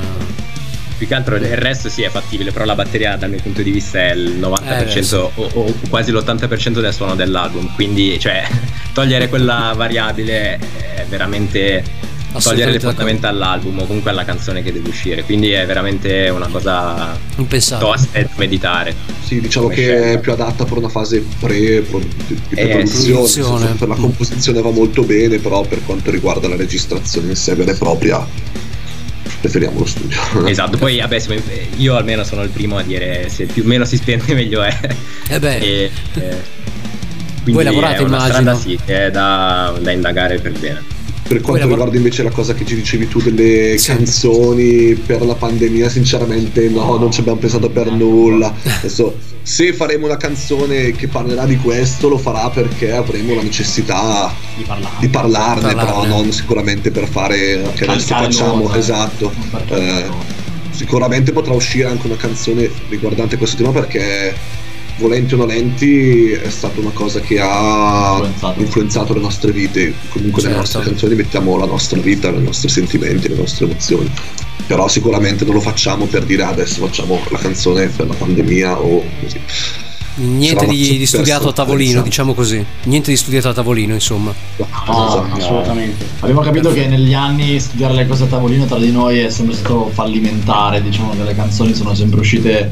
Più 0.97 1.07
che 1.09 1.15
altro 1.15 1.37
il 1.37 1.57
resto 1.57 1.89
sì 1.89 2.03
è 2.03 2.11
fattibile, 2.11 2.53
però 2.53 2.65
la 2.67 2.75
batteria 2.75 3.17
dal 3.17 3.31
mio 3.31 3.41
punto 3.41 3.63
di 3.63 3.71
vista 3.71 3.99
è 4.01 4.13
il 4.13 4.39
90% 4.39 4.63
Eh, 4.69 4.85
beh, 4.85 5.03
sì. 5.03 5.15
o, 5.15 5.31
o 5.35 5.75
quasi 5.89 6.13
l'80% 6.13 6.81
del 6.81 6.93
suono 6.93 7.15
dell'album, 7.15 7.75
quindi 7.75 8.19
cioè 8.21 8.47
togliere 8.93 9.29
quella 9.29 9.73
variabile 9.75 10.59
è 10.95 11.07
veramente 11.09 11.83
togliere 12.39 12.71
le 12.73 12.81
fondamenta 12.81 13.29
all'album 13.29 13.81
o 13.81 13.87
comunque 13.87 14.11
alla 14.11 14.25
canzone 14.25 14.63
che 14.63 14.73
deve 14.73 14.89
uscire, 14.89 15.25
quindi 15.25 15.51
è 15.51 15.67
veramente 15.67 16.29
una 16.29 16.47
cosa 16.49 17.19
Impensabile. 17.37 17.91
tosta 17.91 18.21
da 18.21 18.29
meditare. 18.37 18.95
Sì, 19.25 19.41
diciamo 19.41 19.69
che 19.69 19.83
scelta. 19.83 20.07
è 20.13 20.19
più 20.21 20.33
adatta 20.33 20.65
per 20.65 20.77
una 20.79 20.89
fase 20.89 21.25
pre 21.41 21.57
Eh, 21.79 21.83
pre-produzione. 22.49 23.75
Per 23.79 23.89
la 23.89 23.95
composizione 23.95 24.61
va 24.61 24.71
molto 24.71 25.03
bene, 25.03 25.39
però 25.39 25.63
per 25.63 25.83
quanto 25.85 26.11
riguarda 26.11 26.49
la 26.49 26.57
registrazione 26.57 27.31
in 27.31 27.37
sé 27.37 27.55
vera 27.55 27.73
e 27.73 27.77
propria, 27.77 28.25
preferiamo 29.41 29.79
lo 29.79 29.87
studio. 29.87 30.19
Esatto, 30.47 30.77
poi 30.77 30.99
vabbè, 30.99 31.21
io 31.77 31.97
almeno 31.97 32.25
sono 32.25 32.43
il 32.43 32.51
primo 32.51 32.77
a 32.79 32.83
dire 32.83 33.29
se 33.29 33.47
più 33.47 33.65
meno 33.65 33.85
si 33.85 33.97
spende 33.97 34.35
meglio 34.35 34.63
è. 34.63 34.77
Eh 35.29 35.39
beh, 35.39 35.57
E, 35.59 35.91
eh, 36.15 36.59
quindi 37.43 37.53
Voi 37.53 37.65
lavorate, 37.65 37.97
è 37.97 38.01
una 38.03 38.17
immagino. 38.17 38.33
strada 38.35 38.55
sì, 38.55 38.79
che 38.85 39.07
è 39.07 39.11
da, 39.11 39.75
da 39.81 39.91
indagare 39.93 40.39
per 40.41 40.53
bene. 40.59 40.83
Per 41.31 41.41
quanto 41.43 41.61
lavora- 41.61 41.85
riguarda 41.85 41.97
invece 41.97 42.25
la 42.25 42.31
cosa 42.31 42.55
che 42.55 42.67
ci 42.67 42.75
dicevi 42.75 43.07
tu 43.07 43.21
delle 43.21 43.79
Sì. 43.79 43.87
canzoni 43.95 44.95
per 44.95 45.25
la 45.25 45.37
pandemia, 45.37 45.89
sinceramente 45.89 46.69
no, 46.69 46.97
non 46.97 47.13
ci 47.13 47.21
abbiamo 47.21 47.39
pensato 47.39 47.71
per 47.71 47.89
nulla. 47.93 48.53
Adesso, 48.83 49.17
se 49.41 49.73
faremo 49.73 50.07
una 50.07 50.17
canzone 50.17 50.91
che 50.91 51.07
parlerà 51.07 51.47
di 51.47 51.57
questo, 51.57 52.09
lo 52.09 52.19
farà 52.19 52.51
perché 52.51 52.91
avremo 52.91 53.37
la 53.37 53.43
necessità 53.43 54.35
di 54.57 54.65
parlare. 54.65 54.95
di 54.99 55.09
parlarne, 55.09 55.73
Parlarne. 55.73 55.85
però 55.85 56.05
non 56.07 56.33
sicuramente 56.33 56.91
per 56.91 57.07
fare 57.07 57.63
che 57.77 57.85
adesso 57.85 58.09
facciamo, 58.13 58.57
l'uomo, 58.57 58.75
eh. 58.75 58.79
esatto. 58.79 59.33
Eh, 59.69 60.05
sicuramente 60.73 61.31
potrà 61.31 61.55
uscire 61.55 61.87
anche 61.89 62.07
una 62.09 62.17
canzone 62.17 62.69
riguardante 62.89 63.37
questo 63.37 63.57
tema 63.57 63.71
perché 63.71 64.35
volenti 65.01 65.35
o 65.35 65.39
nolenti 65.39 66.31
è 66.31 66.49
stata 66.51 66.79
una 66.81 66.91
cosa 66.91 67.21
che 67.21 67.41
ha 67.41 68.17
Influenzato. 68.19 68.61
influenzato 68.61 69.15
le 69.15 69.21
nostre 69.21 69.51
vite 69.53 69.95
comunque 70.11 70.43
nelle 70.43 70.55
Certo. 70.55 70.59
nostre 70.79 70.83
canzoni 70.83 71.15
mettiamo 71.15 71.57
la 71.57 71.67
nostra 71.67 71.99
vita 72.01 72.29
i 72.29 72.43
nostri 72.43 72.69
sentimenti 72.69 73.29
le 73.29 73.37
nostre 73.37 73.65
emozioni 73.65 74.11
però 74.67 74.87
sicuramente 74.87 75.45
non 75.45 75.55
lo 75.55 75.61
facciamo 75.61 76.05
per 76.05 76.25
dire 76.25 76.43
"Ah, 76.45 76.49
adesso 76.51 76.85
facciamo 76.87 77.19
la 77.31 77.39
canzone 77.39 77.87
per 77.89 78.07
la 78.07 78.15
pandemia 78.15 78.79
o 78.81 79.03
così 79.21 79.41
niente 80.17 80.67
di, 80.67 80.99
di 80.99 81.07
studiato 81.07 81.49
a 81.49 81.53
tavolino, 81.53 82.03
diciamo 82.03 82.35
così. 82.35 82.63
Niente 82.85 83.11
di 83.11 83.17
studiato 83.17 83.49
a 83.49 83.55
tavolino, 83.55 83.95
insomma. 83.95 84.35
No, 84.57 84.67
Esatto. 85.07 85.35
assolutamente. 85.35 86.05
Abbiamo 86.21 86.43
capito 86.43 86.73
che 86.75 86.87
negli 86.89 87.15
anni 87.15 87.59
studiare 87.59 87.95
le 87.95 88.07
cose 88.07 88.25
a 88.25 88.27
tavolino 88.27 88.67
tra 88.67 88.77
di 88.79 88.91
noi 88.91 89.21
è 89.21 89.31
sempre 89.31 89.55
stato 89.55 89.89
fallimentare, 89.91 90.83
diciamo 90.83 91.13
che 91.17 91.23
le 91.23 91.35
canzoni 91.35 91.73
sono 91.75 91.95
sempre 91.95 92.21
uscite 92.21 92.71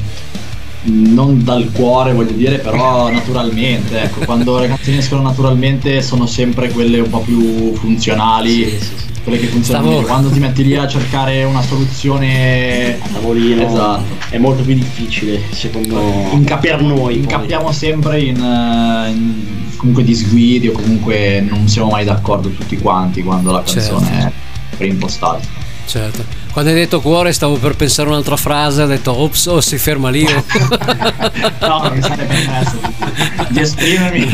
non 0.85 1.43
dal 1.45 1.71
cuore, 1.73 2.13
voglio 2.13 2.33
dire, 2.33 2.59
però 2.59 3.11
naturalmente, 3.13 4.03
ecco, 4.03 4.25
quando 4.25 4.59
le 4.59 4.69
canzoni 4.69 4.99
escono 4.99 5.23
naturalmente 5.23 6.01
sono 6.03 6.27
sempre 6.27 6.69
quelle 6.71 7.01
un 7.01 7.11
po' 7.11 7.21
più 7.21 7.75
funzionali. 7.75 8.79
quelle 9.25 9.39
che 9.41 9.47
funzionano 9.49 9.91
meglio. 9.91 10.07
quando 10.07 10.31
ti 10.31 10.39
metti 10.39 10.65
lì 10.65 10.75
a 10.77 10.87
cercare 10.89 11.45
una 11.45 11.61
soluzione 11.61 12.99
a 12.99 13.09
tavolino 13.13 13.67
esatto 13.67 14.05
è 14.31 14.39
molto 14.39 14.63
più 14.63 14.75
difficile 14.75 15.41
secondo 15.51 16.01
Incap- 16.33 16.63
per 16.63 16.81
noi 16.81 16.97
poi. 16.99 17.17
incappiamo 17.19 17.71
sempre 17.73 18.21
in, 18.21 18.37
eh, 18.41 19.11
in 19.11 19.35
comunque 19.77 20.03
disguidi 20.03 20.69
o 20.69 20.73
comunque 20.73 21.45
non 21.47 21.69
siamo 21.69 21.91
mai 21.91 22.05
d'accordo 22.07 22.49
tutti 22.49 22.79
quanti 22.79 23.23
quando 23.23 23.53
la 23.53 23.63
canzone 23.63 24.07
Certo. 24.07 24.27
è 24.27 24.77
preimpostata 24.77 25.41
Certo. 25.87 26.25
Quando 26.59 26.75
hai 26.75 26.81
detto 26.83 27.01
cuore 27.01 27.33
stavo 27.33 27.55
per 27.55 27.77
pensare 27.77 28.09
un'altra 28.09 28.37
frase, 28.37 28.83
ho 28.83 28.87
detto 28.87 29.17
ops, 29.17 29.47
oh, 29.47 29.61
si 29.61 29.79
ferma 29.79 30.11
lì. 30.11 30.25
no, 31.61 31.83
non 31.83 31.93
mi 31.93 32.03
state 32.03 32.25
permesso 32.25 32.81
di, 33.49 33.61
esprimermi 33.61 34.27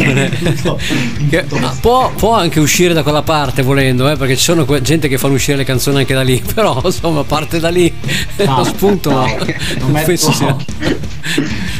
Che- 1.29 1.45
ah, 1.61 1.77
può, 1.83 2.11
può 2.17 2.33
anche 2.33 2.61
uscire 2.61 2.95
da 2.95 3.03
quella 3.03 3.21
parte 3.21 3.61
volendo, 3.61 4.11
eh, 4.11 4.17
perché 4.17 4.37
ci 4.39 4.43
sono 4.43 4.65
gente 4.81 5.09
che 5.09 5.19
fanno 5.19 5.35
uscire 5.35 5.59
le 5.59 5.65
canzoni 5.65 5.99
anche 5.99 6.15
da 6.15 6.23
lì, 6.23 6.43
però 6.55 6.81
insomma 6.83 7.25
parte 7.25 7.61
da 7.61 7.69
lì 7.69 7.93
No, 8.39 8.57
lo 8.57 8.65
spunto 8.73 9.11
no, 9.11 9.27
no. 9.27 9.37
non 9.81 9.91
non, 9.91 10.03
penso 10.03 10.33
sia, 10.33 10.57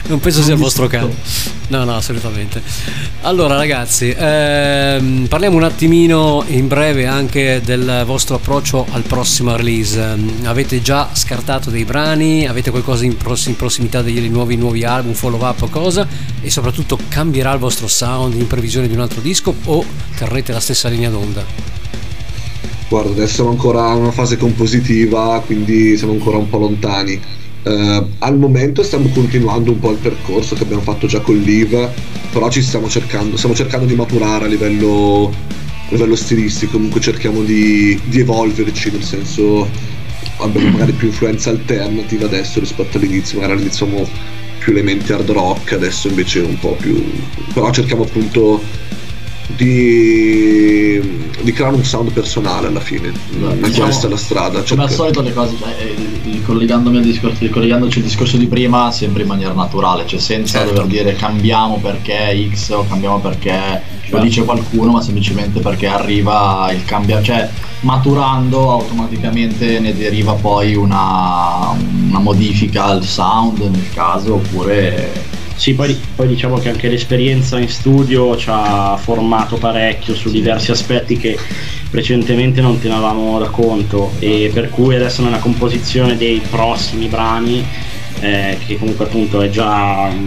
non 0.09 0.21
penso 0.21 0.43
sia 0.43 0.53
il 0.53 0.59
vostro 0.59 0.87
caso. 0.89 1.15
No, 1.67 1.85
no, 1.85 1.97
assolutamente. 1.97 2.63
Allora 3.23 3.57
ragazzi, 3.57 4.15
ehm, 4.15 5.27
parliamo 5.29 5.57
un 5.57 5.63
attimino 5.63 6.45
in 6.49 6.69
breve 6.69 7.07
anche 7.07 7.63
del 7.65 8.03
vostro 8.05 8.35
approccio 8.35 8.87
al 8.91 9.03
prossimo 9.03 9.57
release. 9.57 9.99
Avete 10.45 10.83
già 10.83 11.09
scartato 11.15 11.71
dei 11.71 11.85
brani? 11.85 12.47
Avete 12.47 12.71
qualcosa 12.71 13.07
in, 13.07 13.17
pross- 13.17 13.47
in 13.47 13.57
prossimità 13.57 14.03
degli 14.03 14.29
nuovi, 14.29 14.57
nuovi 14.57 14.85
album, 14.85 15.15
follow 15.15 15.43
up 15.43 15.63
o 15.63 15.69
cosa? 15.69 16.07
E 16.43 16.51
soprattutto 16.51 16.99
cambierà 17.09 17.53
il 17.55 17.59
vostro 17.59 17.89
sound 17.89 18.35
in 18.35 18.47
previsione 18.47 18.87
di 18.87 18.93
un 18.93 19.01
altro 19.01 19.23
disco 19.23 19.55
o 19.65 19.85
terrete 20.17 20.53
la 20.53 20.61
stessa 20.61 20.89
linea 20.91 21.09
d'onda? 21.09 21.45
Guarda, 22.91 23.11
adesso 23.11 23.35
siamo 23.37 23.51
ancora 23.51 23.91
in 23.95 24.03
una 24.03 24.13
fase 24.13 24.37
compositiva, 24.37 25.43
quindi 25.47 25.97
siamo 25.97 26.13
ancora 26.13 26.37
un 26.37 26.49
po' 26.51 26.59
lontani. 26.59 27.19
Eh, 27.67 28.07
al 28.19 28.39
momento 28.39 28.83
stiamo 28.83 29.09
continuando 29.09 29.71
un 29.71 29.81
po' 29.81 29.91
il 29.91 29.97
percorso 29.97 30.55
che 30.55 30.65
abbiamo 30.65 30.83
fatto 30.83 31.07
già 31.07 31.21
con 31.21 31.37
Liv, 31.41 31.89
però 32.31 32.51
ci 32.51 32.63
stiamo 32.63 32.89
cercando, 32.89 33.37
stiamo 33.37 33.55
cercando 33.55 33.87
di 33.87 33.95
maturare 33.95 34.45
a 34.45 34.49
livello, 34.49 35.33
a 35.89 35.93
livello 35.93 36.15
stilistico, 36.15 36.73
comunque 36.73 37.01
cerchiamo 37.01 37.43
di, 37.43 37.99
di 38.05 38.21
evolverci, 38.21 38.91
nel 38.91 39.03
senso 39.03 39.67
abbiamo 40.39 40.71
magari 40.71 40.93
più 40.93 41.09
influenza 41.09 41.51
alternativa 41.51 42.27
adesso 42.27 42.61
rispetto 42.61 42.99
all'inizio, 42.99 43.39
magari 43.39 43.59
all'inizio 43.59 43.87
avevamo 43.87 44.09
più 44.59 44.73
elementi 44.73 45.13
hard 45.13 45.31
rock, 45.31 45.73
adesso 45.73 46.09
invece 46.09 46.41
un 46.41 46.59
po' 46.59 46.77
più... 46.79 47.03
però 47.53 47.71
cerchiamo 47.71 48.03
appunto 48.03 48.63
di, 49.57 51.01
di 51.43 51.53
creare 51.53 51.75
un 51.75 51.85
sound 51.85 52.11
personale 52.13 52.67
alla 52.69 52.81
fine, 52.81 53.13
ma 53.39 53.53
diciamo, 53.53 53.85
questa 53.85 54.07
è 54.07 54.11
la 54.11 54.17
strada. 54.17 54.63
come 54.63 54.83
al 54.83 54.89
cerca- 54.89 54.95
solito 54.95 55.21
le 55.23 55.33
cose 55.33 55.57
cioè, 55.59 55.75
eh, 55.79 55.95
ricollegandomi 56.25 56.97
al 56.99 57.03
discorso 57.03 57.39
ricollegandoci 57.41 57.99
al 57.99 58.05
discorso 58.05 58.37
di 58.37 58.47
prima 58.47 58.91
sempre 58.91 59.23
in 59.23 59.29
maniera 59.29 59.53
naturale 59.53 60.07
cioè 60.07 60.19
senza 60.21 60.59
Certo. 60.59 60.75
dover 60.75 60.87
dire 60.89 61.15
cambiamo 61.17 61.79
perché 61.79 62.49
X 62.53 62.71
o 62.71 62.87
cambiamo 62.87 63.19
perché 63.21 63.83
lo 64.09 64.19
dice 64.21 64.45
qualcuno 64.45 64.93
ma 64.93 65.01
semplicemente 65.01 65.61
perché 65.61 65.87
arriva 65.87 66.71
il 66.73 66.85
cambio 66.85 67.21
cioè 67.23 67.49
maturando 67.81 68.71
automaticamente 68.73 69.79
ne 69.81 69.95
deriva 69.95 70.33
poi 70.35 70.75
una, 70.75 71.71
una 72.09 72.19
modifica 72.19 72.85
al 72.85 73.05
sound 73.05 73.59
nel 73.61 73.93
caso 73.93 74.35
oppure 74.35 75.33
Sì, 75.57 75.75
poi, 75.75 75.99
poi 76.17 76.27
diciamo 76.27 76.59
che 76.59 76.69
anche 76.69 76.89
l'esperienza 76.89 77.59
in 77.59 77.69
studio 77.69 78.37
ci 78.37 78.49
ha 78.51 78.97
formato 79.01 79.57
parecchio 79.57 80.15
su 80.15 80.31
diversi 80.31 80.73
aspetti 80.73 81.17
che 81.17 81.39
precedentemente 81.91 82.61
non 82.61 82.81
tenevamo 82.81 83.39
da 83.39 83.49
conto 83.49 84.13
e 84.19 84.51
per 84.53 84.69
cui 84.69 84.97
adesso 84.97 85.23
nella 85.23 85.39
composizione 85.39 86.17
dei 86.17 86.43
prossimi 86.51 87.07
brani 87.07 87.65
eh, 88.21 88.59
che 88.67 88.79
comunque 88.79 89.05
appunto 89.05 89.41
è 89.43 89.49
già 89.49 90.09
in, 90.11 90.27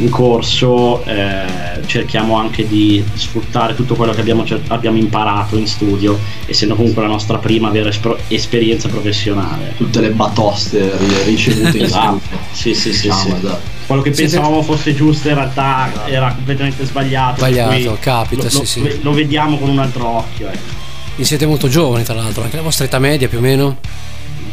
in 0.00 0.08
corso 0.10 1.04
eh, 1.06 1.42
cerchiamo 1.86 2.36
anche 2.36 2.66
di 2.66 3.02
sfruttare 3.14 3.74
tutto 3.74 3.94
quello 3.96 4.12
che 4.12 4.20
abbiamo, 4.20 4.44
abbiamo 4.68 4.96
imparato 4.96 5.56
in 5.56 5.66
studio 5.66 6.18
essendo 6.46 6.76
comunque 6.76 7.02
la 7.02 7.08
nostra 7.08 7.38
prima 7.38 7.68
vera 7.70 7.88
espro- 7.88 8.18
esperienza 8.28 8.88
professionale 8.88 9.74
tutte 9.76 10.00
le 10.00 10.10
batoste 10.10 10.78
ri- 10.98 11.22
ricevute 11.24 11.78
in 11.78 11.84
Esatto. 11.84 12.20
studio 12.20 12.38
Sì, 12.52 12.74
sì, 12.74 12.92
sì, 12.92 13.08
Diciamo, 13.08 13.22
sì. 13.22 13.30
esatto. 13.46 13.71
Quello 13.86 14.02
che 14.02 14.12
Siete- 14.14 14.32
pensavamo 14.36 14.62
fosse 14.62 14.94
giusto 14.94 15.28
in 15.28 15.34
realtà 15.34 15.90
era 16.06 16.32
completamente 16.32 16.84
sbagliato. 16.84 17.36
Sbagliato, 17.38 17.96
capita, 18.00 18.42
lo, 18.44 18.48
sì, 18.48 18.58
lo- 18.58 18.64
sì. 18.64 18.98
lo 19.02 19.12
vediamo 19.12 19.58
con 19.58 19.68
un 19.68 19.78
altro 19.78 20.06
occhio. 20.06 20.48
Ecco. 20.48 20.80
E 21.16 21.24
siete 21.24 21.44
molto 21.46 21.68
giovani 21.68 22.04
tra 22.04 22.14
l'altro, 22.14 22.42
anche 22.42 22.56
la 22.56 22.62
vostra 22.62 22.84
età 22.86 22.98
media 22.98 23.28
più 23.28 23.38
o 23.38 23.40
meno? 23.42 23.78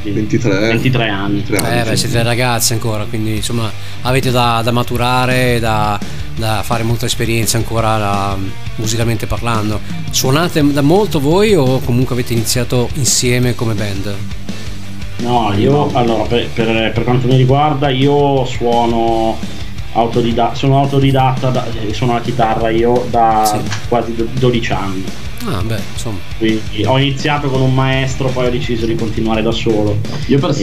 23, 0.03 0.59
23 0.67 1.09
anni. 1.09 1.43
23 1.47 1.81
Eh 1.81 1.83
beh, 1.83 1.95
siete 1.97 2.23
ragazzi 2.23 2.73
ancora, 2.73 3.03
quindi 3.05 3.35
insomma 3.37 3.71
avete 4.03 4.31
da, 4.31 4.61
da 4.63 4.71
maturare, 4.71 5.59
da, 5.59 5.99
da 6.35 6.61
fare 6.63 6.83
molta 6.83 7.05
esperienza 7.05 7.57
ancora 7.57 7.97
da- 7.97 8.37
musicalmente 8.75 9.25
parlando. 9.27 9.79
Suonate 10.09 10.63
da 10.71 10.81
molto 10.81 11.19
voi 11.19 11.53
o 11.55 11.79
comunque 11.79 12.15
avete 12.15 12.33
iniziato 12.33 12.89
insieme 12.93 13.55
come 13.55 13.73
band? 13.73 14.15
No, 15.21 15.53
io 15.57 15.89
allora 15.93 16.23
per, 16.23 16.47
per- 16.53 16.91
per 16.93 17.03
quanto 17.03 17.27
mi 17.27 17.35
riguarda 17.35 17.89
io 17.89 18.45
suono 18.45 19.37
autodidatta, 19.93 20.55
sono 20.55 20.79
autodidatta, 20.79 21.49
da, 21.49 21.65
eh, 21.87 21.93
suono 21.93 22.13
la 22.13 22.21
chitarra 22.21 22.69
io 22.69 23.05
da 23.09 23.59
quasi 23.87 24.15
do- 24.15 24.27
12 24.33 24.71
anni. 24.71 25.03
Ah 25.45 25.61
beh, 25.63 25.79
insomma. 25.93 26.17
Quindi 26.37 26.83
ho 26.85 26.97
iniziato 26.97 27.49
con 27.49 27.61
un 27.61 27.73
maestro, 27.73 28.29
poi 28.29 28.47
ho 28.47 28.49
deciso 28.49 28.85
di 28.85 28.95
continuare 28.95 29.41
da 29.41 29.51
solo. 29.51 29.97
Io 30.27 30.37
per, 30.39 30.55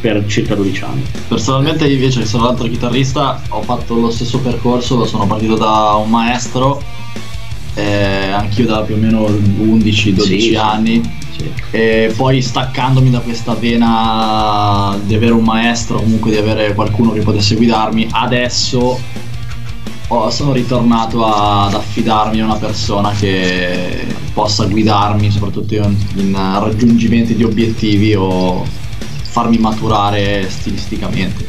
per 0.00 0.24
circa 0.26 0.54
12 0.54 0.84
anni. 0.84 1.02
Personalmente 1.28 1.86
invece 1.88 2.20
che 2.20 2.26
sono 2.26 2.44
l'altro 2.44 2.66
chitarrista 2.68 3.40
ho 3.48 3.62
fatto 3.62 3.94
lo 3.94 4.10
stesso 4.10 4.38
percorso, 4.40 5.04
sono 5.06 5.26
partito 5.26 5.54
da 5.56 5.94
un 6.02 6.10
maestro, 6.10 6.82
eh, 7.74 8.30
anch'io 8.30 8.66
da 8.66 8.80
più 8.82 8.94
o 8.94 8.98
meno 8.98 9.26
11-12 9.26 10.20
Sì, 10.20 10.40
sì. 10.40 10.54
anni, 10.56 11.17
e 11.70 12.12
poi 12.16 12.42
staccandomi 12.42 13.10
da 13.10 13.20
questa 13.20 13.54
vena 13.54 14.98
di 15.04 15.14
avere 15.14 15.32
un 15.32 15.44
maestro, 15.44 15.98
comunque 15.98 16.30
di 16.30 16.36
avere 16.36 16.74
qualcuno 16.74 17.12
che 17.12 17.20
potesse 17.20 17.54
guidarmi, 17.56 18.08
adesso 18.10 19.00
ho- 20.08 20.30
sono 20.30 20.52
ritornato 20.52 21.24
ad 21.24 21.74
affidarmi 21.74 22.40
a 22.40 22.44
una 22.44 22.56
persona 22.56 23.10
che 23.10 24.06
possa 24.32 24.64
guidarmi 24.64 25.30
soprattutto 25.30 25.74
in, 25.74 25.96
in 26.16 26.32
raggiungimenti 26.32 27.34
di 27.34 27.44
obiettivi 27.44 28.14
o 28.14 28.64
farmi 29.22 29.58
maturare 29.58 30.48
stilisticamente. 30.48 31.44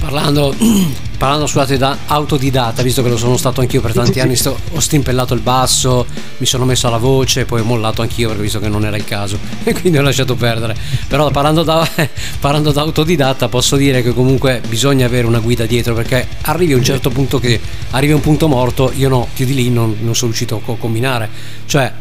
Parlando, 0.00 0.54
parlando 1.16 1.46
scusate 1.46 1.78
da 1.78 1.96
autodidatta, 2.06 2.82
visto 2.82 3.02
che 3.02 3.08
lo 3.08 3.16
sono 3.16 3.36
stato 3.36 3.60
anch'io 3.60 3.80
per 3.80 3.92
tanti 3.92 4.20
anni, 4.20 4.36
sto- 4.36 4.58
ho 4.72 4.80
stimpellato 4.80 5.34
il 5.34 5.40
basso, 5.40 6.06
mi 6.38 6.46
sono 6.46 6.64
messo 6.64 6.86
alla 6.86 6.98
voce, 6.98 7.44
poi 7.44 7.60
ho 7.60 7.64
mollato 7.64 8.02
anch'io 8.02 8.28
perché 8.28 8.42
visto 8.42 8.58
che 8.60 8.68
non 8.68 8.84
era 8.84 8.96
il 8.96 9.04
caso 9.04 9.38
e 9.64 9.72
quindi 9.72 9.98
ho 9.98 10.02
lasciato 10.02 10.34
perdere. 10.34 10.76
Però 11.08 11.30
parlando 11.30 11.62
da, 11.62 11.88
parlando 12.38 12.72
da 12.72 12.82
autodidatta 12.82 13.48
posso 13.48 13.76
dire 13.76 14.02
che 14.02 14.12
comunque 14.12 14.60
bisogna 14.68 15.06
avere 15.06 15.26
una 15.26 15.40
guida 15.40 15.66
dietro 15.66 15.94
perché 15.94 16.26
arrivi 16.42 16.74
a 16.74 16.76
un 16.76 16.84
certo 16.84 17.10
punto 17.10 17.38
che 17.38 17.60
arrivi 17.90 18.12
a 18.12 18.16
un 18.16 18.22
punto 18.22 18.48
morto, 18.48 18.92
io 18.94 19.08
no, 19.08 19.28
più 19.32 19.46
di 19.46 19.54
lì 19.54 19.70
non, 19.70 19.96
non 20.00 20.14
sono 20.14 20.30
riuscito 20.30 20.56
a 20.56 20.60
co- 20.60 20.76
combinare. 20.76 21.28
Cioè 21.66 21.92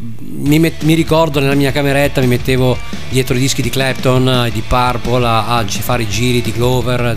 mi, 0.00 0.58
met- 0.58 0.82
mi 0.82 0.94
ricordo 0.94 1.40
nella 1.40 1.54
mia 1.54 1.72
cameretta 1.72 2.20
mi 2.20 2.26
mettevo 2.26 2.76
dietro 3.10 3.34
i 3.34 3.38
dischi 3.38 3.60
di 3.60 3.68
Clapton, 3.68 4.46
eh, 4.46 4.50
di 4.50 4.62
Purple 4.66 5.26
a, 5.26 5.58
a 5.58 5.64
fare 5.66 6.02
i 6.02 6.08
giri 6.08 6.40
di 6.40 6.52
Glover, 6.52 7.14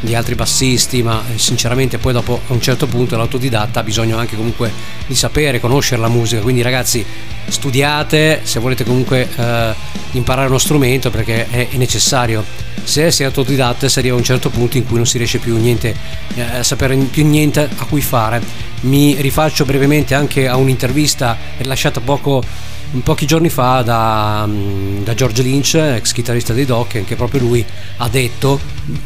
di 0.00 0.14
altri 0.14 0.34
bassisti, 0.34 1.02
ma 1.02 1.22
eh, 1.32 1.38
sinceramente 1.38 1.98
poi 1.98 2.12
dopo 2.12 2.40
a 2.46 2.52
un 2.52 2.60
certo 2.60 2.86
punto 2.86 3.16
l'autodidatta 3.16 3.80
ha 3.80 3.82
bisogno 3.82 4.18
anche 4.18 4.36
comunque 4.36 4.70
di 5.06 5.14
sapere, 5.14 5.60
conoscere 5.60 6.00
la 6.00 6.08
musica, 6.08 6.42
quindi 6.42 6.62
ragazzi 6.62 7.04
studiate 7.46 8.40
se 8.44 8.60
volete 8.60 8.84
comunque 8.84 9.28
eh, 9.34 9.74
imparare 10.12 10.48
uno 10.48 10.58
strumento 10.58 11.10
perché 11.10 11.48
è, 11.48 11.68
è 11.70 11.76
necessario. 11.76 12.44
Se 12.82 13.10
si 13.10 13.22
è 13.22 13.26
autodidatta 13.26 13.88
si 13.88 13.98
arriva 13.98 14.14
a 14.14 14.18
un 14.18 14.24
certo 14.24 14.48
punto 14.48 14.78
in 14.78 14.86
cui 14.86 14.96
non 14.96 15.06
si 15.06 15.18
riesce 15.18 15.38
più 15.38 15.56
niente 15.58 15.94
eh, 16.34 16.42
a 16.42 16.62
sapere 16.62 16.96
più 16.96 17.26
niente 17.26 17.68
a 17.76 17.84
cui 17.84 18.00
fare. 18.00 18.42
Mi 18.82 19.16
rifaccio 19.20 19.66
brevemente 19.66 20.14
anche 20.14 20.48
a 20.48 20.56
un'intervista 20.56 21.36
rilasciata 21.58 22.00
poco, 22.16 22.42
pochi 23.04 23.24
giorni 23.24 23.48
fa 23.48 23.82
da, 23.82 24.44
mm, 24.44 25.04
da 25.04 25.14
George 25.14 25.42
Lynch, 25.42 25.74
ex 25.74 26.10
chitarrista 26.10 26.52
dei 26.52 26.64
Dokken, 26.64 27.04
che 27.04 27.14
proprio 27.14 27.40
lui 27.40 27.64
ha 27.98 28.08
detto, 28.08 28.58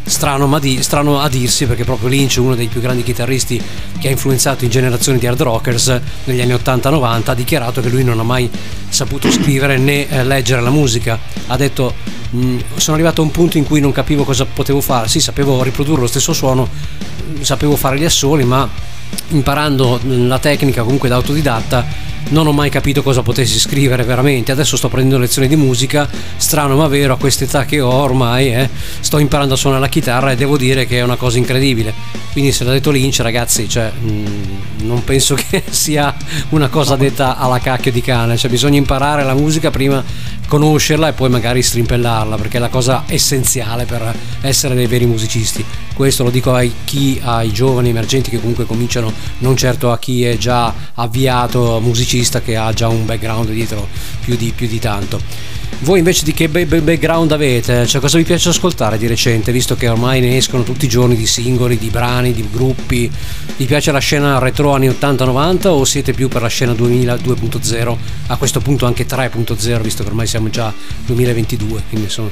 strano, 0.05 0.47
ma 0.47 0.59
di- 0.59 0.83
strano 0.83 1.21
a 1.21 1.29
dirsi 1.29 1.67
perché 1.67 1.85
proprio 1.85 2.09
Lynch, 2.09 2.37
uno 2.39 2.55
dei 2.55 2.69
più 2.69 2.81
grandi 2.81 3.03
chitarristi 3.03 3.61
che 3.99 4.09
ha 4.09 4.11
influenzato 4.11 4.65
in 4.65 4.71
generazioni 4.71 5.19
di 5.19 5.27
hard 5.27 5.43
rockers 5.43 6.01
negli 6.25 6.41
anni 6.41 6.55
80-90, 6.55 7.31
ha 7.33 7.35
dichiarato 7.35 7.83
che 7.83 7.91
lui 7.91 8.05
non 8.05 8.19
ha 8.19 8.23
mai 8.23 8.49
saputo 8.89 9.31
scrivere 9.31 9.77
né 9.77 10.09
eh, 10.09 10.25
leggere 10.25 10.63
la 10.63 10.71
musica. 10.71 11.19
Ha 11.49 11.57
detto 11.59 11.93
"Mm, 12.35 12.59
sono 12.77 12.97
arrivato 12.97 13.21
a 13.21 13.25
un 13.25 13.31
punto 13.31 13.59
in 13.59 13.65
cui 13.65 13.81
non 13.81 13.93
capivo 13.93 14.25
cosa 14.25 14.47
potevo 14.47 14.81
fare, 14.81 15.09
sì 15.09 15.21
sapevo 15.21 15.63
riprodurre 15.63 16.01
lo 16.01 16.07
stesso 16.07 16.33
suono, 16.33 16.67
sapevo 17.41 17.77
fare 17.77 17.99
gli 17.99 18.05
assoli, 18.05 18.45
ma 18.45 18.67
imparando 19.29 20.01
la 20.05 20.39
tecnica 20.39 20.83
comunque 20.83 21.09
da 21.11 21.17
autodidatta 21.17 22.13
non 22.31 22.47
ho 22.47 22.53
mai 22.53 22.71
capito 22.71 23.03
cosa 23.03 23.23
potessi 23.23 23.59
scrivere 23.59 24.05
veramente. 24.05 24.53
Adesso 24.53 24.77
sto 24.77 24.89
prendendo 24.89 25.19
lezioni 25.19 25.49
di 25.49 25.57
musica, 25.57 26.09
strano 26.37 26.77
ma 26.77 26.89
vero, 26.89 27.15
a 27.15 27.17
quest'età 27.17 27.65
che 27.65 27.81
ho 27.81 27.93
ormai, 27.93 28.53
eh, 28.53 28.69
sto 29.01 29.19
imparando 29.19 29.55
a 29.55 29.57
suonare 29.57 29.83
la 29.83 29.89
chitarra 29.89 30.33
e 30.33 30.37
devo 30.37 30.57
dire 30.57 30.87
che 30.87 30.99
è 30.99 31.03
una 31.03 31.17
cosa 31.17 31.39
incredibile. 31.39 31.93
Quindi 32.33 32.53
se 32.53 32.65
l'ha 32.65 32.73
detto 32.73 32.91
Lynch, 32.91 33.21
ragazzi, 33.21 33.69
cioè, 33.69 33.91
mh, 33.91 34.85
non 34.85 35.05
penso 35.05 35.35
che 35.49 35.63
sia 35.69 36.15
una 36.51 36.69
cosa 36.69 36.97
detta 36.97 37.37
alla 37.37 37.59
cacchio 37.59 37.93
di 37.93 38.01
cane, 38.01 38.37
cioè 38.37 38.51
bisogna 38.51 38.79
imparare 38.79 39.23
la 39.23 39.35
musica 39.35 39.71
prima 39.71 40.03
conoscerla 40.47 41.09
e 41.09 41.13
poi 41.13 41.31
magari 41.31 41.63
strimpellarla 41.63 42.37
perché 42.37 42.59
è 42.59 42.61
la 42.61 42.69
cosa 42.69 43.05
essenziale 43.07 43.87
per 43.87 44.15
essere 44.43 44.75
dei 44.75 44.87
veri 44.87 45.07
musicisti 45.07 45.65
questo 45.95 46.25
lo 46.25 46.31
dico 46.31 46.53
ai, 46.53 46.73
chi, 46.85 47.21
ai 47.23 47.53
giovani 47.53 47.89
emergenti 47.89 48.29
che 48.29 48.41
comunque 48.41 48.67
cominciano 48.67 49.13
non 49.39 49.57
certo 49.57 49.91
a 49.91 49.99
chi 49.99 50.25
è 50.25 50.37
già 50.37 50.73
avviato 50.95 51.81
musicista 51.81 52.14
che 52.43 52.57
ha 52.57 52.73
già 52.73 52.89
un 52.89 53.05
background 53.05 53.51
dietro 53.51 53.89
più 54.20 54.36
di, 54.36 54.53
più 54.55 54.66
di 54.66 54.78
tanto 54.78 55.55
voi 55.81 55.99
invece 55.99 56.24
di 56.24 56.32
che 56.32 56.49
ba- 56.49 56.65
ba- 56.65 56.81
background 56.81 57.32
avete? 57.32 57.86
Cioè, 57.86 58.01
cosa 58.01 58.16
vi 58.16 58.24
piace 58.24 58.49
ascoltare 58.49 58.97
di 58.97 59.07
recente, 59.07 59.53
visto 59.53 59.74
che 59.74 59.89
ormai 59.89 60.20
ne 60.20 60.36
escono 60.36 60.62
tutti 60.62 60.86
i 60.86 60.89
giorni 60.89 61.16
di 61.16 61.27
singoli, 61.27 61.77
di 61.77 61.91
brani, 61.91 62.32
di 62.32 62.49
gruppi? 62.51 63.11
Vi 63.57 63.65
piace 63.66 63.93
la 63.93 63.99
scena 63.99 64.39
retro 64.39 64.73
anni 64.73 64.89
80-90 64.89 65.66
o 65.66 65.85
siete 65.85 66.12
più 66.12 66.28
per 66.28 66.43
la 66.43 66.49
scena 66.49 66.73
2000 66.73 67.15
2.0? 67.16 67.97
A 68.28 68.36
questo 68.36 68.61
punto 68.61 68.86
anche 68.86 69.07
3.0, 69.07 69.81
visto 69.81 70.03
che 70.03 70.09
ormai 70.09 70.27
siamo 70.27 70.49
già 70.49 70.73
2022, 71.07 71.82
quindi 71.89 72.07
insomma... 72.07 72.31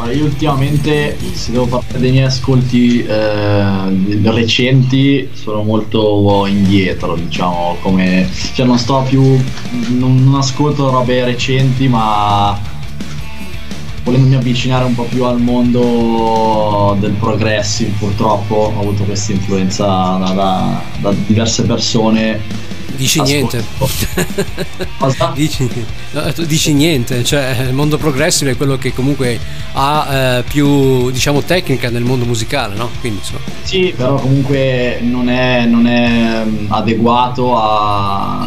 Ma 0.00 0.10
io 0.12 0.24
ultimamente, 0.24 1.14
se 1.34 1.52
devo 1.52 1.66
parlare 1.66 1.98
dei 1.98 2.10
miei 2.10 2.24
ascolti 2.24 3.04
eh, 3.04 4.30
recenti, 4.30 5.28
sono 5.34 5.62
molto 5.62 6.46
indietro, 6.46 7.16
diciamo, 7.16 7.76
come... 7.82 8.26
Cioè 8.54 8.64
non 8.64 8.78
sto 8.78 9.04
più... 9.06 9.20
non, 9.88 10.24
non 10.24 10.36
ascolto 10.36 10.88
robe 10.88 11.22
recenti, 11.26 11.86
ma 11.86 12.58
volendomi 14.02 14.36
avvicinare 14.36 14.86
un 14.86 14.94
po' 14.94 15.02
più 15.02 15.24
al 15.24 15.38
mondo 15.38 16.96
del 16.98 17.12
progressive, 17.12 17.92
purtroppo 17.98 18.72
ho 18.74 18.80
avuto 18.80 19.04
questa 19.04 19.32
influenza 19.32 19.84
da, 19.84 20.32
da- 20.34 20.82
da 21.00 21.14
diverse 21.26 21.64
persone. 21.64 22.59
Dici 23.00 23.22
niente. 23.22 23.64
Dici, 25.34 25.70
no, 26.10 26.32
dici 26.46 26.74
niente, 26.74 27.24
cioè 27.24 27.64
il 27.66 27.72
mondo 27.72 27.96
progressive 27.96 28.50
è 28.50 28.56
quello 28.58 28.76
che 28.76 28.92
comunque 28.92 29.38
ha 29.72 30.08
eh, 30.10 30.42
più 30.42 31.10
diciamo 31.10 31.42
tecnica 31.42 31.88
nel 31.88 32.02
mondo 32.02 32.26
musicale, 32.26 32.74
no? 32.74 32.90
Quindi 33.00 33.20
insomma. 33.20 33.40
Sì, 33.62 33.94
però 33.96 34.16
comunque 34.16 34.98
non 35.00 35.30
è, 35.30 35.64
non 35.64 35.86
è 35.86 36.44
mm, 36.44 36.66
adeguato 36.68 37.56
a, 37.56 38.46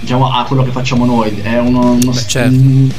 diciamo, 0.00 0.32
a 0.32 0.44
quello 0.44 0.62
che 0.62 0.70
facciamo 0.70 1.04
noi. 1.04 1.38
È 1.42 1.58
uno, 1.58 1.92
uno 1.92 2.12
s- 2.12 2.24
certo. 2.26 2.54
un 2.54 2.90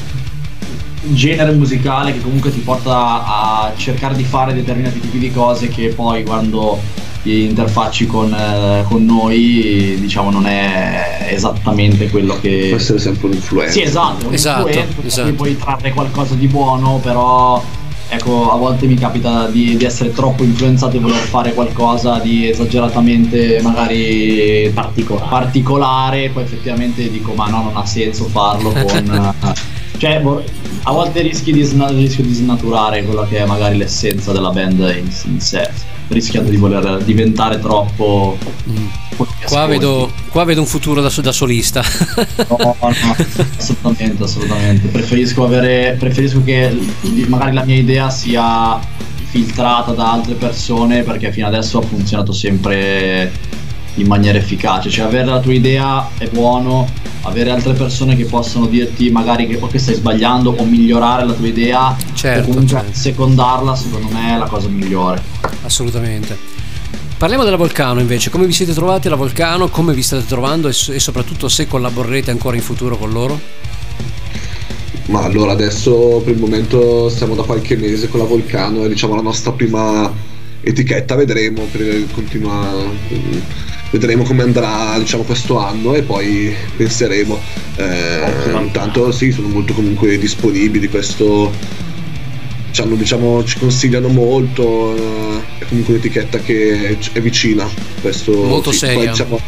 genere 1.13 1.51
musicale 1.53 2.13
che 2.13 2.21
comunque 2.21 2.51
ti 2.53 2.59
porta 2.59 3.25
a 3.25 3.73
cercare 3.75 4.15
di 4.15 4.23
fare 4.23 4.53
determinati 4.53 4.99
tipi 4.99 5.17
di 5.17 5.31
cose 5.31 5.67
che 5.67 5.87
poi 5.89 6.23
quando 6.23 6.79
interfacci 7.25 8.05
con, 8.05 8.33
eh, 8.33 8.83
con 8.87 9.05
noi 9.05 9.97
diciamo 9.99 10.29
non 10.31 10.45
è 10.45 11.27
esattamente 11.29 12.09
quello 12.09 12.37
che 12.39 12.67
Può 12.69 12.77
essere 12.77 12.99
sempre 12.99 13.27
un'influenza. 13.27 13.71
sì 13.73 13.81
esatto, 13.81 14.29
Esatto, 14.31 14.69
da 14.69 14.85
esatto. 15.03 15.23
cui 15.27 15.33
puoi 15.33 15.57
trarre 15.57 15.91
qualcosa 15.93 16.35
di 16.35 16.47
buono 16.47 16.99
però 17.01 17.61
ecco 18.07 18.51
a 18.51 18.55
volte 18.57 18.85
mi 18.85 18.93
capita 18.95 19.47
di, 19.47 19.75
di 19.77 19.83
essere 19.83 20.11
troppo 20.11 20.43
influenzato 20.43 20.95
e 20.97 20.99
voler 20.99 21.17
fare 21.17 21.53
qualcosa 21.53 22.19
di 22.19 22.47
esageratamente 22.49 23.59
magari 23.63 24.69
Particolare. 24.73 25.27
particolare 25.29 26.29
poi 26.29 26.43
effettivamente 26.43 27.09
dico 27.09 27.33
ma 27.33 27.47
no 27.47 27.63
non 27.63 27.77
ha 27.77 27.85
senso 27.85 28.25
farlo 28.25 28.69
con 28.71 29.33
cioè 29.97 30.21
a 30.87 30.91
volte 30.91 31.21
rischi 31.21 31.51
di, 31.51 31.63
sna- 31.63 31.89
rischio 31.89 32.23
di 32.23 32.33
snaturare 32.33 33.03
quella 33.03 33.25
che 33.25 33.37
è 33.39 33.45
magari 33.45 33.77
l'essenza 33.77 34.31
della 34.31 34.51
band 34.51 34.79
in, 34.95 35.09
in 35.33 35.39
sé 35.39 35.67
rischiando 36.07 36.49
di 36.49 36.57
voler 36.57 37.03
diventare 37.03 37.59
troppo 37.59 38.37
che 39.17 39.45
Qua 39.45 39.65
vedo, 39.65 40.11
qua 40.29 40.43
vedo 40.43 40.59
un 40.59 40.67
futuro 40.67 41.01
da, 41.01 41.11
da 41.21 41.31
solista. 41.31 41.81
No, 42.47 42.57
no, 42.59 42.75
assolutamente, 43.57 44.23
assolutamente. 44.23 44.87
Preferisco 44.87 45.45
avere. 45.45 45.95
Preferisco 45.97 46.43
che 46.43 46.77
magari 47.27 47.53
la 47.53 47.63
mia 47.63 47.75
idea 47.75 48.09
sia 48.09 48.79
filtrata 49.29 49.91
da 49.93 50.11
altre 50.11 50.35
persone 50.35 51.03
perché 51.03 51.31
fino 51.31 51.47
adesso 51.47 51.79
ha 51.79 51.81
funzionato 51.81 52.33
sempre 52.33 53.31
in 53.95 54.07
maniera 54.07 54.37
efficace. 54.37 54.89
Cioè 54.89 55.05
avere 55.05 55.25
la 55.25 55.39
tua 55.39 55.53
idea 55.53 56.09
è 56.17 56.27
buono, 56.29 56.87
avere 57.21 57.49
altre 57.51 57.73
persone 57.73 58.15
che 58.15 58.25
possono 58.25 58.65
dirti 58.65 59.09
magari 59.09 59.47
che, 59.47 59.59
che 59.59 59.79
stai 59.79 59.95
sbagliando 59.95 60.55
o 60.57 60.65
migliorare 60.65 61.25
la 61.25 61.33
tua 61.33 61.47
idea 61.47 61.95
Certo, 62.13 62.41
o 62.41 62.51
comunque 62.51 62.77
certo. 62.77 62.97
secondarla 62.97 63.75
secondo 63.75 64.09
me 64.11 64.35
è 64.35 64.37
la 64.37 64.47
cosa 64.47 64.67
migliore. 64.67 65.21
Assolutamente. 65.63 66.53
Parliamo 67.17 67.45
della 67.45 67.55
Volcano 67.55 68.01
invece, 68.01 68.29
come 68.29 68.45
vi 68.45 68.51
siete 68.51 68.73
trovati 68.73 69.07
alla 69.07 69.15
Volcano, 69.15 69.69
come 69.69 69.93
vi 69.93 70.01
state 70.01 70.25
trovando 70.25 70.67
e, 70.67 70.71
e 70.71 70.99
soprattutto 70.99 71.47
se 71.47 71.65
collaborerete 71.65 72.29
ancora 72.29 72.57
in 72.57 72.61
futuro 72.61 72.97
con 72.97 73.11
loro? 73.11 73.39
Ma 75.07 75.23
allora 75.23 75.51
adesso 75.51 76.21
per 76.25 76.33
il 76.33 76.39
momento 76.39 77.09
stiamo 77.09 77.35
da 77.35 77.43
qualche 77.43 77.77
mese 77.77 78.09
con 78.09 78.19
la 78.19 78.25
Volcano, 78.25 78.83
è 78.83 78.89
diciamo 78.89 79.15
la 79.15 79.21
nostra 79.21 79.51
prima 79.51 80.11
etichetta, 80.61 81.15
vedremo, 81.15 81.63
per- 81.71 82.07
continua, 82.11 82.73
vedremo 83.91 84.23
come 84.23 84.43
andrà 84.43 84.97
diciamo 84.99 85.23
questo 85.23 85.57
anno 85.59 85.93
e 85.93 86.01
poi 86.01 86.53
penseremo. 86.75 87.39
Eh, 87.77 88.51
intanto 88.61 89.11
sì, 89.11 89.31
sono 89.31 89.47
molto 89.47 89.73
comunque 89.73 90.17
disponibili, 90.17 90.89
questo 90.89 91.51
ci, 92.71 92.81
hanno, 92.81 92.95
diciamo, 92.95 93.43
ci 93.45 93.57
consigliano 93.57 94.09
molto, 94.09 94.95
eh, 94.95 95.41
è 95.59 95.65
comunque 95.67 95.93
un'etichetta 95.93 96.39
che 96.39 96.97
è 97.13 97.21
vicina. 97.21 97.65
Questo, 98.01 98.33
Molto 98.33 98.71
sì, 98.71 98.79
seria. 98.79 98.97
poi, 98.97 99.07
diciamo, 99.09 99.39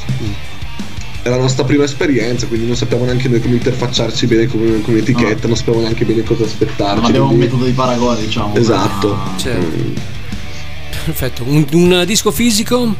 è 1.24 1.30
la 1.30 1.38
nostra 1.38 1.66
prima 1.66 1.84
esperienza, 1.84 2.46
quindi 2.48 2.68
non 2.68 2.78
sappiamo 2.78 3.04
neanche 3.04 3.28
noi 3.28 3.42
come 3.42 3.56
interfacciarci 3.56 4.28
bene 4.28 4.48
come, 4.48 4.80
come 4.82 5.00
etichetta, 5.00 5.48
non 5.48 5.58
sappiamo 5.58 5.82
neanche 5.82 6.06
bene 6.06 6.24
cosa 6.24 6.46
aspettarci. 6.46 6.96
Non 6.96 7.04
abbiamo 7.06 7.26
un 7.26 7.36
quindi- 7.36 7.46
metodo 7.48 7.66
di 7.66 7.72
paragone, 7.74 8.22
diciamo. 8.22 8.56
Esatto. 8.56 9.14
ma- 9.14 9.34
Certo. 9.38 9.76
Mm. 9.76 9.94
Perfetto. 11.04 11.44
Un, 11.46 11.66
un 11.72 12.04
disco 12.06 12.32
fisico? 12.32 12.96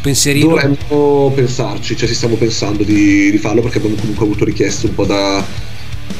Pensierino? 0.00 0.48
Dovremmo 0.48 1.30
pensarci, 1.34 1.96
cioè 1.96 2.08
ci 2.08 2.14
stiamo 2.14 2.36
pensando 2.36 2.82
di, 2.82 3.30
di 3.30 3.38
farlo 3.38 3.60
perché 3.60 3.78
abbiamo 3.78 3.96
comunque 3.96 4.24
avuto 4.24 4.44
richieste 4.44 4.86
un 4.86 4.94
po' 4.94 5.04
da, 5.04 5.44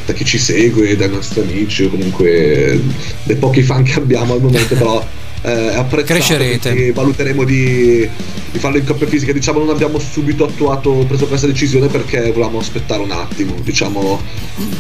da 0.05 0.13
chi 0.13 0.25
ci 0.25 0.39
segue, 0.39 0.97
dai 0.97 1.09
nostri 1.09 1.41
amici, 1.41 1.85
o 1.85 1.89
comunque 1.91 2.81
dei 3.23 3.37
pochi 3.37 3.63
fan 3.63 3.83
che 3.83 3.95
abbiamo 3.95 4.35
al 4.35 4.41
momento, 4.43 4.75
però 4.75 5.03
eh, 5.43 5.85
quindi 6.61 6.91
valuteremo 6.91 7.45
di, 7.45 8.07
di 8.51 8.59
farlo 8.59 8.77
in 8.77 8.85
coppia 8.85 9.07
fisica. 9.07 9.33
Diciamo 9.33 9.61
non 9.61 9.71
abbiamo 9.71 9.99
subito 9.99 10.45
attuato, 10.45 11.05
preso 11.09 11.27
questa 11.27 11.47
decisione 11.47 11.87
perché 11.87 12.31
volevamo 12.33 12.59
aspettare 12.59 13.03
un 13.03 13.13
attimo. 13.13 13.55
Diciamo 13.63 14.21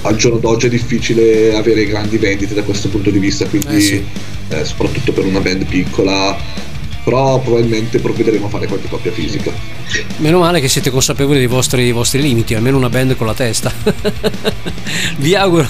al 0.02 0.16
giorno 0.16 0.39
d'oggi 0.39 0.66
è 0.66 0.70
difficile 0.70 1.55
avere 1.55 1.86
grandi 1.86 2.18
vendite 2.18 2.52
da 2.52 2.62
questo 2.62 2.89
punto 2.89 3.10
di 3.10 3.18
vista, 3.18 3.47
quindi 3.47 3.77
Eh 3.77 3.81
sì. 3.81 4.05
eh, 4.48 4.64
soprattutto 4.64 5.12
per 5.12 5.24
una 5.24 5.40
band 5.40 5.64
piccola. 5.64 6.68
Però 7.05 7.40
probabilmente 7.40 7.98
provvederemo 7.98 8.47
a 8.47 8.48
fare 8.48 8.66
qualche 8.66 8.89
coppia 8.89 9.12
fisica. 9.12 9.52
Meno 10.18 10.39
male 10.39 10.60
che 10.60 10.68
siete 10.68 10.90
consapevoli 10.90 11.39
dei 11.39 11.47
vostri, 11.47 11.82
dei 11.82 11.93
vostri 11.93 12.20
limiti, 12.20 12.55
almeno 12.55 12.77
una 12.77 12.89
band 12.89 13.16
con 13.16 13.27
la 13.27 13.35
testa. 13.35 13.72
vi, 15.18 15.35
auguro, 15.35 15.66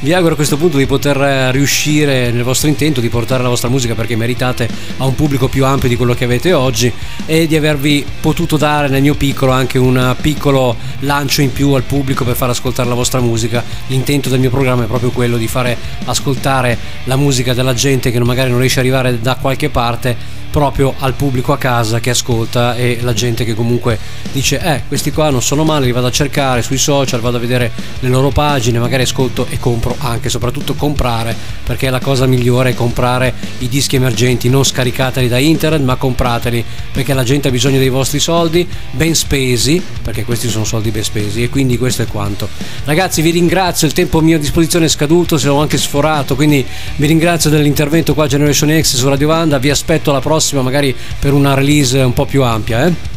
vi 0.00 0.12
auguro 0.12 0.34
a 0.34 0.36
questo 0.36 0.56
punto 0.56 0.76
di 0.76 0.86
poter 0.86 1.16
riuscire 1.52 2.30
nel 2.30 2.44
vostro 2.44 2.68
intento 2.68 3.00
di 3.00 3.08
portare 3.08 3.42
la 3.42 3.48
vostra 3.48 3.68
musica 3.68 3.94
perché 3.94 4.14
meritate 4.14 4.68
a 4.98 5.04
un 5.04 5.14
pubblico 5.14 5.48
più 5.48 5.64
ampio 5.64 5.88
di 5.88 5.96
quello 5.96 6.14
che 6.14 6.24
avete 6.24 6.52
oggi 6.52 6.92
e 7.26 7.46
di 7.46 7.56
avervi 7.56 8.04
potuto 8.20 8.56
dare 8.56 8.88
nel 8.88 9.02
mio 9.02 9.14
piccolo 9.14 9.52
anche 9.52 9.78
un 9.78 10.14
piccolo 10.20 10.76
lancio 11.00 11.40
in 11.40 11.52
più 11.52 11.72
al 11.72 11.82
pubblico 11.82 12.24
per 12.24 12.36
far 12.36 12.50
ascoltare 12.50 12.88
la 12.88 12.94
vostra 12.94 13.20
musica. 13.20 13.64
L'intento 13.88 14.28
del 14.28 14.38
mio 14.38 14.50
programma 14.50 14.84
è 14.84 14.86
proprio 14.86 15.10
quello 15.10 15.36
di 15.36 15.48
fare 15.48 15.76
ascoltare 16.04 16.78
la 17.04 17.16
musica 17.16 17.54
della 17.54 17.74
gente 17.74 18.10
che 18.10 18.18
magari 18.20 18.50
non 18.50 18.60
riesce 18.60 18.80
ad 18.80 18.86
arrivare 18.86 19.20
da 19.20 19.36
qualche 19.36 19.68
parte 19.68 20.36
proprio 20.50 20.94
al 20.98 21.14
pubblico 21.14 21.52
a 21.52 21.58
casa 21.58 22.00
che 22.00 22.10
ascolta 22.10 22.74
e 22.74 22.98
la 23.02 23.12
gente 23.12 23.44
che 23.44 23.54
comunque 23.54 23.98
dice 24.32 24.58
eh 24.60 24.82
questi 24.88 25.12
qua 25.12 25.30
non 25.30 25.42
sono 25.42 25.64
male 25.64 25.86
li 25.86 25.92
vado 25.92 26.06
a 26.06 26.10
cercare 26.10 26.62
sui 26.62 26.78
social 26.78 27.20
vado 27.20 27.36
a 27.36 27.40
vedere 27.40 27.70
le 28.00 28.08
loro 28.08 28.30
pagine 28.30 28.78
magari 28.78 29.02
ascolto 29.02 29.46
e 29.50 29.58
compro 29.58 29.94
anche 29.98 30.28
soprattutto 30.28 30.74
comprare 30.74 31.36
perché 31.62 31.90
la 31.90 32.00
cosa 32.00 32.26
migliore 32.26 32.70
è 32.70 32.74
comprare 32.74 33.34
i 33.58 33.68
dischi 33.68 33.96
emergenti 33.96 34.48
non 34.48 34.64
scaricateli 34.64 35.28
da 35.28 35.38
internet 35.38 35.82
ma 35.82 35.96
comprateli 35.96 36.64
perché 36.92 37.12
la 37.14 37.24
gente 37.24 37.48
ha 37.48 37.50
bisogno 37.50 37.78
dei 37.78 37.90
vostri 37.90 38.18
soldi 38.18 38.66
ben 38.92 39.14
spesi 39.14 39.82
perché 40.02 40.24
questi 40.24 40.48
sono 40.48 40.64
soldi 40.64 40.90
ben 40.90 41.04
spesi 41.04 41.42
e 41.42 41.48
quindi 41.48 41.76
questo 41.76 42.02
è 42.02 42.06
quanto. 42.06 42.48
Ragazzi 42.84 43.20
vi 43.20 43.30
ringrazio 43.30 43.86
il 43.86 43.92
tempo 43.92 44.18
a 44.18 44.22
mia 44.22 44.38
disposizione 44.38 44.86
è 44.86 44.88
scaduto 44.88 45.36
se 45.36 45.48
ho 45.48 45.60
anche 45.60 45.76
sforato 45.76 46.34
quindi 46.34 46.64
vi 46.96 47.06
ringrazio 47.06 47.50
dell'intervento 47.50 48.14
qua 48.14 48.26
Generation 48.26 48.80
X 48.80 48.96
su 48.96 49.08
Radio 49.08 49.28
Vanda 49.28 49.58
vi 49.58 49.70
aspetto 49.70 50.10
alla 50.10 50.20
prossima 50.20 50.37
prossima, 50.38 50.62
magari 50.62 50.94
per 51.18 51.32
una 51.32 51.54
release 51.54 51.98
un 51.98 52.12
po' 52.12 52.24
più 52.24 52.42
ampia. 52.44 52.86
Eh? 52.86 53.16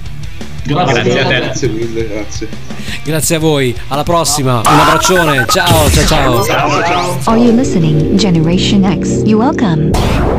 Grazie, 0.63 1.03
grazie, 1.03 1.21
a 1.21 1.39
grazie 1.39 1.67
mille, 1.69 2.07
grazie. 2.07 2.47
Grazie 3.03 3.35
a 3.35 3.39
voi, 3.39 3.75
alla 3.87 4.03
prossima, 4.03 4.57
un 4.59 4.79
abbraccione, 4.79 5.45
ciao 5.47 5.89
ciao 5.89 6.05
ciao. 6.05 6.43
ciao, 6.43 6.83
ciao. 6.83 7.19
Are 7.25 7.39
you 7.39 7.53
listening, 7.55 8.15
Generation 8.15 8.83
X? 9.01 9.21
You 9.25 9.39
welcome. 9.39 10.30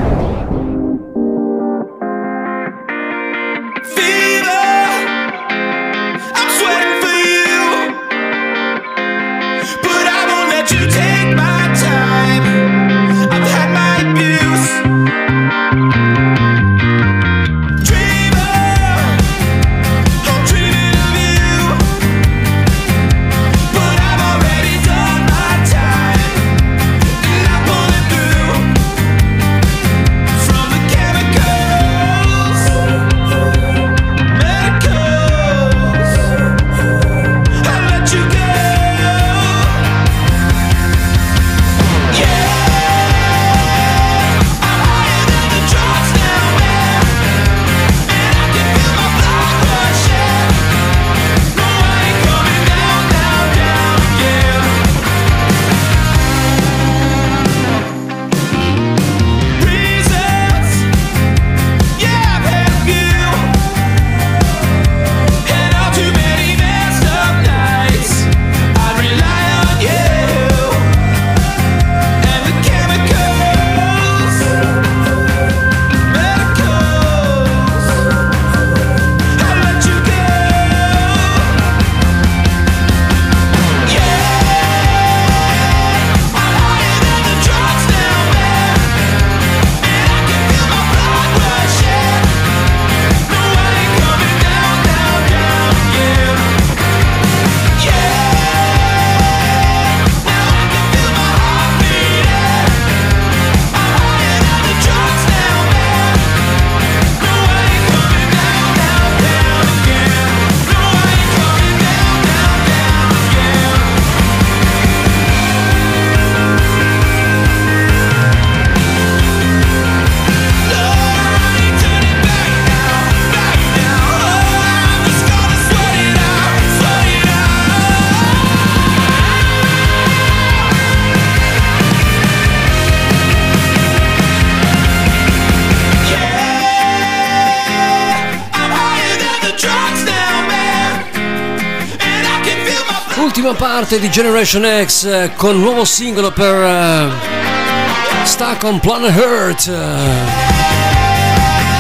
parte 143.63 144.01
di 144.01 144.11
Generation 144.11 144.65
X 144.85 145.05
eh, 145.05 145.31
con 145.37 145.55
un 145.55 145.61
nuovo 145.61 145.85
singolo 145.85 146.33
per 146.33 146.53
eh, 146.53 148.25
Stuck 148.25 148.65
on 148.65 148.81
Planet 148.81 149.15
Hurt 149.17 149.69
Eh, 149.69 149.73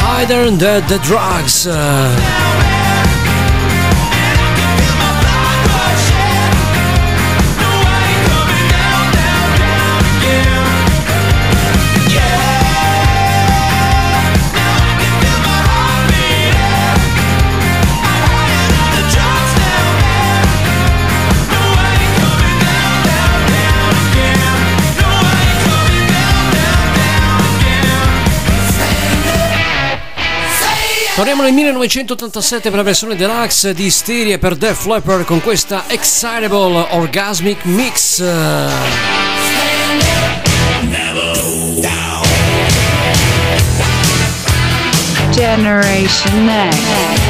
Higher 0.05 0.45
Than 0.45 0.59
the, 0.59 0.81
the 0.87 1.01
Drugs. 1.01 1.67
Eh. 1.67 2.42
Torniamo 31.15 31.43
nel 31.43 31.53
1987 31.53 32.71
per 32.71 32.79
la 32.79 32.83
versione 32.83 33.15
deluxe 33.17 33.75
di 33.75 33.85
Isteria 33.85 34.39
per 34.39 34.57
Def 34.57 34.81
Flapper 34.81 35.27
con 35.27 35.43
questa 35.43 35.85
Excitable 35.89 36.87
Orgasmic 36.93 37.65
Mix. 37.65 38.23
Generation 45.33 46.45
Next. 46.47 47.22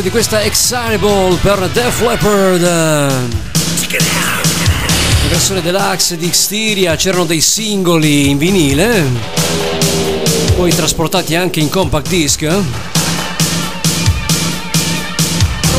Di 0.00 0.10
questa 0.10 0.42
Excitable 0.42 1.36
per 1.42 1.68
Def 1.68 2.00
Leppard. 2.00 2.62
La 2.62 3.20
versione 5.28 5.60
deluxe 5.60 6.16
di 6.16 6.30
Xtiria, 6.30 6.96
c'erano 6.96 7.24
dei 7.24 7.40
singoli 7.42 8.30
in 8.30 8.38
vinile, 8.38 9.04
poi 10.56 10.74
trasportati 10.74 11.34
anche 11.34 11.60
in 11.60 11.68
compact 11.68 12.08
disc. 12.08 12.40
Non 12.42 12.62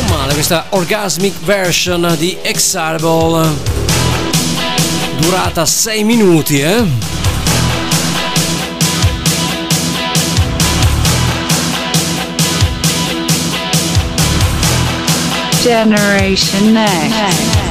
male 0.08 0.34
questa 0.34 0.66
orgasmic 0.68 1.34
version 1.42 2.14
di 2.16 2.36
Excitable, 2.40 3.48
durata 5.18 5.66
6 5.66 6.04
minuti, 6.04 6.60
eh? 6.60 7.13
Generation 15.64 16.74
Next. 16.74 17.63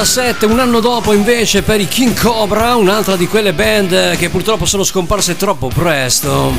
97, 0.00 0.46
un 0.46 0.58
anno 0.58 0.80
dopo 0.80 1.12
invece 1.12 1.62
per 1.62 1.78
i 1.78 1.86
King 1.86 2.18
Cobra, 2.18 2.74
un'altra 2.74 3.16
di 3.16 3.26
quelle 3.26 3.52
band 3.52 4.16
che 4.16 4.30
purtroppo 4.30 4.64
sono 4.64 4.82
scomparse 4.82 5.36
troppo 5.36 5.68
presto. 5.68 6.54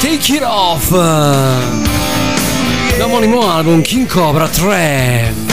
Take 0.00 0.32
it 0.34 0.42
off! 0.42 0.90
L'omonimo 2.98 3.50
album 3.50 3.80
King 3.80 4.06
Cobra 4.06 4.46
3. 4.46 5.45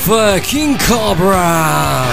Shake 0.00 0.08
It 0.08 0.12
Off, 0.12 0.34
eh, 0.34 0.40
King 0.40 0.78
Cobra. 0.78 2.09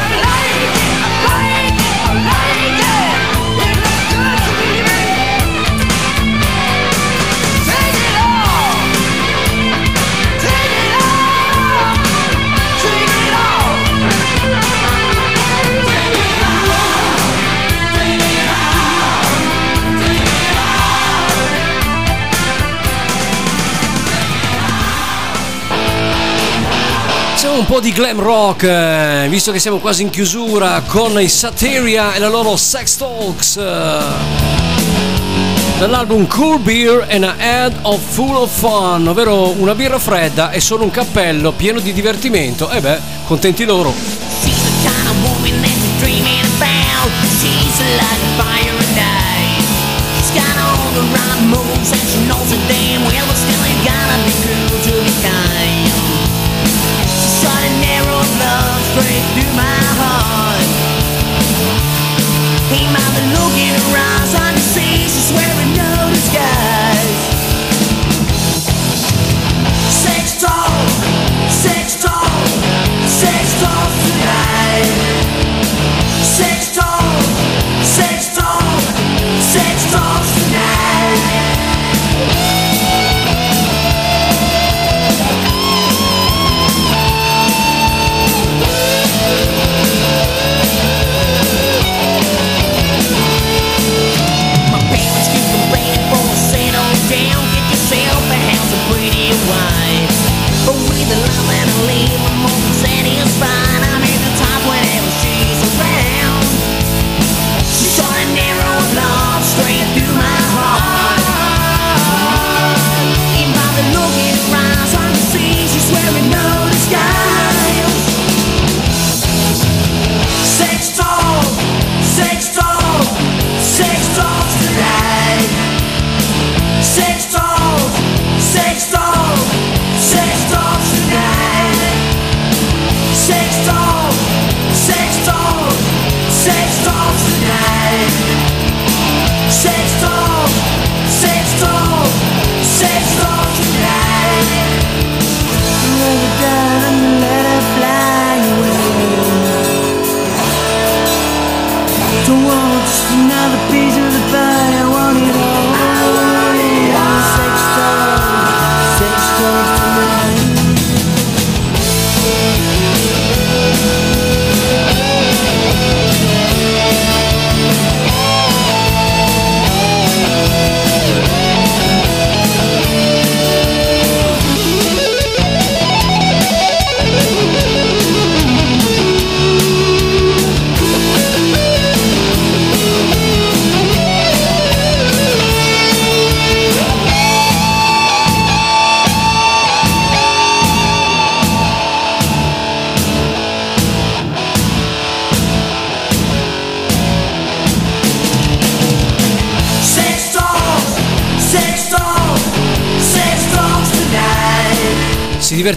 Po' 27.68 27.80
di 27.82 27.92
glam 27.92 28.22
rock, 28.22 28.64
eh, 28.64 29.28
visto 29.30 29.52
che 29.52 29.60
siamo 29.60 29.80
quasi 29.80 30.02
in 30.02 30.10
chiusura 30.10 30.82
con 30.88 31.20
i 31.20 31.28
Sateria 31.28 32.14
e 32.14 32.20
la 32.20 32.30
loro 32.30 32.56
Sex 32.56 32.96
Talks. 32.96 33.58
eh, 33.58 34.00
Dall'album 35.78 36.28
Cool 36.28 36.60
Beer 36.60 37.06
and 37.10 37.26
a 37.26 37.36
Head 37.38 37.74
of 37.82 38.00
Full 38.12 38.36
of 38.38 38.58
Fun, 38.58 39.08
ovvero 39.08 39.50
una 39.50 39.76
birra 39.76 40.00
fredda 40.00 40.52
e 40.52 40.62
solo 40.62 40.86
un 40.86 40.92
cappello 40.92 41.52
pieno 41.52 41.80
di 41.82 41.92
divertimento. 41.92 42.70
E 42.70 42.80
beh, 42.80 43.00
contenti 43.26 43.66
loro. 43.66 43.94
She's 44.42 44.68
straight 58.98 59.26
through 59.38 59.54
my 59.54 59.80
heart. 60.02 60.70
Ain't 62.74 62.90
by 62.90 63.08
the 63.14 63.24
look 63.38 63.54
in 63.54 63.74
her 63.78 63.94
eyes, 63.94 64.34
I 64.34 64.50
can 64.54 64.66
see 64.74 65.06
she's 65.06 65.30
wearing 65.38 65.74
no 65.78 66.10
disguise. 66.10 67.22
Sex 69.94 70.42
talk, 70.42 70.90
sex 71.46 72.02
talk, 72.02 72.42
sex 73.06 73.62
talk 73.62 73.90
tonight. 74.10 74.90
Sex 76.26 76.74
talk, 76.74 77.22
sex 77.86 78.34
talk, 78.34 78.82
sex 79.38 79.92
talk 79.94 80.27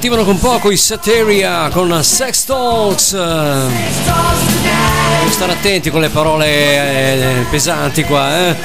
divertivano 0.01 0.25
con 0.25 0.39
poco 0.39 0.71
i 0.71 0.79
Sateria 0.79 1.69
con 1.69 2.03
Sex 2.03 2.45
Talks. 2.45 3.13
eh. 3.13 3.19
Devo 5.19 5.31
stare 5.31 5.53
attenti 5.53 5.91
con 5.91 6.01
le 6.01 6.09
parole 6.09 6.47
eh, 6.47 7.45
pesanti 7.51 8.05
qua, 8.05 8.49
eh. 8.49 8.57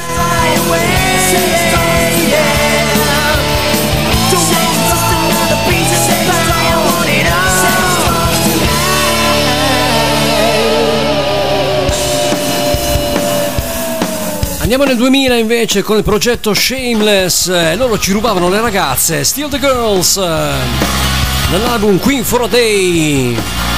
Andiamo 14.62 14.86
nel 14.86 14.95
2000 14.95 15.36
invece 15.36 15.84
con 15.84 15.98
il 15.98 16.03
progetto 16.03 16.53
Shameless, 16.53 17.48
eh, 17.49 17.76
loro 17.76 17.99
ci 17.99 18.14
rubavano 18.14 18.49
le 18.49 18.62
ragazze, 18.62 19.24
Still 19.24 19.49
the 19.49 19.60
Girls, 19.60 20.18
nell'album 21.51 21.99
Queen 21.99 22.23
for 22.23 22.41
a 22.43 22.47
Day. 22.47 23.74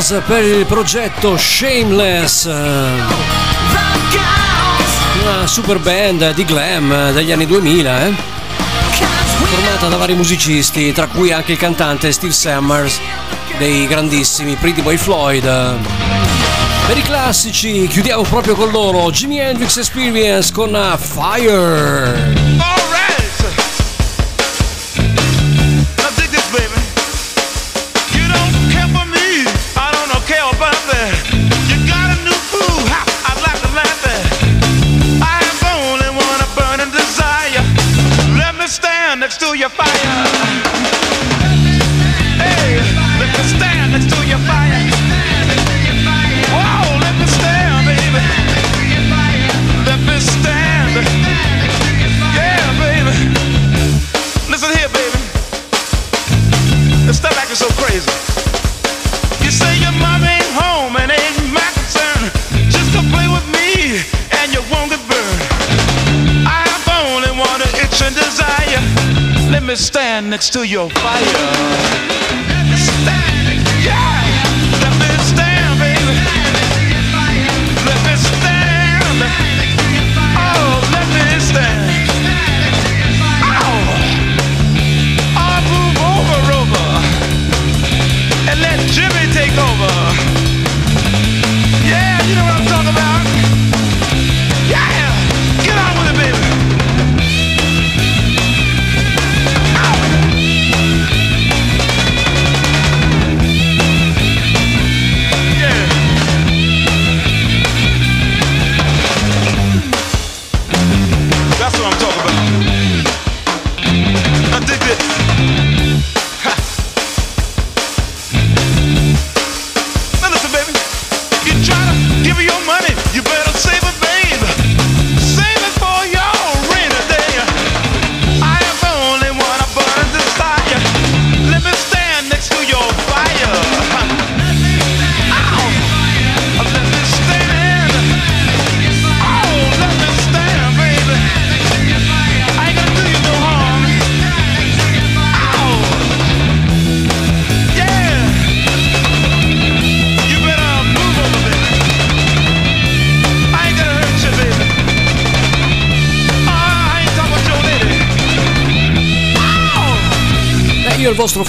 Chaos 0.00 0.22
per 0.26 0.42
il 0.42 0.64
progetto 0.64 1.36
Shameless. 1.36 2.44
Una 5.22 5.46
super 5.46 5.78
band 5.78 6.32
di 6.32 6.44
glam 6.46 7.12
degli 7.12 7.30
anni 7.30 7.44
2000, 7.44 8.06
eh? 8.06 8.14
formata 9.34 9.88
da 9.88 9.96
vari 9.96 10.14
musicisti, 10.14 10.92
tra 10.92 11.06
cui 11.06 11.32
anche 11.32 11.52
il 11.52 11.58
cantante 11.58 12.10
Steve 12.12 12.32
Summers 12.32 12.98
dei 13.58 13.86
grandissimi 13.86 14.54
Pretty 14.54 14.80
Boy 14.80 14.96
Floyd. 14.96 15.44
Per 16.86 16.96
i 16.96 17.02
classici 17.02 17.86
chiudiamo 17.86 18.22
proprio 18.22 18.54
con 18.54 18.70
loro 18.70 19.10
Jimi 19.10 19.38
Hendrix 19.38 19.76
Experience 19.76 20.50
con 20.50 20.96
Fire. 20.98 22.49
next 70.40 70.54
to 70.54 70.66
your 70.66 70.88
fire. 70.88 72.09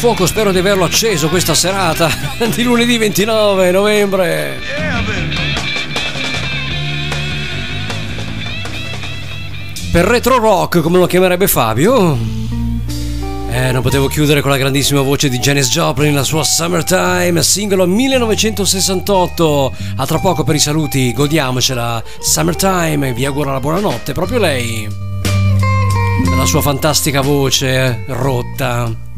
fuoco, 0.02 0.26
spero 0.26 0.52
di 0.52 0.58
averlo 0.58 0.84
acceso 0.84 1.30
questa 1.30 1.54
serata 1.54 2.10
di 2.56 2.64
lunedì 2.64 2.98
29 2.98 3.70
novembre. 3.70 4.60
Per 9.92 10.04
retro 10.04 10.40
rock, 10.40 10.80
come 10.80 10.98
lo 10.98 11.06
chiamerebbe 11.06 11.48
Fabio. 11.48 12.18
Eh, 13.52 13.72
non 13.72 13.84
potevo 13.84 14.08
chiudere 14.08 14.42
con 14.42 14.50
la 14.50 14.58
grandissima 14.58 15.02
voce 15.02 15.30
di 15.30 15.38
Janis 15.38 15.70
Joplin, 15.70 16.16
la 16.16 16.24
sua 16.24 16.44
Summertime, 16.44 17.44
singolo 17.44 17.86
1968. 17.86 19.74
A 19.98 20.06
tra 20.08 20.18
poco 20.18 20.44
per 20.44 20.56
i 20.56 20.60
saluti, 20.60 21.14
godiamocela. 21.14 22.04
Summertime, 22.20 23.14
vi 23.14 23.26
auguro 23.26 23.52
la 23.52 23.60
buonanotte, 23.60 24.14
proprio 24.14 24.40
lei. 24.40 24.90
La 26.36 26.46
sua 26.46 26.64
fantastica 26.64 27.22
voce 27.22 27.68
eh, 27.68 28.04
rotta. 28.08 29.10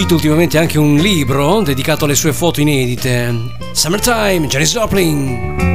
uscito 0.00 0.14
ultimamente 0.14 0.56
anche 0.56 0.78
un 0.78 0.96
libro 0.96 1.60
dedicato 1.60 2.06
alle 2.06 2.14
sue 2.14 2.32
foto 2.32 2.62
inedite. 2.62 3.34
Summertime, 3.72 4.46
Janis 4.46 4.72
Joplin. 4.72 5.69